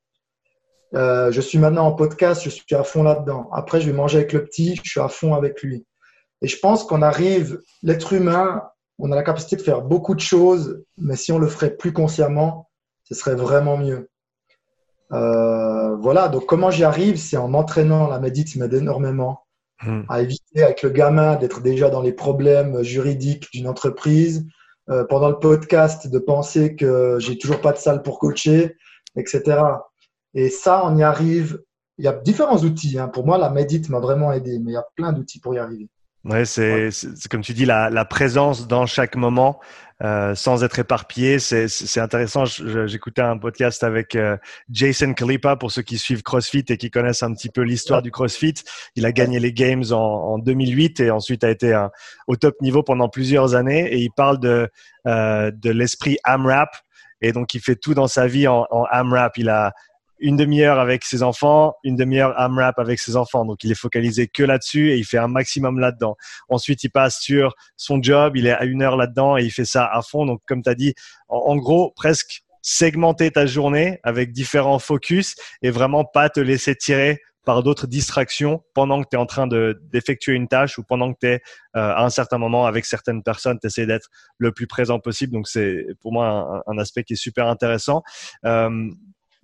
[0.94, 3.50] Euh, je suis maintenant en podcast, je suis à fond là-dedans.
[3.52, 5.84] Après, je vais manger avec le petit, je suis à fond avec lui.
[6.44, 8.62] Et je pense qu'on arrive, l'être humain,
[9.00, 11.92] on a la capacité de faire beaucoup de choses, mais si on le ferait plus
[11.92, 12.70] consciemment,
[13.04, 14.10] ce serait vraiment mieux.
[15.12, 18.08] Euh, voilà, donc comment j'y arrive, c'est en m'entraînant.
[18.08, 19.48] La médite m'aide énormément
[19.82, 20.02] hmm.
[20.08, 24.46] à éviter avec le gamin d'être déjà dans les problèmes juridiques d'une entreprise.
[24.92, 28.76] Euh, pendant le podcast, de penser que j'ai toujours pas de salle pour coacher,
[29.16, 29.62] etc.
[30.34, 31.62] Et ça, on y arrive.
[31.98, 33.00] Il y a différents outils.
[33.00, 33.08] Hein.
[33.08, 35.60] Pour moi, la médite m'a vraiment aidé, mais il y a plein d'outils pour y
[35.60, 35.88] arriver.
[36.24, 36.90] Ouais, c'est
[37.32, 39.60] comme tu dis, la, la, présence dans chaque moment,
[40.04, 42.46] euh, sans être éparpillé, c'est intéressant.
[42.46, 44.38] J'écoutais un podcast avec euh,
[44.70, 48.12] Jason Kalipa pour ceux qui suivent CrossFit et qui connaissent un petit peu l'histoire du
[48.12, 48.54] CrossFit.
[48.96, 51.90] Il a gagné les Games en, en 2008 et ensuite a été un,
[52.28, 53.92] au top niveau pendant plusieurs années.
[53.92, 54.70] Et il parle de,
[55.08, 56.70] euh, de l'esprit AMRAP.
[57.22, 59.38] Et donc, il fait tout dans sa vie en, en AMRAP.
[59.38, 59.74] Il a
[60.22, 63.46] une demi-heure avec ses enfants, une demi-heure AMRAP avec ses enfants.
[63.46, 66.16] Donc, il est focalisé que là-dessus et il fait un maximum là-dedans.
[66.48, 69.66] Ensuite, il passe sur son job, il est à une heure là-dedans et il fait
[69.66, 70.26] ça à fond.
[70.26, 70.94] Donc, comme tu as dit,
[71.28, 77.20] en, gros, presque segmenter ta journée avec différents focus et vraiment pas te laisser tirer
[77.44, 81.18] par d'autres distractions pendant que tu es en train d'effectuer une tâche ou pendant que
[81.20, 81.42] tu es
[81.76, 85.34] euh, à un certain moment avec certaines personnes, tu essaies d'être le plus présent possible.
[85.34, 88.04] Donc, c'est pour moi un, aspect qui est super intéressant.
[88.46, 88.92] Euh,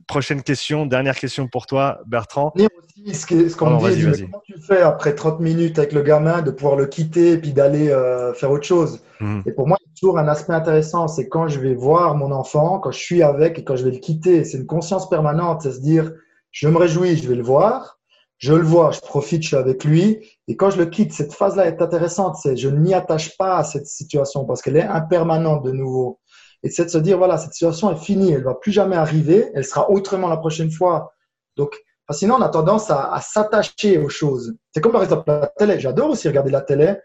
[0.07, 2.53] prochaine question, dernière question pour toi, Bertrand.
[2.55, 6.75] Aussi, ce qu'on dit, comment tu fais après 30 minutes avec le gamin de pouvoir
[6.75, 9.01] le quitter et puis d'aller euh, faire autre chose?
[9.19, 9.43] Mhm.
[9.45, 12.15] Et pour moi, il y a toujours un aspect intéressant, c'est quand je vais voir
[12.15, 14.43] mon enfant, quand je suis avec et quand je vais le quitter.
[14.43, 16.11] C'est une conscience permanente, c'est se dire,
[16.51, 17.99] je me réjouis, je vais le voir,
[18.37, 20.19] je le vois, je profite, je suis avec lui.
[20.47, 22.35] Et quand je le quitte, cette phase-là est intéressante.
[22.41, 26.19] C'est je ne m'y attache pas à cette situation parce qu'elle est impermanente de nouveau
[26.63, 28.95] et c'est de se dire, voilà, cette situation est finie, elle ne va plus jamais
[28.95, 31.13] arriver, elle sera autrement la prochaine fois.
[31.55, 31.75] Donc,
[32.11, 34.55] sinon, on a tendance à, s'attacher aux choses.
[34.73, 35.79] C'est comme par exemple la télé.
[35.79, 36.95] J'adore aussi regarder la télé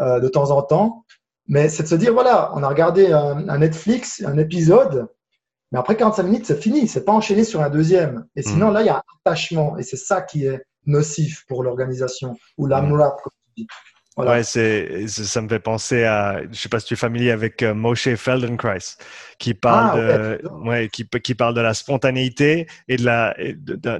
[0.00, 1.04] euh, de temps en temps,
[1.46, 5.08] mais c'est de se dire, voilà, on a regardé un, Netflix, un épisode,
[5.72, 8.26] mais après 45 minutes, c'est fini, c'est pas enchaîné sur un deuxième.
[8.36, 8.74] Et sinon, mmh.
[8.74, 12.66] là, il y a un attachement, et c'est ça qui est nocif pour l'organisation, ou
[12.66, 12.98] la mmh.
[12.98, 13.66] comme tu dis.
[14.18, 17.62] Ouais, c'est, ça me fait penser à, je sais pas si tu es familier avec
[17.62, 18.78] euh, Moshe Feldenkrais,
[19.38, 23.34] qui parle ah, de, ouais, qui, qui, parle de la spontanéité et de la,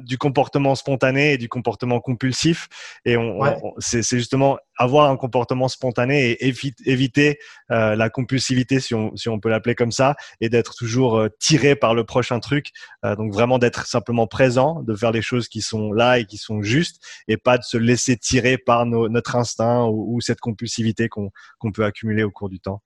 [0.00, 2.68] du comportement spontané et du comportement compulsif.
[3.06, 3.40] Et on,
[3.78, 6.54] c'est, justement avoir un comportement spontané et
[6.84, 7.38] éviter
[7.70, 11.94] euh, la compulsivité, si on, peut l'appeler comme ça, et d'être toujours euh, tiré par
[11.94, 12.70] le prochain truc.
[13.04, 16.36] Euh, donc vraiment d'être simplement présent, de faire les choses qui sont là et qui
[16.36, 21.72] sont justes, et pas de se laisser tirer par notre instinct ou, cette compulsivité qu'on
[21.72, 22.80] peut accumuler au cours du temps.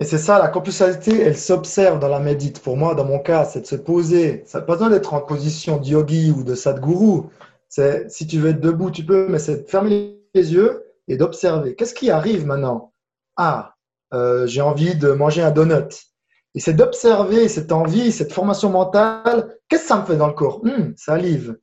[0.00, 2.60] Et c'est ça, la compulsivité, elle s'observe dans la médite.
[2.60, 4.44] Pour moi, dans mon cas, c'est de se poser.
[4.46, 7.22] Ça n'a pas besoin d'être en position de yogi ou de sadguru.
[7.68, 11.74] Si tu veux être debout, tu peux, mais c'est de fermer les yeux et d'observer.
[11.74, 12.92] Qu'est-ce qui arrive maintenant?
[13.36, 13.74] Ah,
[14.14, 16.08] euh, j'ai envie de manger un donut.
[16.54, 19.56] Et c'est d'observer cette envie, cette formation mentale.
[19.68, 20.62] Qu'est-ce que ça me fait dans le corps?
[20.96, 21.58] Salive.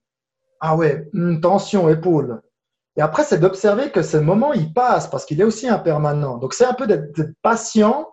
[0.60, 2.42] Ah ouais, hum, tension, épaule.
[2.98, 6.38] Et après, c'est d'observer que ce moment, il passe parce qu'il est aussi impermanent.
[6.38, 8.08] Donc, c'est un peu d'être patient,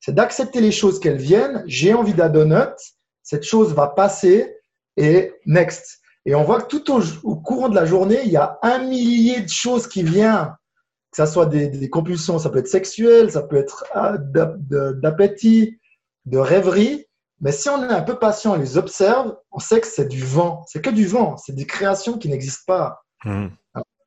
[0.00, 1.64] c'est d'accepter les choses qu'elles viennent.
[1.66, 2.76] J'ai envie d'un donut,
[3.22, 4.56] cette chose va passer
[4.96, 6.00] et next.
[6.24, 8.78] Et on voit que tout au, au, courant de la journée, il y a un
[8.78, 10.52] millier de choses qui viennent
[11.10, 15.78] que ça soit des, compulsions, ça peut être sexuel, ça peut être ah, d'appétit,
[16.26, 17.06] de rêverie.
[17.40, 20.24] Mais si on est un peu patient et les observe, on sait que c'est du
[20.24, 20.64] vent.
[20.66, 21.36] C'est que du vent.
[21.36, 23.02] C'est des créations qui n'existent pas.
[23.24, 23.48] Mmh.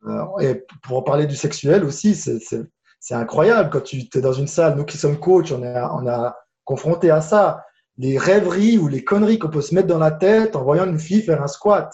[0.08, 3.70] Euh, et pour en parler du sexuel aussi, c'est incroyable.
[3.70, 7.10] Quand tu es dans une salle, nous qui sommes coachs, on est, on a confronté
[7.10, 7.66] à ça.
[7.98, 11.00] Les rêveries ou les conneries qu'on peut se mettre dans la tête en voyant une
[11.00, 11.94] fille faire un squat.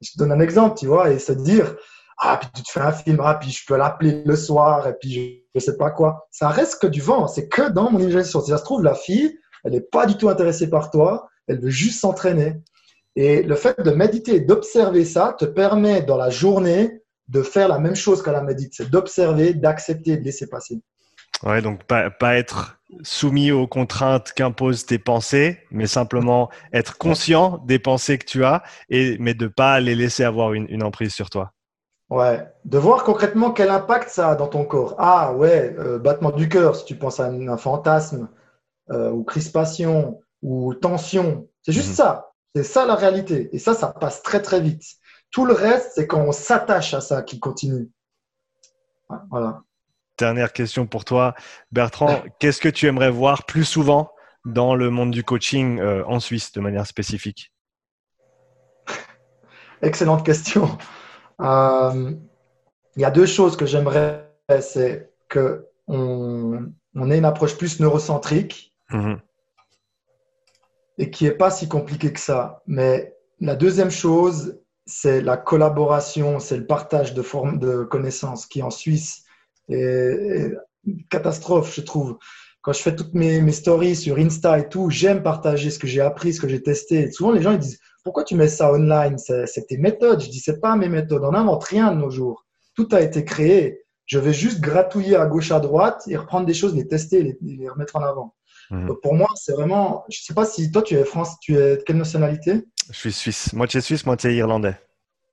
[0.00, 1.76] Je te donne un exemple, tu vois, et se dire,
[2.18, 4.94] ah, puis tu te fais un film, ah, puis je peux l'appeler le soir, et
[4.94, 5.20] puis je,
[5.54, 6.26] ne sais pas quoi.
[6.30, 7.28] Ça reste que du vent.
[7.28, 8.40] C'est que dans mon imagination.
[8.40, 11.60] Si ça se trouve, la fille, elle n'est pas du tout intéressée par toi, elle
[11.60, 12.56] veut juste s'entraîner.
[13.16, 17.78] Et le fait de méditer d'observer ça te permet dans la journée de faire la
[17.78, 20.80] même chose qu'à la médite, c'est d'observer, d'accepter, de laisser passer.
[21.42, 27.58] Ouais, donc pas, pas être soumis aux contraintes qu'imposent tes pensées, mais simplement être conscient
[27.66, 31.28] des pensées que tu as, et, mais de pas les laisser avoir une emprise sur
[31.28, 31.52] toi.
[32.10, 34.94] Ouais, de voir concrètement quel impact ça a dans ton corps.
[34.98, 38.28] Ah ouais, euh, battement du cœur, si tu penses à un, fantasme,
[38.90, 41.48] euh, ou crispation, ou tension.
[41.62, 41.94] C'est juste mhm.
[41.94, 42.32] ça.
[42.54, 43.50] C'est ça la réalité.
[43.54, 44.82] Et ça, ça passe très très vite.
[45.30, 47.90] Tout le reste, c'est quand on s'attache à ça qui continue.
[49.30, 49.62] Voilà.
[50.18, 51.34] Dernière question pour toi,
[51.70, 52.22] Bertrand.
[52.40, 54.10] Qu'est-ce que tu aimerais voir plus souvent
[54.46, 57.52] dans le monde du coaching euh, en Suisse de manière spécifique?
[59.82, 60.78] Excellente question.
[61.40, 62.12] Euh,
[62.96, 64.28] il y a deux choses que j'aimerais,
[64.60, 69.20] c'est qu'on on ait une approche plus neurocentrique mhm.
[70.98, 72.62] et qui n'est pas si compliquée que ça.
[72.66, 78.62] Mais la deuxième chose, c'est la collaboration, c'est le partage de, formes de connaissances qui
[78.62, 79.24] en Suisse
[79.68, 80.52] est,
[81.10, 82.18] catastrophe, je trouve.
[82.62, 85.86] Quand je fais toutes mes, mes stories sur Insta et tout, j'aime partager ce que
[85.86, 87.12] j'ai appris, ce que j'ai testé.
[87.12, 89.16] souvent, les gens ils disent pourquoi tu mets ça online?
[89.18, 90.20] C'est tes méthodes.
[90.20, 91.24] Je dis, c'est pas mes méthodes.
[91.24, 92.46] On n'invente rien de nos jours.
[92.74, 93.82] Tout a été créé.
[94.06, 97.38] Je vais juste gratouiller à gauche, à droite et reprendre des choses, les tester, les,
[97.42, 98.34] les remettre en avant.
[98.70, 98.94] Mhm.
[99.02, 100.04] pour moi, c'est vraiment.
[100.10, 102.64] Je sais pas si toi, tu es France, tu es de quelle nationalité?
[102.90, 104.74] Je suis suisse, moitié suisse, moitié irlandais.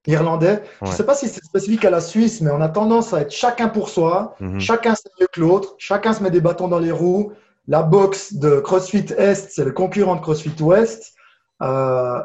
[0.07, 0.61] Irlandais.
[0.83, 3.21] Je ne sais pas si c'est spécifique à la Suisse, mais on a tendance à
[3.21, 4.35] être chacun pour soi.
[4.39, 4.59] Mhm.
[4.59, 5.75] Chacun c'est mieux que l'autre.
[5.79, 7.33] Chacun se met des bâtons dans les roues.
[7.67, 11.13] La boxe de CrossFit Est, c'est le concurrent de CrossFit Ouest.
[11.63, 12.21] Euh,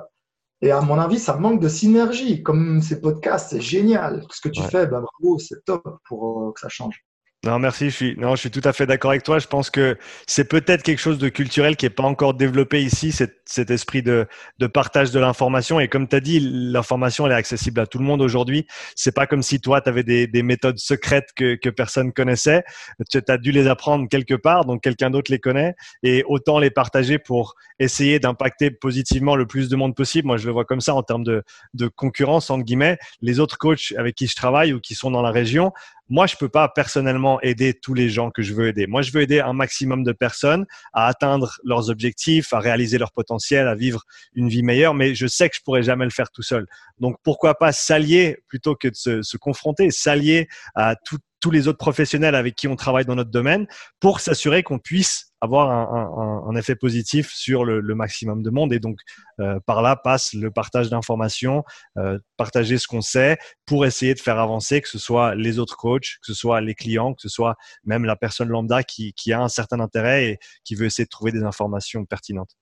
[0.62, 2.42] et à mon avis, ça manque de synergie.
[2.42, 4.24] Comme ces podcasts, c'est génial.
[4.30, 7.02] Ce que tu fais, ben bravo, c'est top pour euh, que ça change.
[7.44, 7.88] Non, merci.
[7.88, 9.38] Je suis, non, je suis tout à fait d'accord avec toi.
[9.38, 9.96] Je pense que
[10.26, 13.12] c'est peut-être quelque chose de culturel qui n'est pas encore développé ici,
[13.50, 14.26] cet esprit de,
[14.58, 15.80] de, partage de l'information.
[15.80, 18.66] Et comme tu as dit, l'information, elle est accessible à tout le monde aujourd'hui.
[18.94, 22.62] C'est pas comme si toi, tu avais des, des, méthodes secrètes que, que personne connaissait.
[23.10, 25.74] Tu as dû les apprendre quelque part, donc quelqu'un d'autre les connaît.
[26.02, 30.26] Et autant les partager pour essayer d'impacter positivement le plus de monde possible.
[30.26, 31.42] Moi, je le vois comme ça en termes de,
[31.74, 32.98] de concurrence, entre guillemets.
[33.20, 35.72] Les autres coachs avec qui je travaille ou qui sont dans la région,
[36.10, 38.88] moi, je peux pas personnellement aider tous les gens que je veux aider.
[38.88, 43.12] Moi, je veux aider un maximum de personnes à atteindre leurs objectifs, à réaliser leur
[43.12, 44.04] potentiel, à vivre
[44.34, 46.66] une vie meilleure, mais je sais que je pourrais jamais le faire tout seul.
[46.98, 50.94] Donc, pourquoi pas s'allier plutôt que de se, confronter, s'allier à
[51.40, 53.66] tous les autres professionnels avec qui on travaille dans notre domaine
[53.98, 58.72] pour s'assurer qu'on puisse avoir un, effet positif sur le, maximum de monde.
[58.74, 58.98] Et donc,
[59.40, 61.64] euh, par là passe le partage d'informations,
[61.96, 65.76] euh, partager ce qu'on sait pour essayer de faire avancer, que ce soit les autres
[65.76, 69.40] coachs, que ce soit les clients, que ce soit même la personne lambda qui a
[69.40, 72.59] un certain intérêt et qui veut essayer de trouver des informations pertinentes.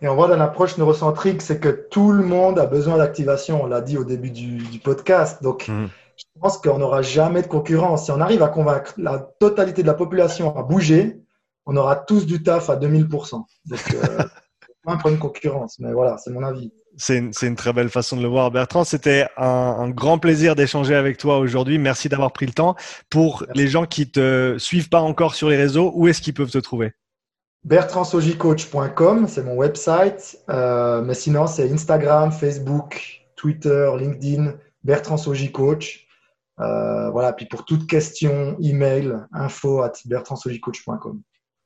[0.00, 3.62] Et on voit dans l'approche neurocentrique, c'est que tout le monde a besoin d'activation.
[3.62, 5.42] On l'a dit au début du, du podcast.
[5.42, 5.86] Donc, mmh
[6.18, 8.06] je pense qu'on n'aura jamais de concurrence.
[8.06, 11.20] Si on arrive à convaincre la totalité de la population à bouger,
[11.66, 13.44] on aura tous du taf à 2000%.
[13.66, 14.24] Donc, euh,
[14.86, 16.72] un point de concurrence, mais voilà, c'est mon avis.
[16.96, 18.82] C'est une, une, très belle façon de le voir, Bertrand.
[18.82, 21.78] C'était un, un, grand plaisir d'échanger avec toi aujourd'hui.
[21.78, 22.74] Merci d'avoir pris le temps.
[23.08, 23.60] Pour Merci.
[23.60, 26.58] les gens qui te suivent pas encore sur les réseaux, où est-ce qu'ils peuvent te
[26.58, 26.92] trouver?
[27.64, 30.38] bertrandsojicoach.com, c'est mon website.
[30.48, 34.54] Euh, mais sinon, c'est Instagram, Facebook, Twitter, LinkedIn,
[34.84, 35.16] Bertrand.
[36.60, 39.92] Euh, voilà, puis pour toute question, email, info at.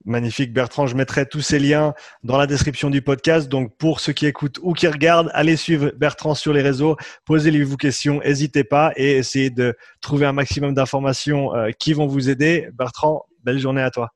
[0.05, 1.95] Magnifique Bertrand, je mettrai tous ces liens
[2.25, 3.49] dans la description du podcast.
[3.49, 7.63] Donc pour ceux qui écoutent ou qui regardent, allez suivre Bertrand sur les réseaux, posez-lui
[7.63, 12.31] vos questions, n'hésitez pas et essayez de trouver un maximum d'informations euh, qui vont vous
[12.31, 12.69] aider.
[12.75, 14.11] Bertrand, belle journée à toi.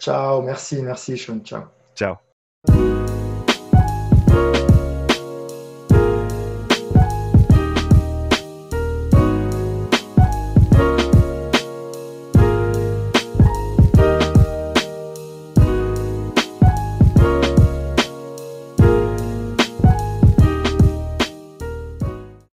[0.00, 1.70] Ciao, merci, merci Sean, ciao.
[1.94, 2.99] Ciao.